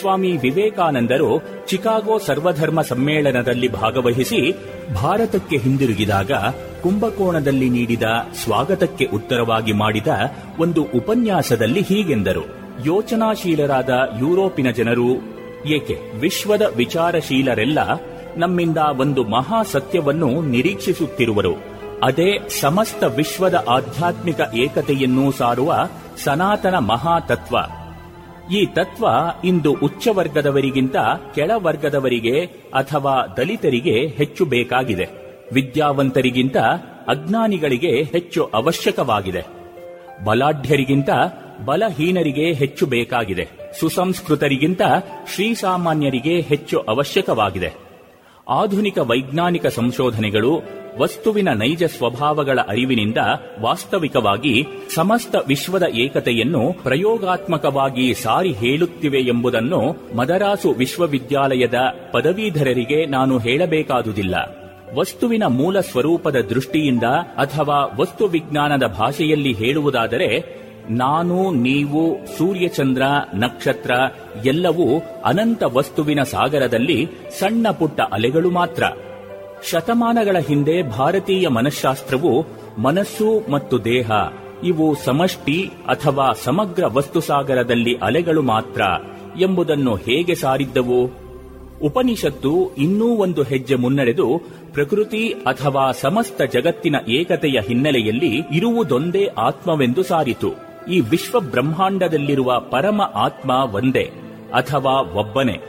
[0.00, 4.54] ಸ್ವಾಮಿ ವಿವೇಕಾನಂದರು ಚಿಕಾಗೋ ಸರ್ವಧರ್ಮ ಸಮ್ಮೇಳನದಲ್ಲಿ ಭಾಗವಹಿಸಿ
[4.94, 6.32] ಭಾರತಕ್ಕೆ ಹಿಂದಿರುಗಿದಾಗ
[6.82, 8.02] ಕುಂಭಕೋಣದಲ್ಲಿ ನೀಡಿದ
[8.44, 10.06] ಸ್ವಾಗತಕ್ಕೆ ಉತ್ತರವಾಗಿ ಮಾಡಿದ
[10.58, 12.44] ಒಂದು ಉಪನ್ಯಾಸದಲ್ಲಿ ಹೀಗೆಂದರು.
[12.84, 13.90] ಯೋಚನಾಶೀಲರಾದ
[14.20, 15.16] ಯುರೋಪಿನ ಜನರು,
[15.66, 17.78] ಏಕೆ ವಿಶ್ವದ ವಿಚಾರಶೀಲರೆಲ್ಲ
[18.36, 21.75] ನಮ್ಮಿಂದ ಒಂದು ಮಹಾ ಸತ್ಯವನ್ನು ನಿರೀಕ್ಷಿಸುತ್ತಿರುವರು.
[22.02, 25.88] ಅದೇ ಸಮಸ್ತ ವಿಶ್ವದ ಆಧ್ಯಾತ್ಮಿಕ ಏಕತೆಯನ್ನು ಸಾರುವ
[26.24, 27.56] ಸನಾತನ ಮಹಾತತ್ವ.
[28.54, 29.06] ಈ ತತ್ವ
[29.44, 30.96] ಇಂದು ಉಚ್ಚವರ್ಗದವರಿಗಿಂತ
[31.34, 32.40] ಕೆಳವರ್ಗದವರಿಗೆ
[32.74, 35.08] ಅಥವಾ ದಲಿತರಿಗೆ ಹೆಚ್ಚು ಬೇಕಾಗಿದೆ.
[35.52, 36.56] ವಿದ್ಯಾವಂತರಿಗಿಂತ
[37.08, 39.44] ಅಜ್ಞಾನಿಗಳಿಗೆ ಹೆಚ್ಚು ಅವಶ್ಯಕವಾಗಿದೆ.
[40.24, 41.10] ಬಲಾಢ್ಯರಿಗಿಂತ
[41.64, 43.48] ಬಲಹೀನರಿಗೆ ಹೆಚ್ಚು ಬೇಕಾಗಿದೆ.
[43.80, 44.82] ಸುಸಂಸ್ಕೃತರಿಗಿಂತ
[45.34, 47.85] ಶ್ರೀಸಾಮಾನ್ಯರಿಗೆ ಹೆಚ್ಚು ಅವಶ್ಯಕವಾಗಿದೆ.
[48.48, 50.62] ಆಧುನಿಕ ವೈಜ್ಞಾನಿಕ ಸಂಶೋಧನೆಗಳು
[50.98, 53.16] ವಸ್ತುವಿನ ನೈಜ ಸ್ವಭಾವಗಳ ಅರಿವಿನಿಂದ
[53.60, 61.74] ವಾಸ್ತವಿಕವಾಗಿ ಸಮಸ್ತ ವಿಶ್ವದ ಏಕತೆಯನ್ನು ಪ್ರಯೋಗಾತ್ಮಕವಾಗಿ ಸಾರಿ ಹೇಳುತ್ತಿವೆ ಎಂಬುದನ್ನು ಮದರಾಸು ವಿಶ್ವವಿದ್ಯಾಲಯದ
[62.12, 64.34] ಪದವೀಧರರಿಗೆ ನಾನು ಹೇಳಬೇಕಾದುದಿಲ್ಲ.
[64.94, 67.04] ವಸ್ತುವಿನ ಮೂಲ ಸ್ವರೂಪದ ದೃಷ್ಟಿಯಿಂದ
[67.36, 70.56] ಅಥವಾ ವಸ್ತು ವಿಜ್ಞಾನದ ಭಾಷೆಯಲ್ಲಿ ಹೇಳುವುದಾದರೆ
[70.90, 73.02] ನಾನು, ನೀವು, ಸೂರ್ಯಚಂದ್ರ,
[73.34, 73.90] ನಕ್ಷತ್ರ
[74.44, 77.08] ಎಲ್ಲವೂ ಅನಂತ ವಸ್ತುವಿನ ಸಾಗರದಲ್ಲಿ
[77.38, 78.84] ಸಣ್ಣ ಪುಟ್ಟ ಅಲೆಗಳು ಮಾತ್ರ.
[79.70, 82.46] ಶತಮಾನಗಳ ಹಿಂದೆ ಭಾರತೀಯ ಮನಃಶಾಸ್ತ್ರವು
[82.78, 84.10] ಮನಸ್ಸು ಮತ್ತು ದೇಹ,
[84.64, 88.80] ಇವು ಸಮಷ್ಟಿ ಅಥವಾ ಸಮಗ್ರ ವಸ್ತುಸಾಗರದಲ್ಲಿ ಅಲೆಗಳು ಮಾತ್ರ
[89.40, 91.26] ಎಂಬುದನ್ನು ಹೇಗೆ ಸಾರಿದ್ದವು?
[91.82, 94.40] ಉಪನಿಷತ್ತು ಇನ್ನೂ ಒಂದು ಹೆಜ್ಜೆ ಮುನ್ನಡೆದು
[94.72, 100.65] ಪ್ರಕೃತಿ ಅಥವಾ ಸಮಸ್ತ ಜಗತ್ತಿನ ಏಕತೆಯ ಹಿನ್ನೆಲೆಯಲ್ಲಿ ಇರುವುದೊಂದೇ ಆತ್ಮವೆಂದು ಸಾರಿತು.
[100.90, 104.10] ಈ ವಿಶ್ವ ಬ್ರಹ್ಮಾಂಡದಲ್ಲಿರುವ ಪರಮ ಆತ್ಮ ಒಂದೇ
[104.54, 105.60] ಅಥವಾ ಒಬ್ಬನೇ.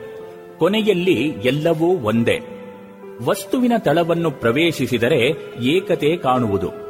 [0.58, 2.40] ಕೊನೆಯಲ್ಲಿ ಎಲ್ಲವೂ ಒಂದೇ.
[3.26, 6.88] ವಸ್ತುವಿನ ತಳವನ್ನು ಪ್ರವೇಶಿಸಿದರೆ ಏಕತೆ ಕಾಣುವುದು.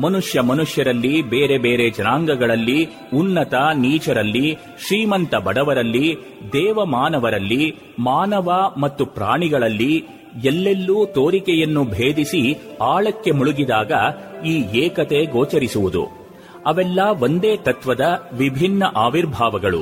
[0.00, 6.16] ಮನುಷ್ಯ ಮನುಷ್ಯರಲ್ಲಿ, ಬೇರೆ ಬೇರೆ ಜನಾಂಗಗಳಲ್ಲಿ, ಉನ್ನತ ನೀಚರಲ್ಲಿ, ಶ್ರೀಮಂತ ಬಡವರಲ್ಲಿ
[6.52, 10.04] ದೇವಮಾನವರಲ್ಲಿ ಮಾನವ ಮತ್ತು ಪ್ರಾಣಿಗಳಲ್ಲಿ
[10.44, 13.92] ಎಲ್ಲೆಲ್ಲೂ ತೋರಿಕೆಯನ್ನು ಭೇದಿಸಿ ಆಳಕ್ಕೆ ಮುಳುಗಿದಾಗ
[14.46, 16.25] ಈ ಏಕತೆ ಗೋಚರಿಸುವುದು.
[16.66, 19.80] ಅವೆಲ್ಲ ಒಂದೇ ತತ್ವದ ವಿಭಿನ್ನ ಆವಿರ್ಭಾವಗಳು.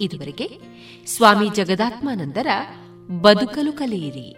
[0.00, 0.60] ಇದುವರೆಗೆ
[1.06, 2.46] ಸ್ವಾಮಿ ಜಗದಾತ್ಮಾನಂದರ
[3.20, 4.36] ಬದುಕಲು ಕಲಿಯಿರಿ.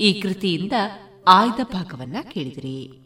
[0.00, 0.72] ಈ ಕೃತಿಯಿಂದ
[1.28, 3.00] ಆಯ್ದ ಭಾಗವನ್ನ ಕೇಳಿದಿರಿ.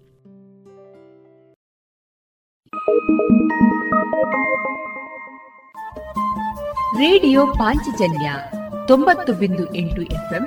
[6.99, 8.35] ರೇಡಿಯೋ ಪಾಂಚಜನ್ಯ
[8.89, 10.47] ತೊಂಬತ್ತು ಬಿಂದು ಎಂಟು ಎಫ್ಎಂ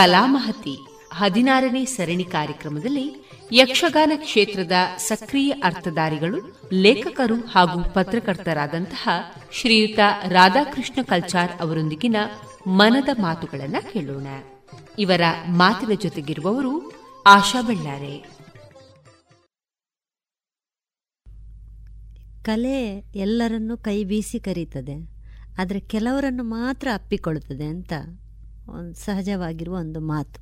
[0.00, 0.72] ಕಲಾಮಹತಿ
[1.12, 3.06] ಹದಿನಾರನೇ ಸರಣಿ ಕಾರ್ಯಕ್ರಮದಲ್ಲಿ
[3.52, 6.38] ಯಕ್ಷಗಾನ ಕ್ಷೇತ್ರದ ಸಕ್ರಿಯ ಅರ್ಥಧಾರಿಗಳು,
[6.72, 9.08] ಲೇಖಕರು ಹಾಗೂ ಪತ್ರಕರ್ತರಾದಂತಹ
[9.52, 9.98] ಶ್ರೀಯುತ
[10.28, 12.16] ರಾಧಾಕೃಷ್ಣ ಕಲ್ಚಾರ್ ಅವರೊಂದಿಗಿನ
[12.66, 14.26] ಮನದ ಮಾತುಗಳನ್ನು ಕೇಳೋಣ.
[14.98, 16.72] ಇವರ ಮಾತಿನ ಜೊತೆಗಿರುವವರು
[17.26, 18.14] ಆಶಾ ಬಳ್ಳಾರೆ.
[22.42, 24.98] ಕಲೆ ಎಲ್ಲರನ್ನೂ ಕೈ ಬೀಸಿ ಕರೀತದೆ,
[25.58, 27.92] ಆದರೆ ಕೆಲವರನ್ನು ಮಾತ್ರ ಅಪ್ಪಿಕೊಳ್ಳುತ್ತದೆ ಅಂತ
[28.94, 30.38] ಸಹಜವಾಗಿರುವ ಒಂದು ಮಾತು.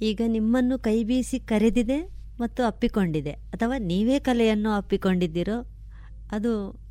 [0.00, 2.08] ಈಗ ನಿಮ್ಮನ್ನು ಕೈ ಬೀಸಿ ಕರೆದಿದೆ
[2.40, 3.30] ಮತ್ತು ಅಪ್ಪಿಕೊಂಡಿದೆ.
[3.30, 5.66] ಅಥವಾ ನೀವೇ ಕಲೆಯನ್ನು ಅಪ್ಪಿಕೊಂಡಿದ್ದೀರೋ,
[6.30, 6.84] ಅದು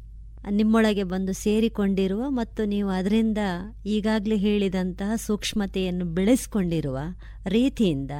[0.51, 3.37] ನಿಮ್ಮೊಳಗೆ ಬಂದು ಸೇರಿಕೊಂಡಿರುವ ಮತ್ತು ನೀವು ಅದರಿಂದ
[3.85, 6.97] ಈಗಾಗಲೇ ಹೇಳಿದಂತಹ ಸೂಕ್ಷ್ಮತೆಯನ್ನು ಬೆಳೆಸ್ಕೊಂಡಿರುವ
[7.47, 8.11] ರೀತಿಯಿಂದ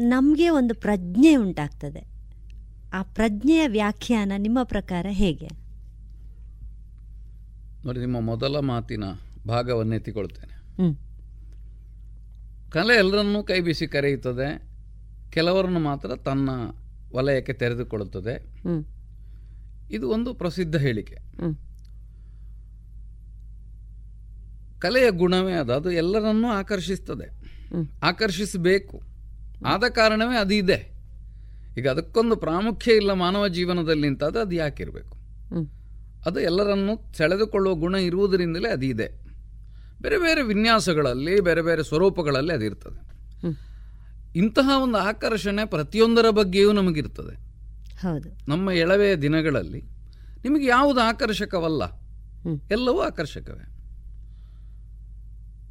[0.00, 2.02] ನಮಗೆ ಒಂದು ಪ್ರಜ್ಞೆ ಉಂಟಾಗ್ತದೆ.
[2.92, 5.48] ಆ ಪ್ರಜ್ಞೆಯ ವ್ಯಾಖ್ಯಾನ ನಿಮ್ಮ ಪ್ರಕಾರ ಹೇಗೆ?
[7.84, 9.04] ನೋಡಿ, ನಿಮ್ಮ ಮೊದಲ ಮಾತಿನ
[9.48, 10.55] ಭಾಗವನ್ನೆತ್ತಿಕೊಳ್ತೇನೆ.
[12.70, 14.62] ಕಲೆ ಎಲ್ಲರನ್ನೂ ಕೈ ಬೀಸಿ ಕರೆಯುತ್ತದೆ.
[15.30, 16.50] ಕೆಲವರನ್ನು ಮಾತ್ರ ತನ್ನ
[17.14, 18.62] ವಲಯಕ್ಕೆ ತೆರೆದುಕೊಳ್ಳುತ್ತದೆ.
[19.90, 21.14] ಇದು ಒಂದು ಪ್ರಸಿದ್ಧ ಹೇಳಿಕೆ.
[24.78, 25.72] ಕಲೆಯ ಗುಣವೇ ಅದು.
[25.72, 27.26] ಅದು ಎಲ್ಲರನ್ನೂ ಆಕರ್ಷಿಸ್ತದೆ.
[28.02, 29.00] ಆಕರ್ಷಿಸಬೇಕು.
[29.66, 30.96] ಆದ ಕಾರಣವೇ ಅದು ಇದೆ.
[31.78, 35.16] ಈಗ ಅದಕ್ಕೊಂದು ಪ್ರಾಮುಖ್ಯ ಇಲ್ಲ ಮಾನವ ಜೀವನದಲ್ಲಿ ಅಂತಾದ್ರೆ ಅದು ಯಾಕಿರಬೇಕು?
[36.26, 39.25] ಅದು ಎಲ್ಲರನ್ನೂ ಸೆಳೆದುಕೊಳ್ಳುವ ಗುಣ ಇರುವುದರಿಂದಲೇ ಅದು ಇದೆ.
[40.02, 43.06] ಬೇರೆ ಬೇರೆ ವಿನ್ಯಾಸಗಳಲ್ಲಿ ಬೇರೆ ಬೇರೆ ಸ್ವರೂಪಗಳಲ್ಲಿ ಅದಿರ್ತದೆ
[44.36, 47.46] ಇಂತಹ ಒಂದು ಆಕರ್ಷಣೆ ಪ್ರತಿಯೊಂದರ ಬಗ್ಗೆಯೂ ನಮಗಿರ್ತದೆ.
[48.00, 48.28] ಹೌದು.
[48.48, 49.80] ನಮ್ಮ ಎಳವೆಯ ದಿನಗಳಲ್ಲಿ
[50.44, 51.82] ನಿಮಗೆ ಯಾವುದು ಆಕರ್ಷಕವಲ್ಲ?
[52.70, 53.72] ಎಲ್ಲವೂ ಆಕರ್ಷಕವೇ.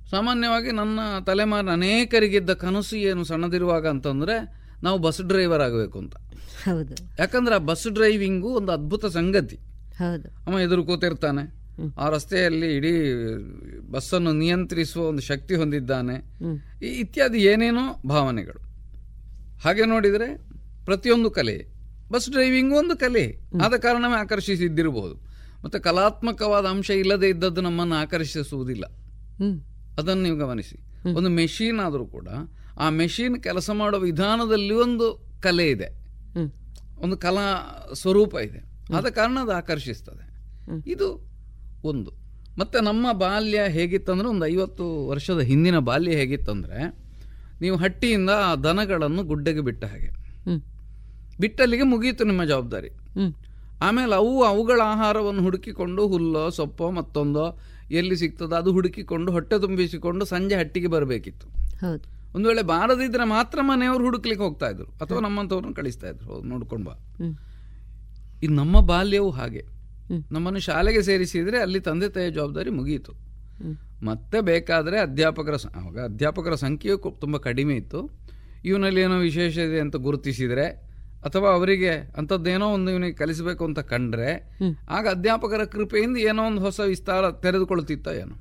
[0.09, 6.15] ಸಾಮಾನ್ಯವಾಗಿ ನನ್ನ ತಲೆಮಾರಿನ ಅನೇಕರಿಗಿದ್ದ ಕನಸು ಏನು ಸಣ್ಣದಿರುವಾಗ ಅಂತಂದ್ರೆ ನಾವು ಬಸ್ ಡ್ರೈವರ್ ಆಗಬೇಕು ಅಂತ.
[6.65, 6.95] ಹೌದು.
[7.19, 9.59] ಯಾಕಂದ್ರೆ ಆ ಬಸ್ ಡ್ರೈವಿಂಗು ಒಂದು ಅದ್ಭುತ ಸಂಗತಿ.
[10.47, 11.64] ಅವ ಎದುರು ಕೂತಿರ್ತಾನೆ.
[11.97, 13.13] ಆ ರಸ್ತೆಯಲ್ಲಿ ಇಡೀ
[13.91, 16.13] ಬಸ್ಸನ್ನು ನಿಯಂತ್ರಿಸುವ ಒಂದು ಶಕ್ತಿ ಹೊಂದಿದ್ದಾನೆ.
[16.85, 18.65] ಇತ್ಯಾದಿ ಏನೇನೋ ಭಾವನೆಗಳು.
[19.59, 20.37] ಹಾಗೆ ನೋಡಿದರೆ
[20.85, 21.65] ಪ್ರತಿಯೊಂದು ಕಲೆ
[22.11, 23.37] ಬಸ್ ಡ್ರೈವಿಂಗ್ ಒಂದು ಕಲೆ.
[23.61, 25.15] ಆದ ಕಾರಣವೇ ಆಕರ್ಷಿಸಿದ್ದಿರಬಹುದು.
[25.63, 28.85] ಮತ್ತೆ ಕಲಾತ್ಮಕವಾದ ಅಂಶ ಇಲ್ಲದೆ ಇದ್ದದ್ದು ನಮ್ಮನ್ನು ಆಕರ್ಷಿಸುವುದಿಲ್ಲ.
[29.97, 30.77] ಅದನ್ನು ನೀವು ಗಮನಿಸಿ.
[31.13, 32.27] ಒಂದು ಮೆಷಿನ್ ಆದರೂ ಕೂಡ
[32.79, 35.87] ಆ ಮೆಷಿನ್ ಕೆಲಸ ಮಾಡುವ ವಿಧಾನದಲ್ಲಿ ಒಂದು ಕಲೆ ಇದೆ.
[36.99, 38.93] ಒಂದು ಕಲಾ ಸ್ವರೂಪ ಇದೆ.
[38.93, 40.25] ಆದ ಕಾರಣ ಅದು ಆಕರ್ಷಿಸ್ತದೆ.
[40.91, 41.34] ಇದು
[41.85, 42.11] ಒಂದು.
[42.59, 47.05] ಮತ್ತು ನಮ್ಮ ಬಾಲ್ಯ ಹೇಗಿತ್ತಂದ್ರೆ ಒಂದು ಐವತ್ತು ವರ್ಷದ ಹಿಂದಿನ ಬಾಲ್ಯ ಹೇಗಿತ್ತಂದರೆ
[47.61, 50.09] ನೀವು ಹಟ್ಟಿಯಿಂದ ಆ ದನಗಳನ್ನು ಗುಡ್ಡೆಗೆ ಬಿಟ್ಟ ಹಾಗೆ.
[51.39, 52.89] ಬಿಟ್ಟಲ್ಲಿಗೆ ಮುಗಿಯಿತು ನಿಮ್ಮ ಜವಾಬ್ದಾರಿ.
[53.81, 57.59] ಆಮೇಲೆ ಅವು ಅವುಗಳ ಆಹಾರವನ್ನು ಹುಡುಕಿಕೊಂಡು ಹುಲ್ಲೋ ಸೊಪ್ಪೋ ಮತ್ತೊಂದೋ
[57.91, 61.47] ಎಲ್ಲಿ ಸಿಗ್ತದೋ ಅದು ಹುಡುಕಿಕೊಂಡು ಹೊಟ್ಟೆ ತುಂಬಿಸಿಕೊಂಡು ಸಂಜೆ ಹಟ್ಟಿಗೆ ಬರಬೇಕಿತ್ತು.
[62.35, 64.85] ಒಂದು ವೇಳೆ ಬಾರದಿದ್ರೆ ಮಾತ್ರ ಮನೆಯವರು ಹುಡುಕ್ಲಿಕ್ಕೆ ಹೋಗ್ತಾ ಇದ್ರು.
[64.85, 66.43] ಅಥವಾ ನಮ್ಮಂಥವ್ರನ್ನ ಕಳಿಸ್ತಾ ಇದ್ರು.
[66.43, 66.93] ನೋಡ್ಕೊಂಡು ಬಾ.
[68.43, 69.74] ಇದು ನಮ್ಮ ಬಾಲ್ಯವು ಹಾಗೆ.
[70.31, 73.13] ನಮ್ಮನ್ನು ಶಾಲೆಗೆ ಸೇರಿಸಿದ್ರೆ ಅಲ್ಲಿ ತಂದೆ ತಾಯಿಯ ಜವಾಬ್ದಾರಿ ಮುಗಿಯಿತು
[74.03, 78.09] ಮತ್ತೆ ಬೇಕಾದರೆ ಅಧ್ಯಾಪಕರ ಆವಾಗ ಅಧ್ಯಾಪಕರ ಸಂಖ್ಯೆಯು ತುಂಬ ಕಡಿಮೆ ಇತ್ತು.
[78.65, 80.65] ಇವನಲ್ಲಿ ಏನೋ ವಿಶೇಷ ಇದೆ ಅಂತ ಗುರುತಿಸಿದರೆ
[81.25, 84.59] ಅಥವಾ ಅವರಿಗೆ ಅಂಥದ್ದೇನೋ ಒಂದು ಇವನಿಗೆ ಕಲಿಸಬೇಕು ಅಂತ ಕಂಡ್ರೆ
[84.89, 88.35] ಆಗ ಅಧ್ಯಾಪಕರ ಕೃಪೆಯಿಂದ ಏನೋ ಒಂದು ಹೊಸ ವಿಸ್ತಾರ ತೆರೆದುಕೊಳ್ತಿತ್ತ ಏನೋ.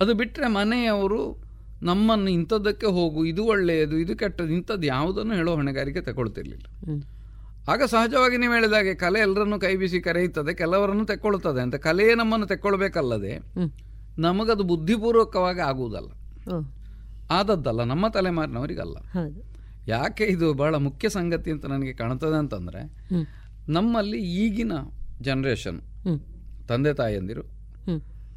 [0.00, 1.44] ಅದು ಬಿಟ್ಟರೆ ಮನೆಯವರು
[1.82, 6.66] ನಮ್ಮನ್ನು ಇಂಥದ್ದಕ್ಕೆ ಹೋಗು ಇದು ಒಳ್ಳೆಯದು ಇದು ಕೆಟ್ಟದ್ದು ಇಂಥದ್ದು ಯಾವುದನ್ನು ಹೇಳೋ ಹೊಣೆಗಾರಿಕೆ ತಗೊಳ್ತಿರ್ಲಿಲ್ಲ.
[7.68, 11.74] ಆಗ ಸಹಜವಾಗಿ ನೀವು ಹೇಳಿದಾಗೆ ಕಲೆ ಎಲ್ಲರನ್ನು ಕೈ ಬೀಸಿ ಕರೆಯುತ್ತದೆ ಕೆಲವರನ್ನು ತೆಕ್ಕೊಳ್ಳುತ್ತದೆ ಅಂತ.
[11.74, 13.32] ಕಲೆಯೇ ನಮ್ಮನ್ನು ತೆಕ್ಕೊಳ್ಬೇಕಲ್ಲದೆ
[14.18, 16.10] ನಮಗದು ಬುದ್ಧಿಪೂರ್ವಕವಾಗಿ ಆಗುವುದಲ್ಲ.
[17.30, 18.96] ಆದದ್ದಲ್ಲ ನಮ್ಮ ತಲೆಮಾರಿನವರಿಗಲ್ಲ.
[19.88, 22.82] ಯಾಕೆ ಇದು ಬಹಳ ಮುಖ್ಯ ಸಂಗತಿ ಅಂತ ನನಗೆ ಕಾಣ್ತದೆ ಅಂತಂದರೆ
[23.68, 24.72] ನಮ್ಮಲ್ಲಿ ಈಗಿನ
[25.20, 25.80] ಜನ್ರೇಷನ್
[26.68, 27.44] ತಂದೆ ತಾಯಿಯಂದಿರು.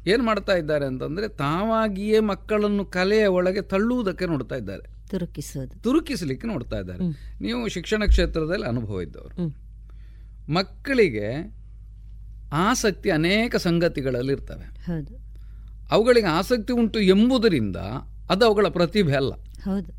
[0.06, 4.86] ಏನು ಮಾಡ್ತಾ ಇದ್ದಾರೆ ಅಂತಂದರೆ ತಾವಾಗಿಯೇ ಮಕ್ಕಳನ್ನು ಕಲೆಯ ಒಳಗೆ ತಳ್ಳುವುದಕ್ಕೆ ನೋಡ್ತಾ ಇದ್ದಾರೆ.
[5.10, 7.04] ತುರುಕಿಸೋದು ತುರುಕಿಸಲಿಕ್ಕೆ ನೋಡ್ತಾ ಇದ್ದಾರೆ.
[7.40, 9.46] ನೀವು ಶಿಕ್ಷಣ ಕ್ಷೇತ್ರದಲ್ಲಿ ಅನುಭವ ಇದ್ದವರು.
[10.52, 11.58] ಮಕ್ಕಳಿಗೆ
[12.52, 14.86] ಆಸಕ್ತಿ ಅನೇಕ ಸಂಗತಿಗಳಲ್ಲಿ ಇರ್ತವೆ.
[15.90, 17.76] ಅವುಗಳಿಗೆ ಆಸಕ್ತಿ ಉಂಟು ಎಂಬುದರಿಂದ
[18.30, 19.32] ಅದು ಅವುಗಳ ಪ್ರತಿಭೆ ಅಲ್ಲ.
[19.42, 19.92] ಹೌದು.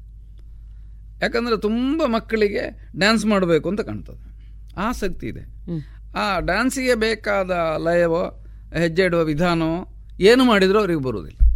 [1.21, 4.29] ಯಾಕಂದರೆ ತುಂಬ ಮಕ್ಕಳಿಗೆ ಡ್ಯಾನ್ಸ್ ಮಾಡಬೇಕು ಅಂತ ಕಾಣ್ತದೆ.
[4.77, 5.41] ಆಸಕ್ತಿ ಇದೆ.
[6.15, 8.45] ಆ ಡ್ಯಾನ್ಸಿಗೆ ಬೇಕಾದ ಲಯವೋ
[8.77, 11.48] ಹೆಜ್ಜೆ ಇಡುವ ವಿಧಾನವೋ ಏನು ಮಾಡಿದರೂ ಅವರಿಗೆ ಬರುವುದಿಲ್ಲ.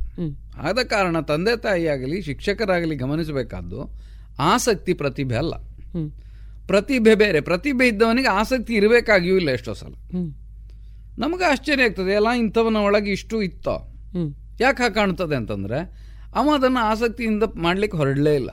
[0.58, 4.00] ಆದ ಕಾರಣ ತಂದೆ ತಾಯಿಯಾಗಲಿ ಶಿಕ್ಷಕರಾಗಲಿ ಗಮನಿಸಬೇಕಾದ್ದು
[4.40, 5.54] ಆಸಕ್ತಿ ಪ್ರತಿಭೆ ಅಲ್ಲ.
[6.68, 7.42] ಪ್ರತಿಭೆ ಬೇರೆ.
[7.42, 9.94] ಪ್ರತಿಭೆ ಇದ್ದವನಿಗೆ ಆಸಕ್ತಿ ಇರಬೇಕಾಗಿಯೂ ಇಲ್ಲ ಎಷ್ಟೋ ಸಲ.
[11.18, 13.96] ನಮಗೆ ಆಶ್ಚರ್ಯ ಆಗ್ತದೆ ಎಲ್ಲ ಇಂಥವನ ಒಳಗೆ ಇಷ್ಟು ಇತ್ತೋ.
[14.60, 15.80] ಯಾಕೆ ಕಾಣ್ತದೆ ಅಂತಂದರೆ
[16.36, 18.50] ಅವ ಅದನ್ನು ಆಸಕ್ತಿಯಿಂದ ಮಾಡಲಿಕ್ಕೆ ಹೊರಡಲೇ ಇಲ್ಲ.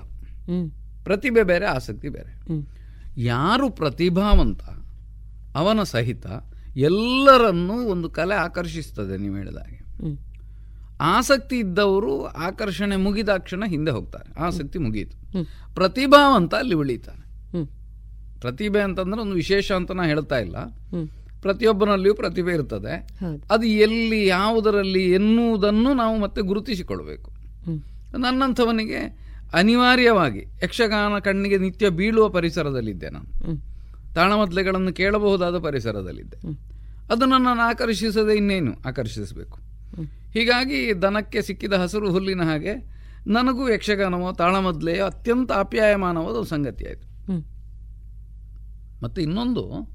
[1.04, 2.32] ಪ್ರತಿಭೆ ಬೇರೆ ಆಸಕ್ತಿ ಬೇರೆ.
[3.16, 4.60] ಯಾರು ಪ್ರತಿಭಾವಂತ
[5.54, 6.26] ಅವನ ಸಹಿತ
[6.76, 10.00] ಎಲ್ಲರನ್ನೂ ಒಂದು ಕಲೆ ಆಕರ್ಷಿಸ್ತದೆ ನೀವು ಹೇಳಿದ ಹಾಗೆ.
[11.00, 14.40] ಆಸಕ್ತಿ ಇದ್ದವರು ಆಕರ್ಷಣೆ ಮುಗಿದಾಕ್ಷಣ ಹಿಂದೆ ಹೋಗ್ತಾರೆ.
[14.40, 15.16] ಆಸಕ್ತಿ ಮುಗಿಯಿತು.
[15.16, 17.52] ಪ್ರತಿಭಾ ಪ್ರತಿಭಾವಂತ ಅಲ್ಲಿ ಉಳಿತಾನೆ.
[18.40, 20.56] ಪ್ರತಿಭೆ ಅಂತಂದ್ರೆ ಒಂದು ವಿಶೇಷ ಅಂತ ನಾ ಹೇಳ್ತಾ ಇಲ್ಲ.
[21.42, 23.18] ಪ್ರತಿಯೊಬ್ಬನಲ್ಲಿಯೂ ಪ್ರತಿಭೆ ಇರ್ತದೆ.
[23.50, 27.30] ಅದು ಎಲ್ಲಿ ಯಾವುದರಲ್ಲಿ ಎನ್ನುವುದನ್ನು ನಾವು ಮತ್ತೆ ಗುರುತಿಸಿಕೊಳ್ಬೇಕು.
[28.18, 33.42] ನನ್ನಂಥವನಿಗೆ ಅನಿವಾರ್ಯವಾಗಿ ಯಕ್ಷಗಾನ ಕಣ್ಣಿಗೆ ನಿತ್ಯ ಬೀಳುವ ಪರಿಸರದಲ್ಲಿದ್ದೆ ನಾನು.
[34.14, 36.36] ತಾಳಮದ್ಲೆಗಳನ್ನು ಕೇಳಬಹುದಾದ ಪರಿಸರದಲ್ಲಿದ್ದೆ.
[37.12, 39.69] ಅದು ನನ್ನನ್ನು ಆಕರ್ಷಿಸದೆ ಇನ್ನೇನು ಆಕರ್ಷಿಸಬೇಕು?
[40.02, 47.10] ಹೀಗಾಗಿ ದನಕ್ಕೆ ಸಿಕ್ಕಿದ ಹಸಿರು ಹುಲ್ಲಿನ ಹಾಗೆ ನನಗೂ ಯಕ್ಷಗಾನವೋ ತಾಳಮದ್ಲೆಯೋ ಅತ್ಯಂತ ಅಪ್ಯಾಯಮಾನವಾದ ಒಂದು ಸಂಗತಿ ಆಯಿತು.
[49.02, 49.94] ಮತ್ತು ಇನ್ನೊಂದು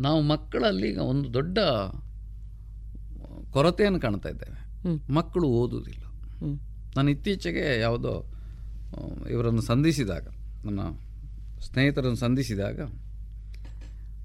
[0.00, 1.58] ನಾವು ಮಕ್ಕಳಲ್ಲಿ ಈಗ ಒಂದು ದೊಡ್ಡ
[3.50, 4.68] ಕೊರತೆಯನ್ನು ಕಾಣ್ತಾ ಇದ್ದೇವೆ.
[5.12, 6.02] ಮಕ್ಕಳು ಓದುವುದಿಲ್ಲ.
[6.96, 8.34] ನಾನು ಇತ್ತೀಚೆಗೆ ಯಾವುದೋ
[9.30, 10.26] ಇವರನ್ನು ಸಂಧಿಸಿದಾಗ
[10.64, 10.80] ನನ್ನ
[11.60, 12.80] ಸ್ನೇಹಿತರನ್ನು ಸಂಧಿಸಿದಾಗ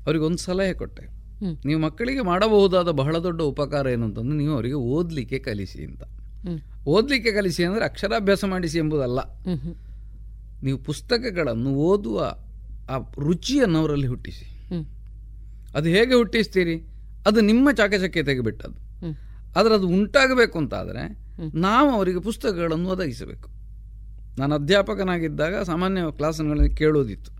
[0.05, 1.22] ಅವರಿಗೊಂದು ಸಲಹೆ ಕೊಟ್ಟೆ.
[1.65, 6.03] ನೀವು ಮಕ್ಕಳಿಗೆ ಮಾಡಬಹುದಾದ ಬಹಳ ದೊಡ್ಡ ಉಪಕಾರ ಏನು ಅಂತಂದ್ರೆ ನೀವು ಅವರಿಗೆ ಓದಲಿಕ್ಕೆ ಕಲಿಸಿ ಅಂತ.
[6.87, 9.19] ಓದಲಿಕ್ಕೆ ಕಲಿಸಿ ಅಂದರೆ ಅಕ್ಷರಾಭ್ಯಾಸ ಮಾಡಿಸಿ ಎಂಬುದಲ್ಲ.
[10.63, 12.19] ನೀವು ಪುಸ್ತಕಗಳನ್ನು ಓದುವ
[12.89, 14.45] ಆ ರುಚಿಯನ್ನು ಅವರಲ್ಲಿ ಹುಟ್ಟಿಸಿ.
[15.75, 16.75] ಅದು ಹೇಗೆ ಹುಟ್ಟಿಸ್ತೀರಿ?
[17.27, 18.79] ಅದು ನಿಮ್ಮ ಚಾಕಚಕ್ಯತೆಗೆ ಬಿಟ್ಟದ್ದು.
[19.59, 21.03] ಆದರೆ ಅದು ಉಂಟಾಗಬೇಕು ಅಂತಾದರೆ
[21.55, 23.49] ನಾವು ಅವರಿಗೆ ಪುಸ್ತಕಗಳನ್ನು ಒದಗಿಸಬೇಕು.
[24.39, 27.31] ನಾನು ಅಧ್ಯಾಪಕನಾಗಿದ್ದಾಗ ಸಾಮಾನ್ಯ ಕ್ಲಾಸ್ಗಳಲ್ಲಿ ಕೇಳೋದಿತ್ತು.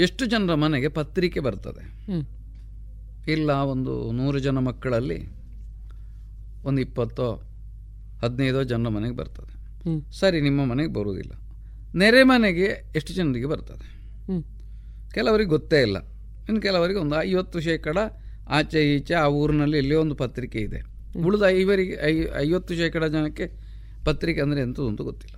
[0.00, 2.12] ಎಷ್ಟು ಜನರ ಮನೆಗೆ ಪತ್ರಿಕೆ ಬರ್ತದೆ.
[3.28, 5.26] ಇಲ್ಲ ಒಂದು ನೂರು ಜನ ಮಕ್ಕಳಲ್ಲಿ
[6.64, 7.42] ಒಂದು ಇಪ್ಪತ್ತೋ
[8.22, 9.60] ಹದಿನೈದೋ ಜನ ಮನೆಗೆ ಬರ್ತದೆ.
[10.12, 11.32] ಸರಿ ನಿಮ್ಮ ಮನೆಗೆ ಬರುವುದಿಲ್ಲ.
[11.98, 14.00] ನೆರೆ ಮನೆಗೆ ಎಷ್ಟು ಜನರಿಗೆ ಬರ್ತದೆ.
[15.10, 15.98] ಕೆಲವರಿಗೆ ಗೊತ್ತೇ ಇಲ್ಲ.
[16.48, 17.98] ಇನ್ನು ಕೆಲವರಿಗೆ ಒಂದು ಐವತ್ತು ಶೇಕಡ
[18.48, 20.82] ಆಚೆ ಈಚೆ ಆ ಊರಿನಲ್ಲಿ ಇಲ್ಲಿ ಒಂದು ಪತ್ರಿಕೆ ಇದೆ.
[21.18, 23.46] ಉಳಿದ ಐವರಿಗೆ ಐ ಐವತ್ತು ಶೇಕಡ ಜನಕ್ಕೆ
[24.04, 25.36] ಪತ್ರಿಕೆ ಅಂದರೆ ಎಂಥದ್ದು ಅಂತೂ ಗೊತ್ತಿಲ್ಲ.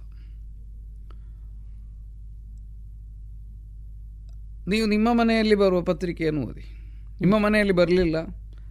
[4.68, 6.81] ನೀವು ನಿಮ್ಮ ಮನೆಯಲ್ಲಿ ಬರುವ ಪತ್ರಿಕೆಯನ್ನು ಓದಿ.
[7.23, 8.16] ನಿಮ್ಮ ಮನೆಯಲ್ಲಿ ಬರಲಿಲ್ಲ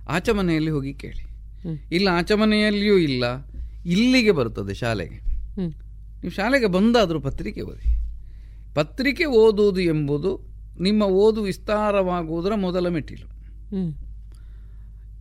[0.10, 1.32] ಆಚೆ ಮನೆಯಲ್ಲಿ ಹೋಗಿ ಕೇಳಿ.
[1.95, 3.23] ಇಲ್ಲ ಆಚೆ ಮನೆಯಲ್ಲಿಯೂ ಇಲ್ಲ
[3.86, 5.32] ಇಲ್ಲಿಗೆ ಬರ್ತದೆ ಶಾಲೆಗೆ.
[6.22, 7.95] ನೀವು ಶಾಲೆಗೆ ಬಂದಾದರೂ ಪತ್ರಿಕೆ ಓದಿ.
[8.76, 10.40] ಪತ್ರಿಕೆ ಓದುವುದು ಎಂಬುದು
[10.80, 13.32] ನಿಮ್ಮ ಓದು ವಿಸ್ತಾರವಾಗುವುದರ ಮೊದಲ ಮೆಟ್ಟಿಲು.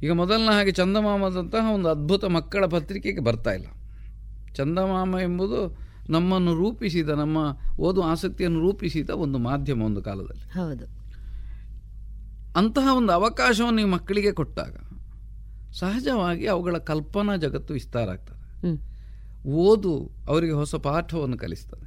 [0.02, 3.66] ಈಗ ಮೊದಲನ ಹಾಗೆ ಚಂದಮಾಮದಂತಹ ಒಂದು ಅದ್ಭುತ ಮಕ್ಕಳ ಪತ್ರಿಕೆಗೆ ಬರ್ತಾ ಇಲ್ಲ.
[4.54, 5.78] ಚಂದಮಾಮ ಎಂಬುದು
[6.10, 7.38] ನಮ್ಮನ್ನು ರೂಪಿಸಿದ ನಮ್ಮ
[7.80, 10.52] ಓದು ಆಸಕ್ತಿಯನ್ನು ರೂಪಿಸಿದ ಒಂದು ಮಾಧ್ಯಮ ಒಂದು ಕಾಲದಲ್ಲಿ.
[10.52, 10.99] ಹೌದು.
[12.60, 14.76] ಅಂತಹ ಒಂದು ಅವಕಾಶವನ್ನು ನೀವು ಮಕ್ಕಳಿಗೆ ಕೊಟ್ಟಾಗ
[15.72, 18.40] ಸಹಜವಾಗಿ ಅವುಗಳ ಕಲ್ಪನಾ ಜಗತ್ತು ವಿಸ್ತಾರ ಆಗ್ತದೆ.
[19.46, 21.86] ಓದು ಅವರಿಗೆ ಹೊಸ ಪಾಠವನ್ನು ಕಲಿಸ್ತದೆ.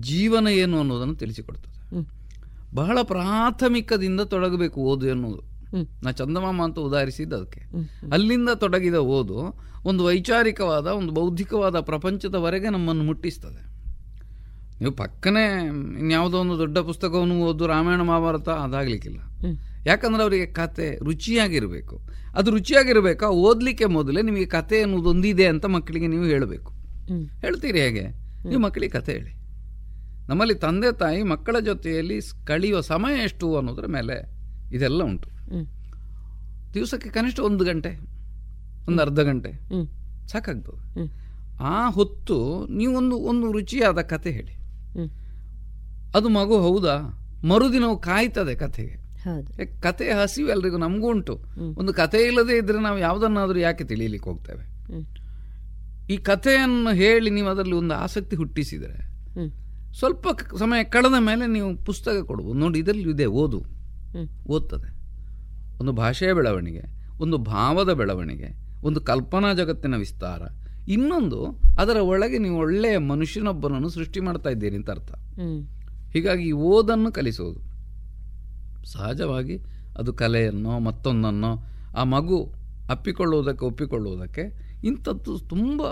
[0.00, 1.80] ಜೀವನ ಏನು ಅನ್ನೋದನ್ನು ತಿಳಿಸಿಕೊಡ್ತದೆ.
[2.74, 5.42] ಬಹಳ ಪ್ರಾಥಮಿಕದಿಂದ ತೊಡಗಬೇಕು ಓದು ಎನ್ನುವುದು.
[6.04, 7.60] ನಾ ಚಂದಮಾಮ ಅಂತ ಉದಾಹರಿಸಿದ್ದು ಅದಕ್ಕೆ.
[8.12, 9.38] ಅಲ್ಲಿಂದ ತೊಡಗಿದ ಓದು
[9.84, 13.62] ಒಂದು ವೈಚಾರಿಕವಾದ ಒಂದು ಬೌದ್ಧಿಕವಾದ ಪ್ರಪಂಚದವರೆಗೆ ನಮ್ಮನ್ನು ಮುಟ್ಟಿಸ್ತದೆ.
[14.80, 15.44] ನೀವು ಪಕ್ಕನೆ
[15.98, 19.20] ಇನ್ಯಾವುದೋ ಒಂದು ದೊಡ್ಡ ಪುಸ್ತಕವನ್ನು ಓದು ರಾಮಾಯಣ ಮಹಾಭಾರತ ಅದಾಗಲಿಕ್ಕಿಲ್ಲ.
[19.86, 22.00] ಯಾಕಂದ್ರೆ ಅವರಿಗೆ ಕತೆ ರುಚಿಯಾಗಿರಬೇಕು.
[22.36, 23.26] ಅದು ರುಚಿಯಾಗಿರಬೇಕಾ?
[23.26, 26.72] ಓದಲಿಕ್ಕೆ ಮೊದಲೇ ನಿಮಗೆ ಕತೆ ಅನ್ನೋದೊಂದಿದೆ ಅಂತ ಮಕ್ಕಳಿಗೆ ನೀವು ಹೇಳಬೇಕು.
[27.40, 28.08] ಹೇಳ್ತೀರಿ ಹೇಗೆ?
[28.48, 29.32] ನೀವು ಮಕ್ಕಳಿಗೆ ಕತೆ ಹೇಳಿ.
[30.28, 34.30] ನಮ್ಮಲ್ಲಿ ತಂದೆ ತಾಯಿ ಮಕ್ಕಳ ಜೊತೆಯಲ್ಲಿ ಕಳೆಯುವ ಸಮಯ ಎಷ್ಟು ಅನ್ನೋದ್ರ ಮೇಲೆ
[34.76, 35.30] ಇದೆಲ್ಲ ಉಂಟು.
[36.74, 37.98] ದಿವಸಕ್ಕೆ ಕನಿಷ್ಠ ಒಂದು ಗಂಟೆ
[38.88, 39.52] ಒಂದು ಅರ್ಧ ಗಂಟೆ.
[40.26, 41.00] ಸಾಕಾಗ್ತದೆ
[41.60, 44.52] ಆ ಹೊತ್ತು ನೀವು ಒಂದು ಒಂದು ರುಚಿಯಾದ ಕತೆ ಹೇಳಿ.
[46.16, 46.96] ಅದು ಮಗು ಹೌದಾ?
[47.48, 49.05] ಮರುದಿನವು ಕಾಯ್ತದೆ ಕಥೆಗೆ.
[49.80, 51.44] ಕತೆ ಹಸಿವು ಎಲ್ರಿಗೂ ನಮಗೂ ಉಂಟು.
[51.78, 54.92] ಒಂದು ಕತೆ ಇಲ್ಲದೆ ಇದ್ರೆ ನಾವು ಯಾವುದನ್ನಾದ್ರೂ ಯಾಕೆ ತಿಳಿಯಲಿಕ್ಕೆ ಹೋಗ್ತೇವೆ.
[56.12, 59.16] ಈ ಕಥೆಯನ್ನು ಹೇಳಿ ನೀವು ಅದರಲ್ಲಿ ಒಂದು ಆಸಕ್ತಿ ಹುಟ್ಟಿಸಿದರೆ
[59.92, 60.28] ಸ್ವಲ್ಪ
[60.58, 62.52] ಸಮಯ ಕಳೆದ ಮೇಲೆ ನೀವು ಪುಸ್ತಕ ಕೊಡ್ಬೋದು.
[62.52, 63.64] ನೋಡಿ ಇದರಲ್ಲಿ ಇದೆ ಓದು.
[64.48, 64.96] ಓದ್ತದೆ.
[65.80, 66.82] ಒಂದು ಭಾಷೆಯ ಬೆಳವಣಿಗೆ
[67.20, 70.42] ಒಂದು ಭಾವದ ಬೆಳವಣಿಗೆ ಒಂದು ಕಲ್ಪನಾ ಜಗತ್ತಿನ ವಿಸ್ತಾರ.
[70.88, 71.44] ಇನ್ನೊಂದು
[71.78, 75.12] ಅದರ ಒಳಗೆ ನೀವು ಒಳ್ಳೆಯ ಮನುಷ್ಯನೊಬ್ಬನನ್ನು ಸೃಷ್ಟಿ ಮಾಡ್ತಾ ಇದ್ದೀರಿ ಅಂತ ಅರ್ಥ.
[76.12, 77.75] ಹೀಗಾಗಿ ಓದನ್ನು ಕಲಿಸೋದು.
[78.92, 79.56] ಸಹಜವಾಗಿ
[79.98, 81.52] ಅದು ಕಲೆಯನ್ನೋ ಮತ್ತೊಂದನ್ನೋ
[81.98, 82.54] ಆ ಮಗು
[82.90, 84.44] ಅಪ್ಪಿಕೊಳ್ಳುವುದಕ್ಕೆ ಒಪ್ಪಿಕೊಳ್ಳುವುದಕ್ಕೆ
[84.84, 85.82] ಇಂಥದ್ದು ತುಂಬ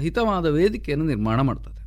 [0.00, 1.80] ಹಿತವಾದ ವೇದಿಕೆಯನ್ನು ನಿರ್ಮಾಣ ಮಾಡ್ತದೆ.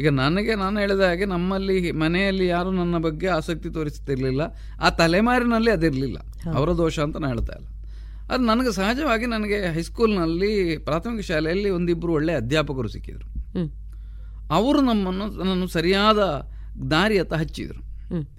[0.00, 4.40] ಈಗ ನನಗೆ ನಾನು ಹೇಳಿದ ಹಾಗೆ ನಮ್ಮಲ್ಲಿ ಮನೆಯಲ್ಲಿ ಯಾರು ನನ್ನ ಬಗ್ಗೆ ಆಸಕ್ತಿ ತೋರಿಸ್ತಿರ್ಲಿಲ್ಲ
[4.80, 6.18] ಆ ತಲೆಮಾರಿನಲ್ಲಿ ಅದಿರಲಿಲ್ಲ.
[6.54, 7.68] ಅವರ ದೋಷ ಅಂತ ನಾನು ಹೇಳ್ತಾ ಇಲ್ಲ.
[8.32, 13.26] ಅದು ನನಗೆ ಸಹಜವಾಗಿ ನನಗೆ ಹೈಸ್ಕೂಲ್ನಲ್ಲಿ ಪ್ರಾಥಮಿಕ ಶಾಲೆಯಲ್ಲಿ ಒಂದಿಬ್ಬರು ಒಳ್ಳೆಯ ಅಧ್ಯಾಪಕರು ಸಿಕ್ಕಿದ್ರು.
[14.54, 16.18] ಅವರು ನಮ್ಮನ್ನು ನನ್ನನ್ನು ಸರಿಯಾದ
[16.90, 17.82] ದಾರಿಯತ್ತ ಹಚ್ಚಿದರು.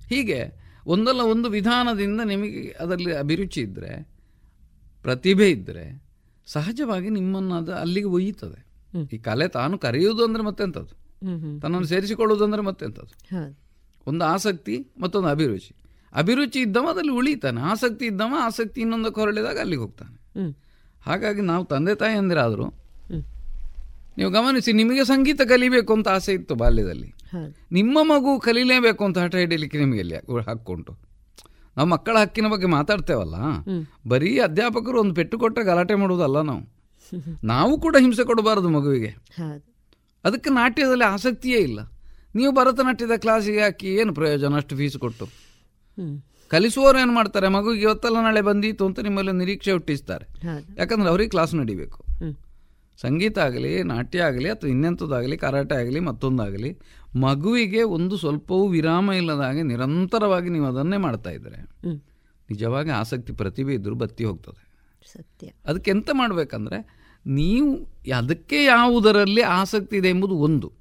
[0.07, 4.10] ಹೀಗೆ ಒಂದಲ್ಲ ಒಂದು ವಿಧಾನದಿಂದ ನಿಮಗೆ ಅದರಲ್ಲಿ ಅಭಿರುಚಿ ಇದ್ದರೆ
[5.01, 5.85] ಪ್ರತಿಭೆ ಇದ್ದರೆ
[6.47, 8.60] ಸಹಜವಾಗಿ ನಿಮ್ಮನ್ನು ಅದು ಅಲ್ಲಿಗೆ ಒಯ್ಯುತ್ತದೆ.
[9.11, 10.95] ಈ ಕಲೆ ತಾನು ಕರೆಯುವುದು ಅಂದರೆ ಮತ್ತೆಂಥದ್ದು.
[11.60, 13.14] ತನ್ನನ್ನು ಸೇರಿಸಿಕೊಳ್ಳುವುದು ಅಂದರೆ ಮತ್ತೆಂಥದ್ದು?
[14.07, 15.76] ಒಂದು ಆಸಕ್ತಿ ಮತ್ತೊಂದು ಅಭಿರುಚಿ.
[16.15, 17.61] ಅಭಿರುಚಿ ಇದ್ದವ ಅದರಲ್ಲಿ ಉಳಿತಾನೆ.
[17.61, 20.15] ಆಸಕ್ತಿ ಇದ್ದವ ಆಸಕ್ತಿ ಇನ್ನೊಂದಕ್ಕೆ ಹೊರಳಿದಾಗ ಅಲ್ಲಿಗೆ ಹೋಗ್ತಾನೆ.
[21.01, 22.65] ಹಾಗಾಗಿ ನಾವು ತಂದೆ ತಾಯಿ ಅಂದಿರಾದರೂ.
[24.18, 27.14] ನೀವು ಗಮನಿಸಿ ನಿಮಗೆ ಸಂಗೀತ ಕಲಿಬೇಕು ಅಂತ ಆಸೆ ಇತ್ತು ಬಾಲ್ಯದಲ್ಲಿ.
[27.72, 31.14] ನಿಮ್ಮ ಮಗು ಕಲೀಲೇಬೇಕು ಅಂತ ಹಠ ಹಿಡಿಲಿಕ್ಕೆ ನಿಮಗೆ ಎಲ್ಲಿ ಹಾಕ್ಕೊಂಡು
[31.77, 33.35] ನಾವು ಮಕ್ಕಳ ಹಕ್ಕಿನ ಬಗ್ಗೆ ಮಾತಾಡ್ತೇವಲ್ಲ.
[34.07, 36.61] ಬರೀ ಅಧ್ಯಾಪಕರು ಒಂದು ಪೆಟ್ಟು ಕೊಟ್ಟರೆ ಗಲಾಟೆ ಮಾಡುವುದಲ್ಲ ನಾವು?
[37.43, 39.11] ನಾವು ಕೂಡ ಹಿಂಸೆ ಕೊಡಬಾರದು ಮಗುವಿಗೆ.
[40.23, 41.80] ಅದಕ್ಕೆ ನಾಟ್ಯದಲ್ಲಿ ಆಸಕ್ತಿಯೇ ಇಲ್ಲ.
[42.35, 44.55] ನೀವು ಭರತನಾಟ್ಯದ ಕ್ಲಾಸಿಗೆ ಹಾಕಿ ಏನು ಪ್ರಯೋಜನ?
[44.55, 45.26] ಅಷ್ಟು ಫೀಸ್ ಕೊಟ್ಟು.
[46.49, 47.47] ಕಲಿಸುವವರು ಏನು ಮಾಡ್ತಾರೆ?
[47.47, 50.26] ಮಗುವಿಗೆ ಇವತ್ತಲ್ಲ ನಾಳೆ ಬಂದೀತು ಅಂತ ನಿಮ್ಮಲ್ಲಿ ನಿರೀಕ್ಷೆ ಹುಟ್ಟಿಸ್ತಾರೆ.
[50.77, 52.03] ಯಾಕಂದ್ರೆ ಅವ್ರಿಗೆ ಕ್ಲಾಸ್ ನಡಿಬೇಕು.
[53.01, 56.77] ಸಂಗೀತ ಆಗಲಿ ನಾಟ್ಯ ಆಗಲಿ ಅಥವಾ ಇನ್ನೆಂಥದ್ದಾಗಲಿ ಕರಾಟೆ ಆಗಲಿ ಮತ್ತೊಂದಾಗಲಿ
[57.15, 61.61] ಮಗುವಿಗೆ ಒಂದು ಸ್ವಲ್ಪವೂ ವಿರಾಮ ಇಲ್ಲದ ಹಾಗೆ ನಿರಂತರವಾಗಿ ನೀವು ಅದನ್ನೇ ಮಾಡ್ತಾ ಇದ್ದರೆ.
[62.49, 64.63] ನಿಜವಾಗಿ ಆಸಕ್ತಿ ಪ್ರತಿಭೆ ಇದ್ದರೂ ಬತ್ತಿ ಹೋಗ್ತದೆ.
[65.13, 65.47] ಸತ್ಯ.
[65.65, 67.83] ಅದಕ್ಕೆ ಎಂತ ಮಾಡಬೇಕಂದ್ರೆ ನೀವು
[68.17, 70.73] ಅದಕ್ಕೆ ಯಾವುದರಲ್ಲಿ ಆಸಕ್ತಿ ಇದೆ ಎಂಬುದು ಒಂದು.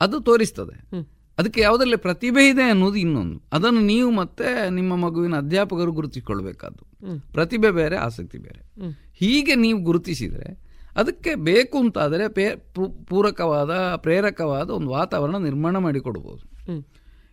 [0.00, 1.06] ಅದು ತೋರಿಸ್ತದೆ.
[1.38, 3.42] ಅದಕ್ಕೆ ಯಾವುದರಲ್ಲಿ ಪ್ರತಿಭೆ ಇದೆ ಅನ್ನೋದು ಇನ್ನೊಂದು.
[3.52, 6.84] ಅದನ್ನು ನೀವು ಮತ್ತೆ ನಿಮ್ಮ ಮಗುವಿನ ಅಧ್ಯಾಪಕರು ಗುರುತಿಸಿಕೊಳ್ಬೇಕಾದ್ದು.
[7.32, 8.90] ಪ್ರತಿಭೆ ಬೇರೆ ಆಸಕ್ತಿ ಬೇರೆ.
[9.12, 12.72] ಹೀಗೆ ನೀವು ಗುರುತಿಸಿದರೆ ಅದಕ್ಕೆ ಬೇಕು ಅಂತಾದರೆ ಪೇ
[13.08, 16.44] ಪೂರಕವಾದ ಪ್ರೇರಕವಾದ ಒಂದು ವಾತಾವರಣ ನಿರ್ಮಾಣ ಮಾಡಿಕೊಡ್ಬೋದು.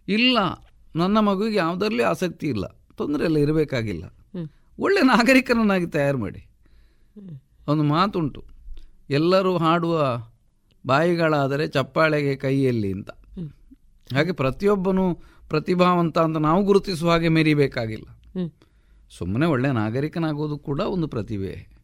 [0.08, 0.38] ಇಲ್ಲ
[0.96, 2.66] ನನ್ನ ಮಗುವಿಗೆ ಯಾವುದರಲ್ಲಿ ಆಸಕ್ತಿ ಇಲ್ಲ
[2.98, 4.04] ತೊಂದರೆ ಇಲ್ಲ ಇರಬೇಕಾಗಿಲ್ಲ.
[4.80, 6.50] ಒಳ್ಳೆ ನಾಗರಿಕನನ್ನಾಗಿ ತಯಾರು ಮಾಡಿ.
[7.68, 8.44] ಒಂದು ಮಾತುಂಟು
[9.10, 10.22] ಎಲ್ಲರೂ ಹಾಡುವ
[10.86, 13.10] ಬಾಯಿಗಳಾದರೆ ಚಪ್ಪಾಳೆಗೆ ಕೈಯಲ್ಲಿ ಅಂತ.
[14.16, 15.20] ಹಾಗೆ ಪ್ರತಿಯೊಬ್ಬನು
[15.50, 18.06] ಪ್ರತಿಭಾವಂತ ಅಂತ ನಾವು ಗುರುತಿಸುವ ಹಾಗೆ ಮೆರಿಬೇಕಾಗಿಲ್ಲ.
[19.18, 21.77] ಸುಮ್ಮನೆ ಒಳ್ಳೆ ನಾಗರಿಕನಾಗೋದು ಕೂಡ ಒಂದು ಪ್ರತಿಭೆ.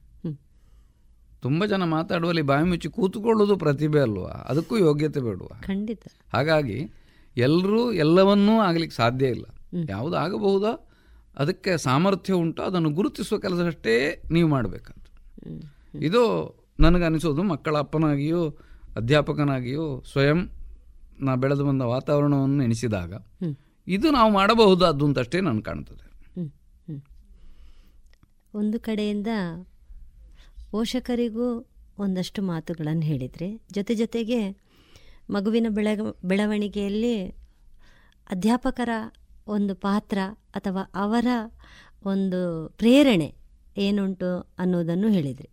[1.44, 4.32] ತುಂಬ ಜನ ಮಾತಾಡುವಲ್ಲಿ ಬಾಯಿ ಮುಚ್ಚಿ ಕೂತುಕೊಳ್ಳೋದು ಪ್ರತಿಭೆ ಅಲ್ವಾ?
[4.50, 5.48] ಅದಕ್ಕೂ ಯೋಗ್ಯತೆ ಬೇಡುವ.
[5.62, 6.04] ಖಂಡಿತ.
[6.34, 6.78] ಹಾಗಾಗಿ
[7.38, 9.46] ಎಲ್ಲರೂ ಎಲ್ಲವನ್ನೂ ಆಗ್ಲಿಕ್ಕೆ ಸಾಧ್ಯ ಇಲ್ಲ.
[9.90, 10.74] ಯಾವುದು ಆಗಬಹುದೋ
[11.38, 13.94] ಅದಕ್ಕೆ ಸಾಮರ್ಥ್ಯ ಉಂಟು ಅದನ್ನು ಗುರುತಿಸುವ ಕೆಲಸ ಅಷ್ಟೇ
[14.32, 15.06] ನೀವು ಮಾಡಬೇಕಂತ.
[16.02, 16.24] ಇದು
[16.80, 18.42] ನನಗನಿಸೋದು ಮಕ್ಕಳ ಅಪ್ಪನಾಗಿಯೂ
[18.98, 20.40] ಅಧ್ಯಾಪಕನಾಗಿಯೂ ಸ್ವಯಂ
[21.20, 23.14] ನಾ ಬೆಳೆದು ಬಂದ ವಾತಾವರಣವನ್ನು ಎಣಿಸಿದಾಗ
[23.88, 26.06] ಇದು ನಾವು ಮಾಡಬಹುದಾದ್ದು ಅಂತಷ್ಟೇ ನನಗೆ ಕಾಣ್ತದೆ.
[28.54, 29.28] ಒಂದು ಕಡೆಯಿಂದ
[30.74, 31.70] ಪೋಷಕರಿಗೂ
[32.00, 34.50] ಒಂದಷ್ಟು ಮಾತುಗಳನ್ನು ಹೇಳಿದರೆ, ಜೊತೆ ಜೊತೆಗೆ
[35.30, 35.88] ಮಗುವಿನ ಬೆಳ
[36.26, 37.28] ಬೆಳವಣಿಗೆಯಲ್ಲಿ
[38.30, 38.90] ಅಧ್ಯಾಪಕರ
[39.48, 40.18] ಒಂದು ಪಾತ್ರ
[40.56, 41.28] ಅಥವಾ ಅವರ
[42.06, 43.34] ಒಂದು ಪ್ರೇರಣೆ
[43.78, 45.50] ಏನುಂಟು ಅನ್ನೋದನ್ನು ಹೇಳಿದರೆ.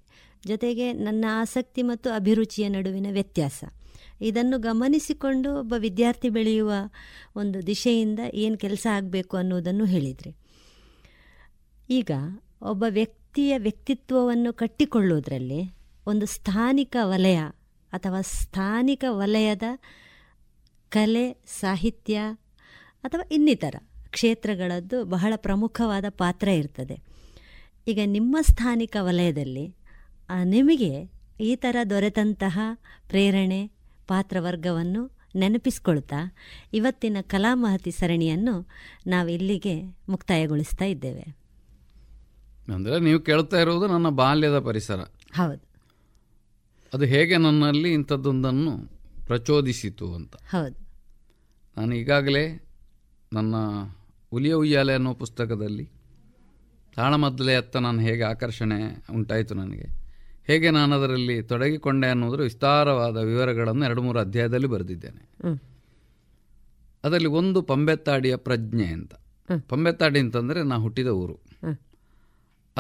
[0.47, 3.65] ಜೊತೆಗೆ ನನ್ನ ಆಸಕ್ತಿ ಮತ್ತು ಅಭಿರುಚಿಯ ನಡುವಿನ ವ್ಯತ್ಯಾಸ.
[4.21, 6.73] ಇದನ್ನು ಗಮನಿಸಿಕೊಂಡು ಒಬ್ಬ ವಿದ್ಯಾರ್ಥಿ ಬೆಳೆಯುವ
[7.37, 10.35] ಒಂದು ದಿಶೆಯಿಂದ ಏನು ಕೆಲಸ ಆಗಬೇಕು ಅನ್ನೋದನ್ನು ಹೇಳಿದರೆ.
[11.91, 12.11] ಈಗ
[12.63, 12.85] ಒಬ್ಬ
[13.31, 15.59] ವ್ಯಕ್ತಿಯ ವ್ಯಕ್ತಿತ್ವವನ್ನು ಕಟ್ಟಿಕೊಳ್ಳುವುದರಲ್ಲಿ
[16.07, 17.39] ಒಂದು ಸ್ಥಾನಿಕ ವಲಯ
[17.93, 19.63] ಅಥವಾ ಸ್ಥಾನಿಕ ವಲಯದ
[20.89, 22.17] ಕಲೆ, ಸಾಹಿತ್ಯ
[23.05, 23.75] ಅಥವಾ ಇನ್ನಿತರ
[24.11, 26.97] ಕ್ಷೇತ್ರಗಳದ್ದು ಬಹಳ ಪ್ರಮುಖವಾದ ಪಾತ್ರ ಇರ್ತದೆ.
[27.87, 29.67] ಈಗ ನಿಮ್ಮ ಸ್ಥಾನಿಕ ವಲಯದಲ್ಲಿ
[30.45, 30.93] ನಿಮಗೆ
[31.41, 32.59] ಈ ಥರ ದೊರೆತಂತಹ
[33.09, 33.67] ಪ್ರೇರಣೆ,
[34.09, 35.03] ಪಾತ್ರವರ್ಗವನ್ನು
[35.37, 36.21] ನೆನಪಿಸ್ಕೊಳ್ತಾ
[36.73, 38.57] ಇವತ್ತಿನ ಕಲಾಮಹತಿ ಸರಣಿಯನ್ನು
[39.07, 39.77] ನಾವು ಇಲ್ಲಿಗೆ
[40.09, 41.40] ಮುಕ್ತಾಯಗೊಳಿಸ್ತಾ ಇದ್ದೇವೆ.
[42.75, 45.01] ಅಂದರೆ ನೀವು ಕೇಳ್ತಾ ಇರೋದು ನನ್ನ ಬಾಲ್ಯದ ಪರಿಸರ.
[45.35, 45.71] ಹೌದು.
[46.95, 48.91] ಅದು ಹೇಗೆ ನನ್ನಲ್ಲಿ ಇಂಥದ್ದೊಂದನ್ನು
[49.27, 50.37] ಪ್ರಚೋದಿಸಿತು ಅಂತ.
[50.37, 50.91] ಹೌದು.
[51.77, 52.69] ನಾನು ಈಗಾಗಲೇ
[53.33, 53.55] ನನ್ನ
[54.31, 55.91] ಹುಲಿಯ ಉಯ್ಯಾಲೆ ಅನ್ನೋ ಪುಸ್ತಕದಲ್ಲಿ
[56.97, 60.01] ತಾಳಮದ್ದಲೆ ಅತ್ತ ನಾನು ಹೇಗೆ ಆಕರ್ಷಣೆ ಉಂಟಾಯಿತು ನನಗೆ.
[60.47, 65.31] ಹೇಗೆ ನಾನು ಅದರಲ್ಲಿ ತೊಡಗಿಕೊಂಡೆ ಅನ್ನೋದ್ರ ವಿಸ್ತಾರವಾದ ವಿವರಗಳನ್ನು ಎರಡು ಮೂರು ಅಧ್ಯಾಯದಲ್ಲಿ ಬರೆದಿದ್ದೇನೆ.
[67.05, 69.15] ಅದರಲ್ಲಿ ಒಂದು ಪಂಬೆತ್ತಾಡಿಯ ಪ್ರಜ್ಞೆ ಅಂತ.
[69.69, 71.50] ಪಂಬೆತ್ತಾಡಿ ಅಂತಂದರೆ ನಾ ಹುಟ್ಟಿದ ಊರು.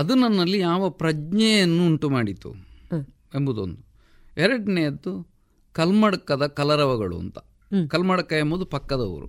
[0.00, 2.50] ಅದು ನನ್ನಲ್ಲಿ ಯಾವ ಪ್ರಜ್ಞೆಯನ್ನು ಉಂಟು ಮಾಡಿತು
[3.34, 3.80] ಎಂಬುದೊಂದು.
[4.36, 5.12] ಎರಡನೆಯದ್ದು
[5.72, 7.38] ಕಲ್ಮಡಕದ ಕಲರವಗಳು ಅಂತ.
[7.88, 9.28] ಕಲ್ಮಡಕ ಎಂಬುದು ಪಕ್ಕದ ಊರು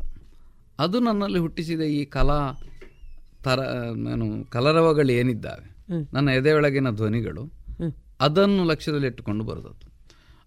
[0.80, 2.40] ಅದು ನನ್ನಲ್ಲಿ ಹುಟ್ಟಿಸಿದ ಈ ಕಲಾ
[3.44, 3.60] ತರ
[3.96, 5.68] ನಾನು ಕಲರವಗಳು ಏನಿದ್ದಾವೆ?
[6.14, 7.44] ನನ್ನ ಎದೆಯೊಳಗಿನ ಧ್ವನಿಗಳು.
[8.22, 9.88] ಅದನ್ನು ಲಕ್ಷ್ಯದಲ್ಲಿಟ್ಟುಕೊಂಡು ಬರೆದದ್ದು.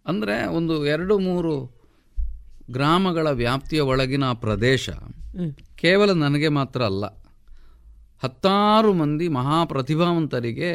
[0.06, 1.52] ಅಂದರೆ ಒಂದು ಎರಡು ಮೂರು
[2.70, 4.90] ಗ್ರಾಮಗಳ ವ್ಯಾಪ್ತಿಯ ಒಳಗಿನ ಆ ಪ್ರದೇಶ
[5.76, 7.04] ಕೇವಲ ನನಗೆ ಮಾತ್ರ ಅಲ್ಲ.
[8.24, 10.70] ಹತ್ತಾರು ಮಂದಿ ಮಹಾಪ್ರತಿಭಾವಂತರಿಗೆ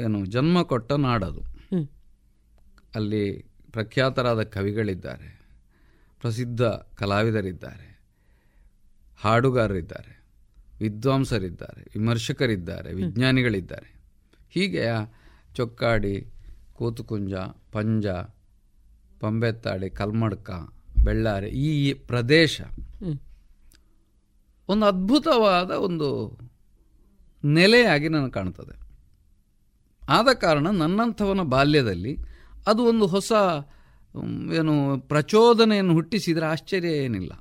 [0.00, 1.42] ಏನು ಜನ್ಮ ಕೊಟ್ಟ ನಾಡದು.
[2.94, 3.22] ಅಲ್ಲಿ
[3.72, 5.28] ಪ್ರಖ್ಯಾತರಾದ ಕವಿಗಳಿದ್ದಾರೆ
[6.22, 6.62] ಪ್ರಸಿದ್ಧ
[7.00, 7.88] ಕಲಾವಿದರಿದ್ದಾರೆ
[9.20, 10.12] ಹಾಡುಗಾರರಿದ್ದಾರೆ
[10.80, 13.88] ವಿದ್ವಾಂಸರಿದ್ದಾರೆ ವಿಮರ್ಶಕರಿದ್ದಾರೆ ವಿಜ್ಞಾನಿಗಳಿದ್ದಾರೆ.
[14.50, 14.84] ಹೀಗೆ
[15.56, 16.14] ಚೊಕ್ಕಾಡಿ
[16.74, 17.34] ಕೂತುಕುಂಜ
[17.72, 18.06] ಪಂಜ
[19.20, 20.50] ಪಂಬೆತ್ತಾಡಿ ಕಲ್ಮಡ್ಕ
[21.04, 21.70] ಬೆಳ್ಳಾರೆ ಈ
[22.10, 22.54] ಪ್ರದೇಶ
[24.68, 26.38] ಒಂದು ಅದ್ಭುತವಾದ ಒಂದು
[27.44, 28.88] ನೆಲೆಯಾಗಿ ನನಗೆ ಕಾಣ್ತದೆ.
[30.08, 32.16] ಆದ ಕಾರಣ ನನ್ನಂಥವನ ಬಾಲ್ಯದಲ್ಲಿ
[32.66, 33.32] ಅದು ಒಂದು ಹೊಸ
[34.54, 37.32] ಏನು ಪ್ರಚೋದನೆಯನ್ನು ಹುಟ್ಟಿಸಿದರೆ ಆಶ್ಚರ್ಯ ಏನಿಲ್ಲ.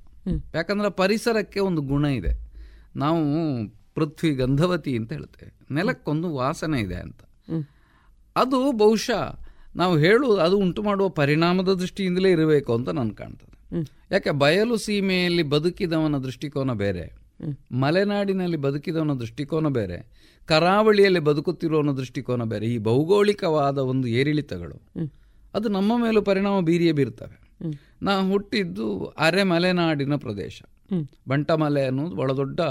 [0.55, 2.33] ಯಾಕಂದ್ರೆ ಪರಿಸರಕ್ಕೆ ಒಂದು ಗುಣ ಇದೆ.
[2.95, 3.19] ನಾವು
[3.95, 7.21] ಪೃಥ್ವಿ ಗಂಧವತಿ ಅಂತ ಹೇಳ್ತೇವೆ ನೆಲಕ್ಕೊಂದು ವಾಸನೆ ಇದೆ ಅಂತ.
[8.35, 9.39] ಅದು ಬಹುಶಃ
[9.75, 13.56] ನಾವು ಹೇಳುವುದು ಅದು ಉಂಟು ಮಾಡುವ ಪರಿಣಾಮದ ದೃಷ್ಟಿಯಿಂದಲೇ ಇರಬೇಕು ಅಂತ ನನಗೆ ಕಾಣ್ತದೆ.
[14.11, 17.05] ಯಾಕೆ ಬಯಲು ಸೀಮೆಯಲ್ಲಿ ಬದುಕಿದವನ ದೃಷ್ಟಿಕೋನ ಬೇರೆ?
[17.71, 19.97] ಮಲೆನಾಡಿನಲ್ಲಿ ಬದುಕಿದವನ ದೃಷ್ಟಿಕೋನ ಬೇರೆ?
[20.45, 22.65] ಕರಾವಳಿಯಲ್ಲಿ ಬದುಕುತ್ತಿರುವವನ ದೃಷ್ಟಿಕೋನ ಬೇರೆ?
[22.65, 25.09] ಈ ಭೌಗೋಳಿಕವಾದ ಒಂದು ಏರಿಳಿತಗಳು.
[25.53, 27.47] ಅದು ನಮ್ಮ ಮೇಲೂ ಪರಿಣಾಮ ಬೀರಿಯೇ ಬೀರ್ತವೆ.
[28.01, 30.61] ನಾ ಹುಟ್ಟಿದ್ದು ಅರೆ ಮಲೆನಾಡಿನ ಪ್ರದೇಶ.
[31.27, 32.61] ಬಂಟಮಲೆ ಅನ್ನೋದು ಬಹಳ ದೊಡ್ಡ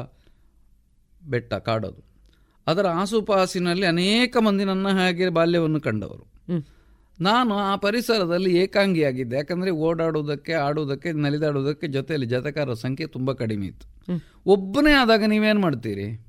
[1.29, 2.05] ಬೆಟ್ಟ, ಕಾಡೋದು.
[2.67, 6.25] ಅದರ ಆಸುಪಾಸಿನಲ್ಲಿ ಅನೇಕ ಮಂದಿ ನನ್ನ ಹಾಗೆ ಬಾಲ್ಯವನ್ನು ಕಂಡವರು.
[7.21, 9.37] ನಾನು ಆ ಪರಿಸರದಲ್ಲಿ ಏಕಾಂಗಿಯಾಗಿದ್ದೆ.
[9.37, 14.13] ಯಾಕಂದರೆ ಓಡಾಡುವುದಕ್ಕೆ ಆಡುವುದಕ್ಕೆ ನಲಿದಾಡುವುದಕ್ಕೆ ಜೊತೆಯಲ್ಲಿ ಜತಕಾರರ ಸಂಖ್ಯೆ ತುಂಬ ಕಡಿಮೆ ಇತ್ತು.
[14.47, 16.27] ಒಬ್ಬನೇ ಆದಾಗ ನೀವೇನು ಮಾಡ್ತೀರಿ?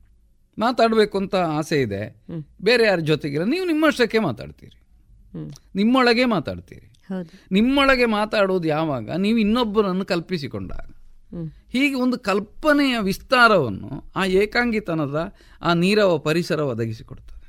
[0.59, 2.23] ಮಾತಾಡಬೇಕು ಅಂತ ಆಸೆ ಇದೆ.
[2.61, 3.45] ಬೇರೆ ಯಾರ ಜೊತೆಗಿಲ್ಲ.
[3.45, 4.81] ನೀವು ನಿಮ್ಮಷ್ಟಕ್ಕೆ ಮಾತಾಡ್ತೀರಿ.
[5.75, 6.93] ನಿಮ್ಮೊಳಗೆ ಮಾತಾಡ್ತೀರಿ.
[7.51, 9.11] ನಿಮ್ಮೊಳಗೆ ಮಾತಾಡೋದು ಯಾವಾಗ?
[9.11, 10.89] ನೀವು ಇನ್ನೊಬ್ಬರನ್ನು ಕಲ್ಪಿಸಿಕೊಂಡಾಗ.
[11.69, 17.47] ಹೀಗೆ ಒಂದು ಕಲ್ಪನೆಯ ವಿಸ್ತಾರವನ್ನು ಆ ಏಕಾಂಗಿತನದ ಆ ನೀರವ ಪರಿಸರ ಒದಗಿಸಿಕೊಡ್ತದೆ.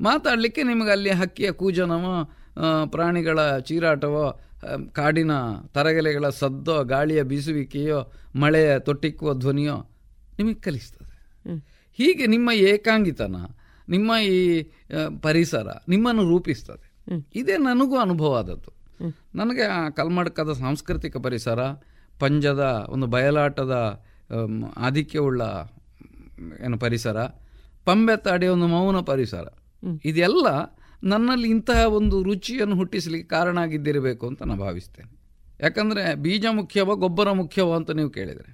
[0.00, 2.32] ಮಾತಾಡಲಿಕ್ಕೆ ನಿಮಗೆ ಅಲ್ಲಿ ಹಕ್ಕಿಯ ಕೂಜನವೋ
[2.86, 4.24] ಪ್ರಾಣಿಗಳ ಚೀರಾಟವೋ
[4.92, 5.32] ಕಾಡಿನ
[5.74, 9.76] ತರಗೆಲೆಗಳ ಸದ್ದೋ ಗಾಳಿಯ ಬೀಸುವಿಕೆಯೋ ಮಳೆಯ ತೊಟ್ಟಿಕ್ಕುವ ಧ್ವನಿಯೋ
[10.38, 11.10] ನಿಮಗೆ ಕಲಿಸ್ತದೆ.
[11.98, 13.36] ಹೀಗೆ ನಿಮ್ಮ ಏಕಾಂಗಿತನ
[13.88, 14.62] ನಿಮ್ಮ ಈ
[15.22, 16.86] ಪರಿಸರ ನಿಮ್ಮನ್ನು ರೂಪಿಸ್ತದೆ.
[17.34, 18.70] ಇದೇ ನನಗೂ ಅನುಭವ ಆದದ್ದು.
[19.34, 21.60] ನನಗೆ ಆ ಕಲ್ಮಡ್ಕದ ಸಾಂಸ್ಕೃತಿಕ ಪರಿಸರ
[22.20, 23.76] ಪಂಜದ ಒಂದು ಬಯಲಾಟದ
[24.76, 25.42] ಆಧಿಕ್ಯವುಳ್ಳ
[26.64, 27.18] ಏನು ಪರಿಸರ
[27.84, 29.46] ಪಂಬೆತ್ತಾಡಿ ಒಂದು ಮೌನ ಪರಿಸರ.
[30.04, 30.46] ಇದೆಲ್ಲ
[31.02, 35.10] ನನ್ನಲ್ಲಿ ಇಂತಹ ಒಂದು ರುಚಿಯನ್ನು ಹುಟ್ಟಿಸಲಿಕ್ಕೆ ಕಾರಣ ಆಗಿದ್ದಿರಬೇಕು ಅಂತ ನಾನು ಭಾವಿಸ್ತೇನೆ.
[35.60, 38.50] ಯಾಕಂದರೆ ಬೀಜ ಮುಖ್ಯವೋ ಗೊಬ್ಬರ ಮುಖ್ಯವೋ ಅಂತ ನೀವು ಕೇಳಿದರೆ.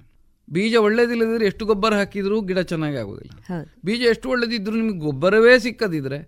[0.51, 6.19] ಬೀಜ ಒಳ್ಳೇದಿಲ್ಲದಿದ್ರೆ ಎಷ್ಟು ಗೊಬ್ಬರ ಹಾಕಿದರೂ ಗಿಡ ಚೆನ್ನಾಗಿ ಆಗೋದಿಲ್ಲ ಬೀಜ ಎಷ್ಟು ಒಳ್ಳೆದಿದ್ದರೂ ನಿಮಗೆ ಗೊಬ್ಬರವೇ ಸಿಕ್ಕದಿದ್ರೆ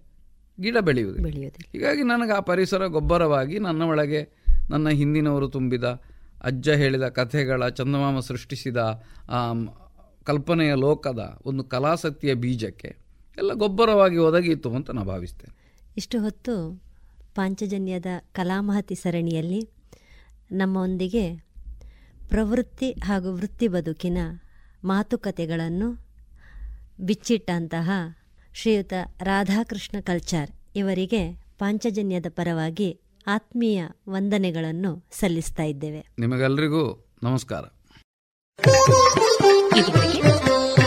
[0.60, 1.48] ಗಿಡ ಬೆಳೆಯುವುದಿಲ್ಲ.
[1.72, 4.20] ಹೀಗಾಗಿ ನನಗೆ ಆ ಪರಿಸರ ಗೊಬ್ಬರವಾಗಿ ನನ್ನ ಒಳಗೆ
[4.70, 5.84] ನನ್ನ ಹಿಂದಿನವರು ತುಂಬಿದ
[6.44, 8.76] ಅಜ್ಜ ಹೇಳಿದ ಕಥೆಗಳ ಚಂದಮಾಮ ಸೃಷ್ಟಿಸಿದ
[10.24, 12.90] ಕಲ್ಪನೆಯ ಲೋಕದ ಒಂದು ಕಲಾಸಕ್ತಿಯ ಬೀಜಕ್ಕೆ
[13.38, 15.59] ಎಲ್ಲ ಗೊಬ್ಬರವಾಗಿ ಒದಗಿತು ಅಂತ ನಾನು ಭಾವಿಸ್ತೇನೆ.
[15.96, 16.82] ಇಷ್ಟು ಹೊತ್ತು
[17.34, 19.70] ಪಾಂಚಜನ್ಯದ ಕಲಾಮಹತಿ ಸರಣಿಯಲ್ಲಿ
[20.52, 21.36] ನಮ್ಮೊಂದಿಗೆ
[22.28, 24.18] ಪ್ರವೃತ್ತಿ ಹಾಗೂ ವೃತ್ತಿ ಬದುಕಿನ
[24.84, 26.06] ಮಾತುಕತೆಗಳನ್ನು
[27.00, 27.90] ಬಿಚ್ಚಿಟ್ಟಂತಹ
[28.54, 36.06] ಶ್ರೀಯುತ ರಾಧಾಕೃಷ್ಣ ಕಲ್ಚಾರ್ ಇವರಿಗೆ ಪಾಂಚಜನ್ಯದ ಪರವಾಗಿ ಆತ್ಮೀಯ ವಂದನೆಗಳನ್ನು ಸಲ್ಲಿಸ್ತಾ ಇದ್ದೇವೆ.
[36.18, 37.62] ನಿಮಗೆಲ್ಲರಿಗೂ ನಮಸ್ಕಾರ.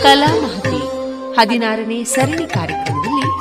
[0.02, 0.76] ಕಲಾಮಹತಿ
[1.40, 3.33] ಹದಿನಾರನೇ ಸರಣಿ ಕಾರ್ಯಕ್ರಮದಲ್ಲಿ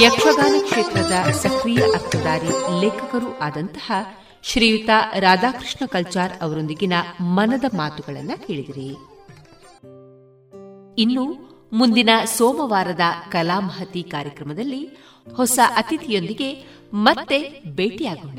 [0.00, 3.92] ಯಕ್ಷಗಾನ ಕ್ಷೇತ್ರದ ಸಕ್ರಿಯ ಅರ್ಥಧಾರಿ ಲೇಖಕರು ಆದಂತಹ
[4.42, 8.88] ಶ್ರೀಯುತ ರಾಧಾಕೃಷ್ಣ ಕಲ್ಚಾರ್ ಅವರೊಂದಿಗಿನ ಮನದ ಮಾತುಗಳನ್ನು ಕೇಳಿದಿರಿ.
[11.00, 11.24] ಇನ್ನು
[11.72, 14.88] ಮುಂದಿನ ಸೋಮವಾರದ ಕಲಾಮಹತಿ ಕಾರ್ಯಕ್ರಮದಲ್ಲಿ
[15.36, 18.38] ಹೊಸ ಅತಿಥಿಯೊಂದಿಗೆ ಮತ್ತೆ ಭೇಟಿಯಾಗೋಣ.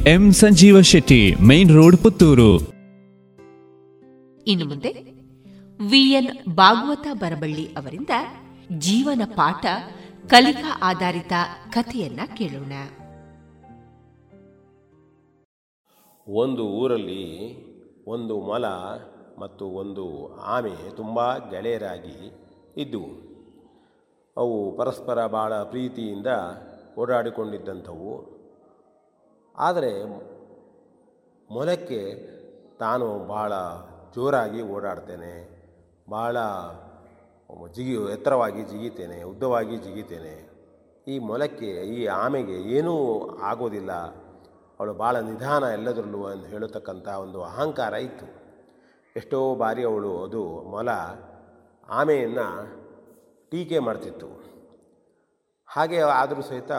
[0.00, 2.58] M Sanjeeva Shetty main road Puttur.
[4.46, 4.92] ಇನ್ನು ಮುಂದೆ
[5.90, 8.10] ವಿಎನ್ ಭಾಗವತ ಬರಬಳ್ಳಿ ಅವರಿಂದ
[8.78, 9.66] ಜೀವನ ಪಾಠ
[10.26, 11.32] ಕಲಿಕಾ ಆಧಾರಿತ
[11.70, 12.72] ಕಥೆಯನ್ನ ಕೇಳೋಣ.
[16.28, 17.56] ಒಂದು ಊರಲ್ಲಿ
[18.06, 18.66] ಒಂದು ಮೊಲ
[19.38, 22.32] ಮತ್ತು ಒಂದು ಆಮೆ ತುಂಬ ಗೆಳೆಯರಾಗಿ
[22.76, 23.32] ಇದ್ದವು.
[24.36, 26.26] ಅವು ಪರಸ್ಪರ ಭಾಳ ಪ್ರೀತಿಯಿಂದ
[26.98, 28.31] ಓಡಾಡಿಕೊಂಡಿದ್ದಂಥವು.
[29.58, 30.04] ಆದರೆ
[31.50, 32.14] ಮೊಲಕ್ಕೆ
[32.78, 33.52] ತಾನು ಭಾಳ
[34.14, 35.62] ಜೋರಾಗಿ ಓಡಾಡ್ತೇನೆ
[36.10, 36.36] ಭಾಳ
[37.72, 40.50] ಜಿಗಿ, ಎತ್ತರವಾಗಿ ಜಿಗಿತೇನೆ, ಉದ್ದವಾಗಿ ಜಿಗಿತೇನೆ.
[41.08, 43.92] ಈ ಮೊಲಕ್ಕೆ, ಈ ಆಮೆಗೆ ಏನೂ ಆಗೋದಿಲ್ಲ.
[44.80, 48.26] ಅವಳು ಭಾಳ ನಿಧಾನ ಎಲ್ಲದರಲ್ಲೂ ಅಂತ ಹೇಳತಕ್ಕಂಥ ಒಂದು ಅಹಂಕಾರ ಇತ್ತು.
[49.16, 50.88] ಎಷ್ಟೋ ಬಾರಿ ಅವಳು ಅದು ಮೊಲ
[51.88, 52.68] ಆಮೆಯನ್ನು
[53.50, 54.26] ಟೀಕೆ ಮಾಡ್ತಿತ್ತು.
[55.66, 56.72] ಹಾಗೆ ಆದರೂ ಸಹಿತ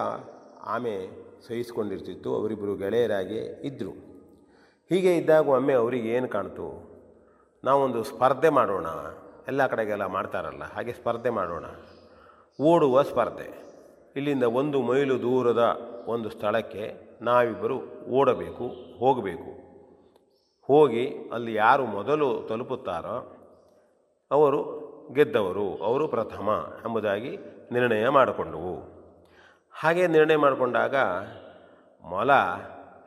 [0.64, 3.94] ಆಮೆ ಸಹಿಸ್ಕೊಂಡಿರ್ತಿತ್ತು ಅವರಿಬ್ಬರು ಗೆಳೆಯರಾಗಿ ಇದ್ದರು
[4.90, 6.94] ಹೀಗೆ ಇದ್ದಾಗ ಒಮ್ಮೆ ಅವರಿಗೆ ಏನು ಕಾಣ್ತು?
[7.64, 8.86] ನಾವೊಂದು ಸ್ಪರ್ಧೆ ಮಾಡೋಣ,
[9.48, 11.66] ಎಲ್ಲ ಕಡೆಗೆಲ್ಲ ಮಾಡ್ತಾರಲ್ಲ, ಹಾಗೆ ಸ್ಪರ್ಧೆ ಮಾಡೋಣ.
[12.62, 13.50] ಓಡುವ ಸ್ಪರ್ಧೆ.
[14.16, 15.64] ಇಲ್ಲಿಂದ ಒಂದು ಮೈಲು ದೂರದ
[16.08, 17.78] ಒಂದು ಸ್ಥಳಕ್ಕೆ ನಾವಿಬ್ಬರು
[18.10, 19.52] ಓಡಬೇಕು, ಹೋಗಬೇಕು.
[20.62, 23.18] ಹೋಗಿ ಅಲ್ಲಿ ಯಾರು ಮೊದಲು ತಲುಪುತ್ತಾರೋ
[24.32, 24.60] ಅವರು
[25.14, 26.50] ಗೆದ್ದವರು, ಅವರು ಪ್ರಥಮ
[26.86, 27.38] ಎಂಬುದಾಗಿ
[27.72, 28.93] ನಿರ್ಣಯ ಮಾಡಿಕೊಂಡವು.
[29.80, 30.96] ಹಾಗೆ ನಿರ್ಣಯ ಮಾಡಿಕೊಂಡಾಗ
[32.04, 32.32] ಮೊಲ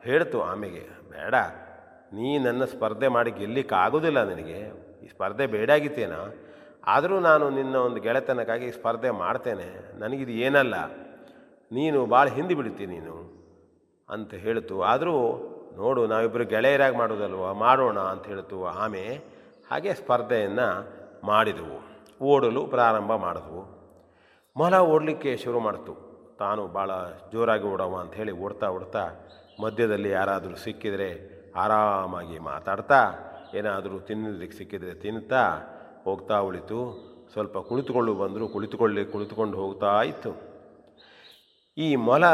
[0.03, 1.35] ಹೇಳ್ತು ಆಮೆಗೆ, ಬೇಡ,
[2.13, 4.87] ನೀ ನನ್ನ ಸ್ಪರ್ಧೆ ಮಾಡಿ ಗೆಲ್ಲಿಕ್ಕಾಗೋದಿಲ್ಲ ನನಗೆ.
[5.03, 6.11] ಈ ಸ್ಪರ್ಧೆ ಬೇಡಾಗಿತ್ತೇನ
[6.87, 9.99] ಆದರೂ ನಾನು ನಿನ್ನ ಒಂದು ಗೆಳೆತನಕ್ಕಾಗಿ ಸ್ಪರ್ಧೆ ಮಾಡ್ತೇನೆ.
[9.99, 10.85] ನನಗಿದು ಏನಲ್ಲ.
[11.71, 13.37] ನೀನು ಭಾಳ ಹಿಂದೆ ಬಿಡ್ತೀನಿ ನೀನು.
[14.09, 14.81] ಅಂತ ಹೇಳ್ತು.
[14.81, 15.13] ಆದರೂ
[15.75, 17.53] ನೋಡು ನಾವಿಬ್ಬರು ಗೆಳೆಯರಾಗಿ ಮಾಡೋದಲ್ವ?
[17.53, 19.21] ಮಾಡೋಣ ಅಂತ ಹೇಳ್ತು ಆಮೆ.
[19.71, 20.87] ಹಾಗೆ ಸ್ಪರ್ಧೆಯನ್ನು
[21.23, 21.87] ಮಾಡಿದವು.
[22.23, 23.77] ಓಡಲು ಪ್ರಾರಂಭ ಮಾಡಿದವು.
[24.57, 26.06] ಮೊಲ ಓಡಲಿಕ್ಕೆ ಶುರು ಮಾಡ್ತು.
[26.39, 26.91] ತಾನು ಭಾಳ
[27.33, 29.03] ಜೋರಾಗಿ ಓಡವ ಹೇಳಿ ಓಡ್ತಾ ಓಡ್ತಾ
[29.63, 31.09] ಮಧ್ಯದಲ್ಲಿ ಯಾರಾದರೂ ಸಿಕ್ಕಿದರೆ
[31.55, 32.99] ಆರಾಮಾಗಿ ಮಾತಾಡ್ತಾ,
[33.53, 35.43] ಏನಾದರೂ ತಿನ್ನಲಿಕ್ಕೆ ಸಿಕ್ಕಿದರೆ ತಿನ್ನುತ್ತಾ
[36.03, 36.79] ಹೋಗ್ತಾ ಉಳಿತು.
[37.33, 40.31] ಸ್ವಲ್ಪ ಕುಳಿತುಕೊಳ್ಳು ಬಂದರೂ ಕುಳಿತುಕೊಳ್ಳಿ, ಕುಳಿತುಕೊಂಡು ಹೋಗ್ತಾ ಇತ್ತು.
[41.77, 42.25] ಈ ಮೊಲ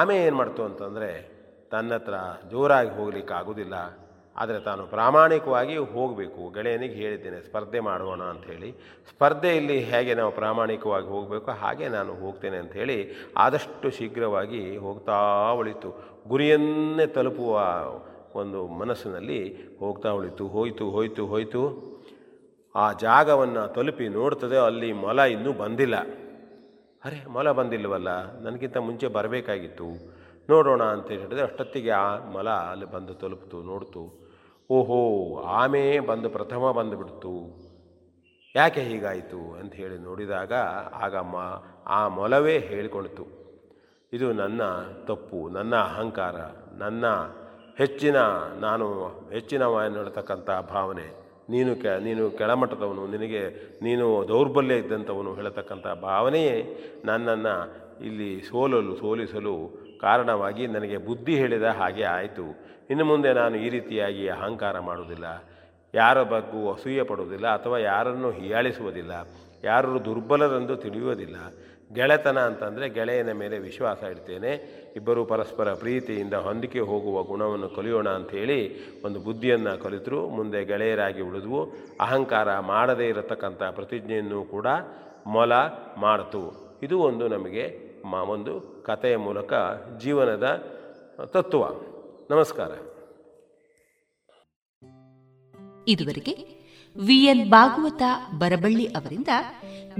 [0.00, 1.10] ಆಮೆ ಏನು ಮಾಡ್ತು ಅಂತಂದರೆ
[1.70, 2.14] ತನ್ನ ಹತ್ರ
[2.50, 3.74] ಜೋರಾಗಿ ಹೋಗ್ಲಿಕ್ಕೆ ಆಗೋದಿಲ್ಲ
[4.36, 6.50] ಆದರೆ ತಾನು ಪ್ರಾಮಾಣಿಕವಾಗಿ ಹೋಗಬೇಕು.
[6.54, 8.72] ಗೆಳೆಯನಿಗೆ ಹೇಳಿದ್ದೇನೆ, ಸ್ಪರ್ಧೆ ಮಾಡೋಣ ಅಂಥೇಳಿ
[9.10, 12.98] ಸ್ಪರ್ಧೆಯಲ್ಲಿ ಹೇಗೆ ನಾವು ಪ್ರಾಮಾಣಿಕವಾಗಿ ಹೋಗಬೇಕು, ಹಾಗೆ ನಾನು ಹೋಗ್ತೇನೆ ಅಂಥೇಳಿ
[13.36, 15.16] ಆದಷ್ಟು ಶೀಘ್ರವಾಗಿ ಹೋಗ್ತಾ
[15.52, 15.90] ಉಳಿತು.
[16.28, 17.62] ಗುರಿಯನ್ನೇ ತಲುಪುವ
[18.34, 19.40] ಒಂದು ಮನಸ್ಸಿನಲ್ಲಿ
[19.78, 20.48] ಹೋಗ್ತಾ ಉಳಿತು.
[20.48, 21.62] ಹೋಯಿತು ಹೋಯಿತು ಹೋಯಿತು.
[22.74, 25.96] ಆ ಜಾಗವನ್ನು ತಲುಪಿ ನೋಡ್ತದೆ, ಅಲ್ಲಿ ಮೊಲ ಇನ್ನೂ ಬಂದಿಲ್ಲ.
[27.04, 29.88] ಅರೆ, ಮೊಲ ಬಂದಿಲ್ಲವಲ್ಲ ನನಗಿಂತ ಮುಂಚೆ ಬರಬೇಕಾಗಿತ್ತು.
[30.50, 34.25] ನೋಡೋಣ ಅಂತ ಹೇಳಿದ್ರೆ ಅಷ್ಟೊತ್ತಿಗೆ ಆ ಮೊಲ ಅಲ್ಲಿ ಬಂದು ತಲುಪಿತು, ನೋಡ್ತು.
[34.70, 35.00] ಓಹೋ,
[35.40, 37.66] ಆಮೆ ಬಂದು ಪ್ರಥಮ ಬಂದುಬಿಡ್ತು.
[38.56, 40.52] ಯಾಕೆ ಹೀಗಾಯಿತು ಅಂತ ಹೇಳಿ ನೋಡಿದಾಗ
[40.94, 41.36] ಆಗ ಮ
[41.86, 43.24] ಆ ಮೊಲವೇ ಹೇಳಿಕೊಳ್ತು.
[44.12, 44.62] ಇದು ನನ್ನ
[45.04, 46.36] ತಪ್ಪು, ನನ್ನ ಅಹಂಕಾರ,
[46.78, 47.04] ನನ್ನ
[47.78, 48.16] ಹೆಚ್ಚಿನ,
[48.60, 48.86] ನಾನು
[49.32, 51.26] ಹೆಚ್ಚಿನವ ಹೇಳ್ತಕ್ಕಂಥ ಭಾವನೆ.
[51.50, 53.42] ನೀನು ಕೆ, ನೀನು ಕೆಳಮಟ್ಟದವನು, ನಿನಗೆ
[53.82, 56.56] ನೀನು ದೌರ್ಬಲ್ಯ ಇದ್ದಂಥವನು ಹೇಳತಕ್ಕಂಥ ಭಾವನೆಯೇ
[57.04, 57.54] ನನ್ನನ್ನು
[58.04, 62.66] ಇಲ್ಲಿ ಸೋಲಲು, ಸೋಲಿಸಲು ಕಾರಣವಾಗಿ ನನಗೆ ಬುದ್ಧಿ ಹೇಳಿದ ಹಾಗೆ ಆಯಿತು.
[62.90, 65.44] ಇನ್ನು ಮುಂದೆ ನಾನು ಈ ರೀತಿಯಾಗಿ ಅಹಂಕಾರ ಮಾಡುವುದಿಲ್ಲ.
[65.94, 69.28] ಯಾರ ಬಗ್ಗೂ ಅಸೂಯೆ ಪಡುವುದಿಲ್ಲ ಅಥವಾ ಯಾರನ್ನು ಹೀಯಾಳಿಸುವುದಿಲ್ಲ.
[69.64, 71.36] ಯಾರು ದುರ್ಬಲರೆಂದು ತಿಳಿಯುವುದಿಲ್ಲ.
[71.94, 74.52] ಗೆಳೆತನ ಅಂತಂದರೆ ಗೆಳೆಯನ ಮೇಲೆ ವಿಶ್ವಾಸ ಇಡ್ತೇನೆ.
[74.96, 80.28] ಇಬ್ಬರು ಪರಸ್ಪರ ಪ್ರೀತಿಯಿಂದ ಹೊಂದಿಕೆ ಹೋಗುವ ಗುಣವನ್ನು ಕಲಿಯೋಣ ಅಂಥೇಳಿ ಒಂದು ಬುದ್ಧಿಯನ್ನು ಕಲಿತರು.
[80.28, 81.64] ಮುಂದೆ ಗೆಳೆಯರಾಗಿ ಉಳಿದ್ವು.
[82.00, 84.66] ಅಹಂಕಾರ ಮಾಡದೇ ಇರತಕ್ಕಂಥ ಪ್ರತಿಜ್ಞೆಯನ್ನು ಕೂಡ
[85.26, 85.52] ಮೊಲ
[85.96, 86.74] ಮಾಡಿತು.
[86.82, 89.52] ಇದು ಒಂದು ನಮಗೆ ಮಾ, ಒಂದು ಕಥೆಯ ಮೂಲಕ
[89.98, 90.44] ಜೀವನದ
[91.24, 91.64] ತತ್ವ.
[92.34, 92.70] ನಮಸ್ಕಾರ.
[95.88, 96.36] ಇದುವರೆಗೆ
[96.96, 98.02] ವಿಎನ್ ಭಾಗವತ
[98.38, 99.28] ಬರಬಳ್ಳಿ ಅವರಿಂದ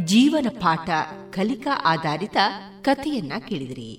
[0.04, 0.90] ಜೀವನ ಪಾಠ
[1.30, 2.36] ಕಲಿಕಾ ಆಧಾರಿತ
[2.82, 3.98] ಕಥೆಯನ್ನ ಕೇಳಿದಿರಿ.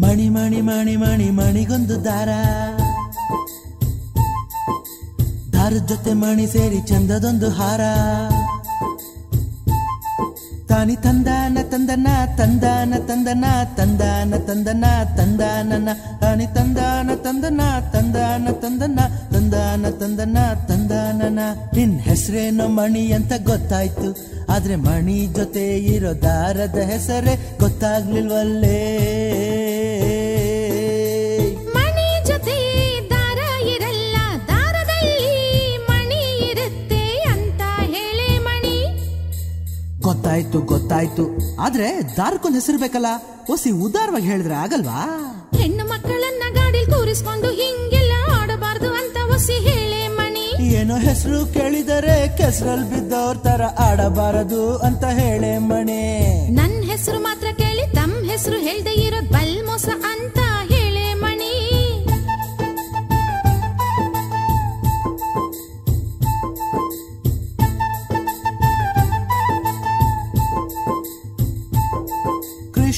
[0.00, 2.28] ಮಣಿ ಮಣಿ ಮಣಿ ಮಣಿ ಮಣಿಗೊಂದು ದಾರ.
[5.52, 7.80] ದಾರದ ಜೊತೆ ಮಣಿ ಸೇರಿ ಚಂದದೊಂದು ಹಾರ.
[10.70, 12.08] ತಾನಿ ತಂದಾನ, ತಂದನ
[12.38, 13.44] ತಂದಾನ ತಂದನ
[13.76, 14.84] ತಂದಾನ, ತಂದನ,
[15.18, 15.88] ತಂದಾನನ.
[16.20, 17.60] ತಾನಿ ತಂದಾನ, ತಂದನ
[17.94, 18.98] ತಂದಾನ ತಂದನ
[19.32, 20.38] ತಂದಾನ, ತಂದನ,
[20.68, 21.40] ತಂದಾನನ.
[21.76, 24.10] ನಿನ್ ಹೆಸರೇನೋ ಮಣಿ ಅಂತ ಗೊತ್ತಾಯ್ತು,
[24.48, 28.78] ಆದ್ರೆ ಮಣಿ ಜೊತೆ ಇರೋ ದಾರದ ಹೆಸರೇ ಗೊತ್ತಾಗ್ಲಿಲ್ವಲ್ಲೇ?
[40.08, 41.24] ಗೊತ್ತಾಯ್ತು ಗೊತ್ತಾಯ್ತು.
[41.60, 43.08] ಆದ್ರೆ ದಾರಕ್ಕೊಂದ್ ಹೆಸರು ಬೇಕಲ್ಲ?
[43.50, 44.98] ಒಸಿ ಉದಾರವಾಗಿ ಹೇಳಿದ್ರೆ ಆಗಲ್ವಾ?
[45.58, 50.46] ಹೆಣ್ಣು ಮಕ್ಕಳನ್ನ ಗಾಡಿ ಕೂರಿಸ್ಕೊಂಡು ಹಿಂಗೆಲ್ಲ ಆಡಬಾರ್ದು ಅಂತ ಒಸಿ ಹೇಳೆ ಮಣಿ.
[50.78, 56.02] ಏನೋ ಹೆಸರು ಕೇಳಿದರೆ ಕೆಸರಲ್ಲಿ ಬಿದ್ದವ್ರ ತರ ಆಡಬಾರದು ಅಂತ ಹೇಳೆ ಮಣಿ.
[56.52, 60.38] ನನ್ ಹೆಸರು ಮಾತ್ರ ಕೇಳಿ ತಮ್ ಹೆಸರು ಹೇಳ್ದೆ ಇರೋದ್ ಬಲ್ ಮೋಸ ಅಂತ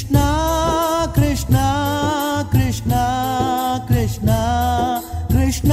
[0.01, 0.19] ಕೃಷ್ಣ
[1.15, 1.57] ಕೃಷ್ಣ
[2.53, 2.93] ಕೃಷ್ಣ
[3.89, 4.31] ಕೃಷ್ಣ
[5.29, 5.73] ಕೃಷ್ಣ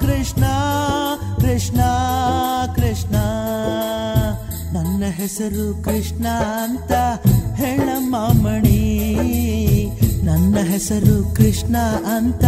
[0.00, 0.44] ಕೃಷ್ಣ
[1.40, 1.80] ಕೃಷ್ಣ
[2.76, 3.14] ಕೃಷ್ಣ.
[4.72, 6.26] ನನ್ನ ಹೆಸರು ಕೃಷ್ಣ
[6.62, 6.92] ಅಂತ
[7.54, 8.80] ಹೇಳಮ್ಮ ಮಣಿ
[10.22, 11.76] ನನ್ನ ಹೆಸರು ಕೃಷ್ಣ
[12.16, 12.44] ಅಂತ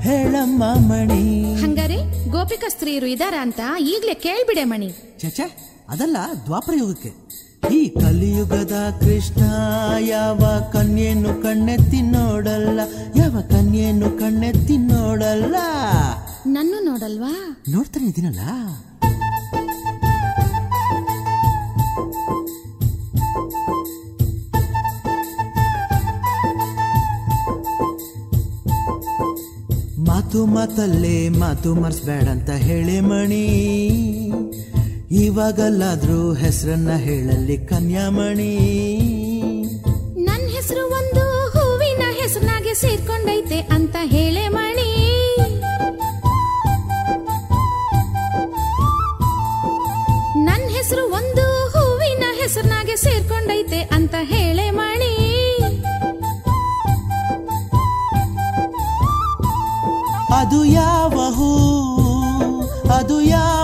[0.00, 4.90] ಹೇಳಮ್ಮ ಮಣಿ ಹಂಗಾರೆ ಗೋಪಿಕಾ ಸ್ತ್ರೀಯರು ಇದಾರ ಅಂತ ಈಗ್ಲೇ ಕೇಳ್ಬಿಡೆ ಮಣಿ.
[5.18, 7.28] ಚಚೆ ಅದಲ್ಲ ದ್ವಾಪರ ಯುಗಕ್ಕೆ.
[7.74, 9.42] ಈ ಕಲಿಯುಗದ ಕೃಷ್ಣ
[9.98, 12.80] ಯಾವ ಕನ್ಯೆಯನ್ನು ಕಣ್ಣೆತ್ತಿ ನೋಡಲ್ಲ
[13.16, 15.56] ಯಾವ ಕನ್ಯೆಯನ್ನು ಕಣ್ಣೆತ್ತಿ ನೋಡಲ್ಲ.
[16.46, 17.60] ನನ್ನ ನೋಡಲ್ವಾ?
[17.68, 18.40] ನೋಡ್ತಾನೆ ಇದೀನಲ್ಲ
[29.98, 33.44] ಮಾತು ಮಾತಲ್ಲೇ ಮಾತು ಮರ್ಸ್ಬೇಡ ಅಂತ ಹೇಳಿ ಮಣಿ.
[35.10, 38.56] ಇವಾಗಲ್ಲಾದ್ರೂ ಹೆಸರನ್ನ ಹೇಳಲ್ಲಿ ಕನ್ಯಾಮಣಿ.
[40.24, 44.90] ನನ್ನ ಹೆಸರು ಒಂದು ಹೂವಿನ ಹೆಸರಿನಾಗೆ ಸೇರ್ಕೊಂಡೈತೆ ಅಂತ ಹೇಳೆ ಮಣಿ.
[50.44, 55.14] ನನ್ನ ಹೆಸರು ಒಂದು ಹೂವಿನ ಹೆಸರಿನಾಗೆ ಸೇರ್ಕೊಂಡೈತೆ ಅಂತ ಹೇಳೆ ಮಣಿ.
[60.34, 61.58] ಅದು ಯಾವ ಹೂ?
[62.94, 63.57] ಅದು ಯಾವ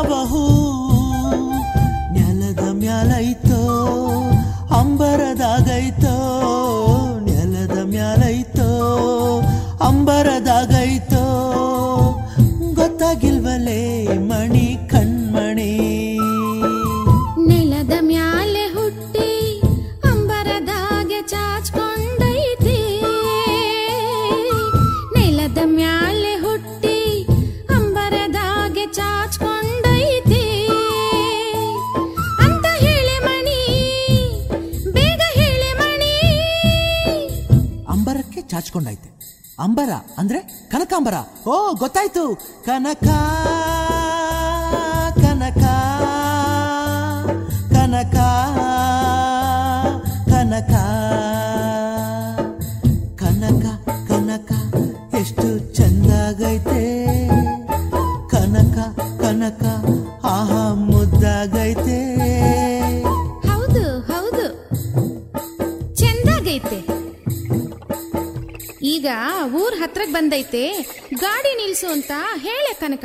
[40.24, 40.40] ಅಂದ್ರೆ
[40.70, 41.14] ಕನಕಾಂಬರ.
[41.48, 42.24] ಓ ಗೊತ್ತಾಯ್ತು.
[42.64, 43.08] ಕನಕ
[70.34, 70.62] ಬಂದೈತೆ.
[71.14, 73.04] ಗಾಡಿ ನಿಲ್ಸು ಅಂತ ಹೇಳೆ ಕನಕ.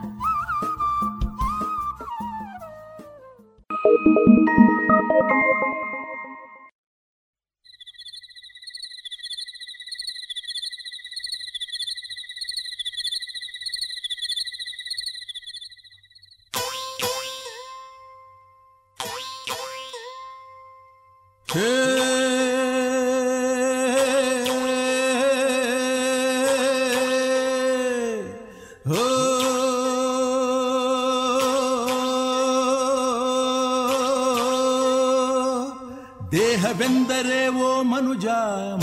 [36.31, 38.25] ದೇಹವೆಂದರೆ ಓ ಮನುಜ,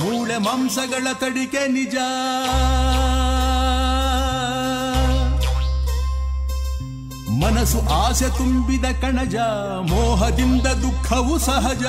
[0.01, 1.97] ಮೂಳೆ ಮಾಂಸಗಳ ತಡಿಕೆ ನಿಜ.
[7.43, 9.37] ಮನಸ್ಸು ಆಸೆ ತುಂಬಿದ ಕಣಜ,
[9.91, 11.85] ಮೋಹದಿಂದ ದುಃಖವು ಸಹಜ.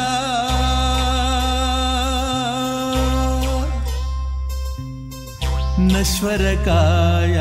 [5.91, 7.37] ನಶ್ವರಕಾಯ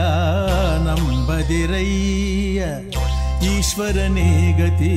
[0.87, 2.61] ನಂಬದಿರಯ್ಯ,
[3.47, 4.95] ಈಶ್ವರನೇ ಗತಿ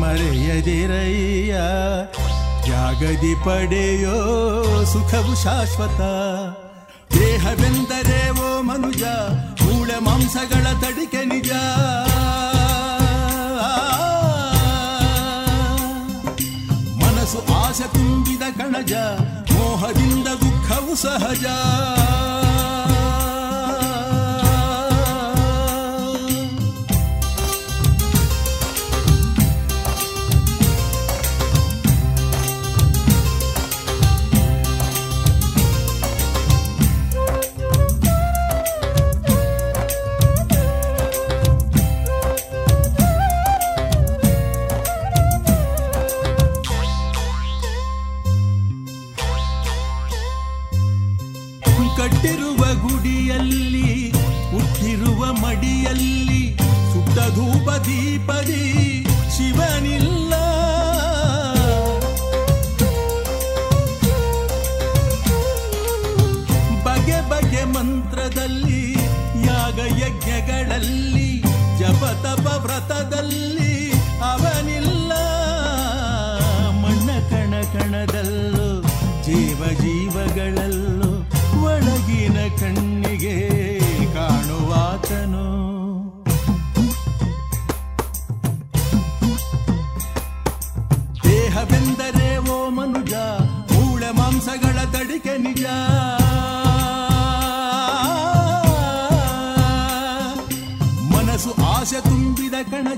[0.00, 1.54] ಮರೆಯದಿರಯ್ಯ.
[2.64, 4.16] ತ್ಯಾಗದಿ ಪಡೆಯೋ
[4.84, 6.00] ಸುಖವು ಶಾಶ್ವತ.
[7.16, 9.02] ದೇಹವೆಂದರೆ ಓ ಮನುಜ,
[9.62, 11.50] ಮೂಳೆ ಮಾಂಸಗಳ ತಡಿಕೆ ನಿಜ.
[17.02, 18.92] ಮನಸ್ಸು ಆಸೆ ತುಂಬಿದ ಕಣಜ,
[19.52, 21.44] ಮೋಹದಿಂದ ದುಃಖವು ಸಹಜ.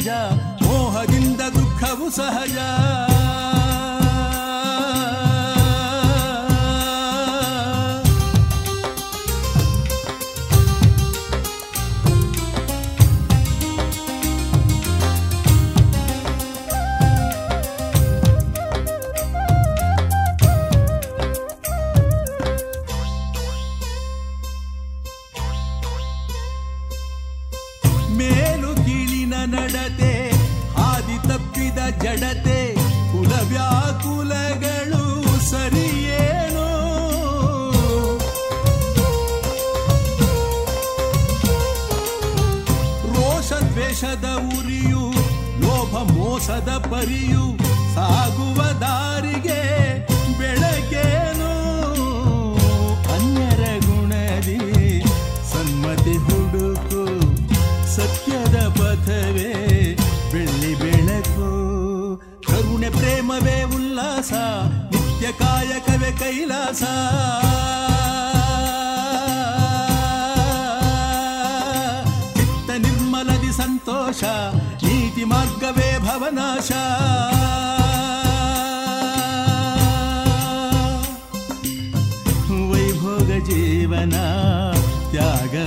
[0.06, 2.56] ಕಣಜ ಮೋಹದಿಂದ ದುಃಖವು ಸಹಜ.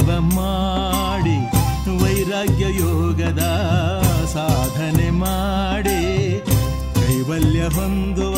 [0.09, 1.37] ತ್ಯಾಗವ ಮಾಡಿ,
[2.01, 3.41] ವೈರಾಗ್ಯ ಯೋಗದ
[4.33, 5.99] ಸಾಧನೆ ಮಾಡಿ,
[6.95, 8.37] ಕೈವಲ್ಯ ಹೊಂದುವ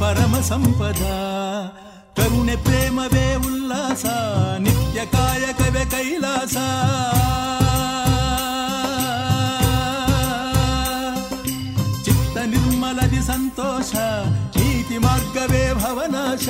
[0.00, 1.04] ಪರಮ ಸಂಪದ.
[2.16, 4.04] ಕರುಣೆ, ಪ್ರೇಮವೇ ಉಲ್ಲಾಸ,
[4.64, 6.56] ನಿತ್ಯ ಕಾಯಕವೇ ಕೈಲಾಸ.
[12.04, 13.94] ಚಿತ್ತ ನಿರ್ಮಲದಿ ಸಂತೋಷ,
[14.58, 16.48] ನೀತಿ ಮಾರ್ಗವೇ ಭವನಾಶ.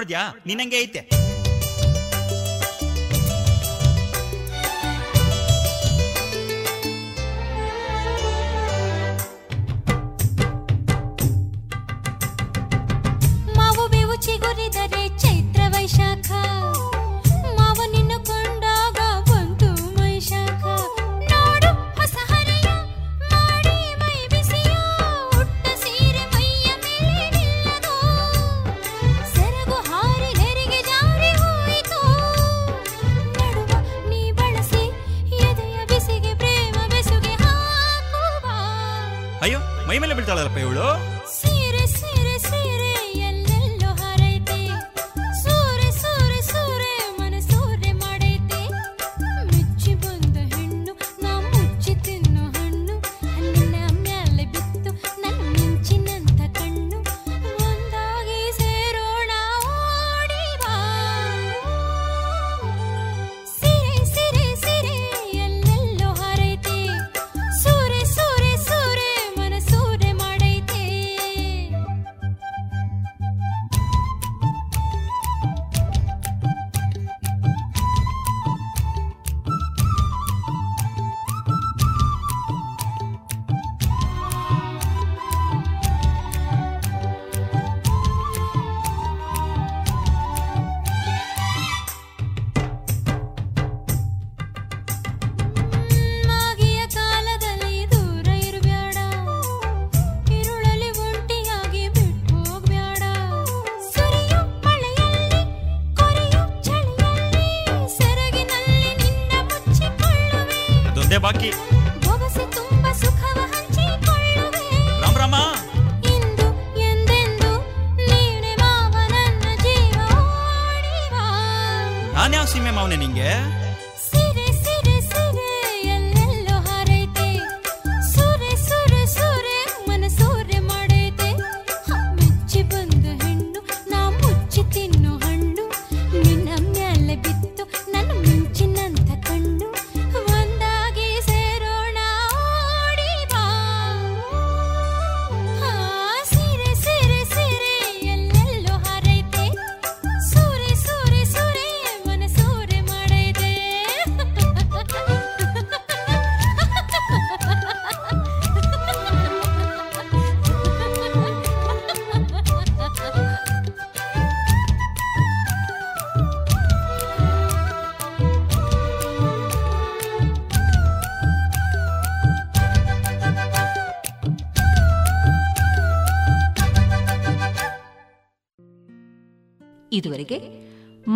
[0.00, 0.20] ನೋಡ್ದ್ಯಾ?
[0.46, 1.19] ನಿನ್ನಂಗೆ ಐತೆ.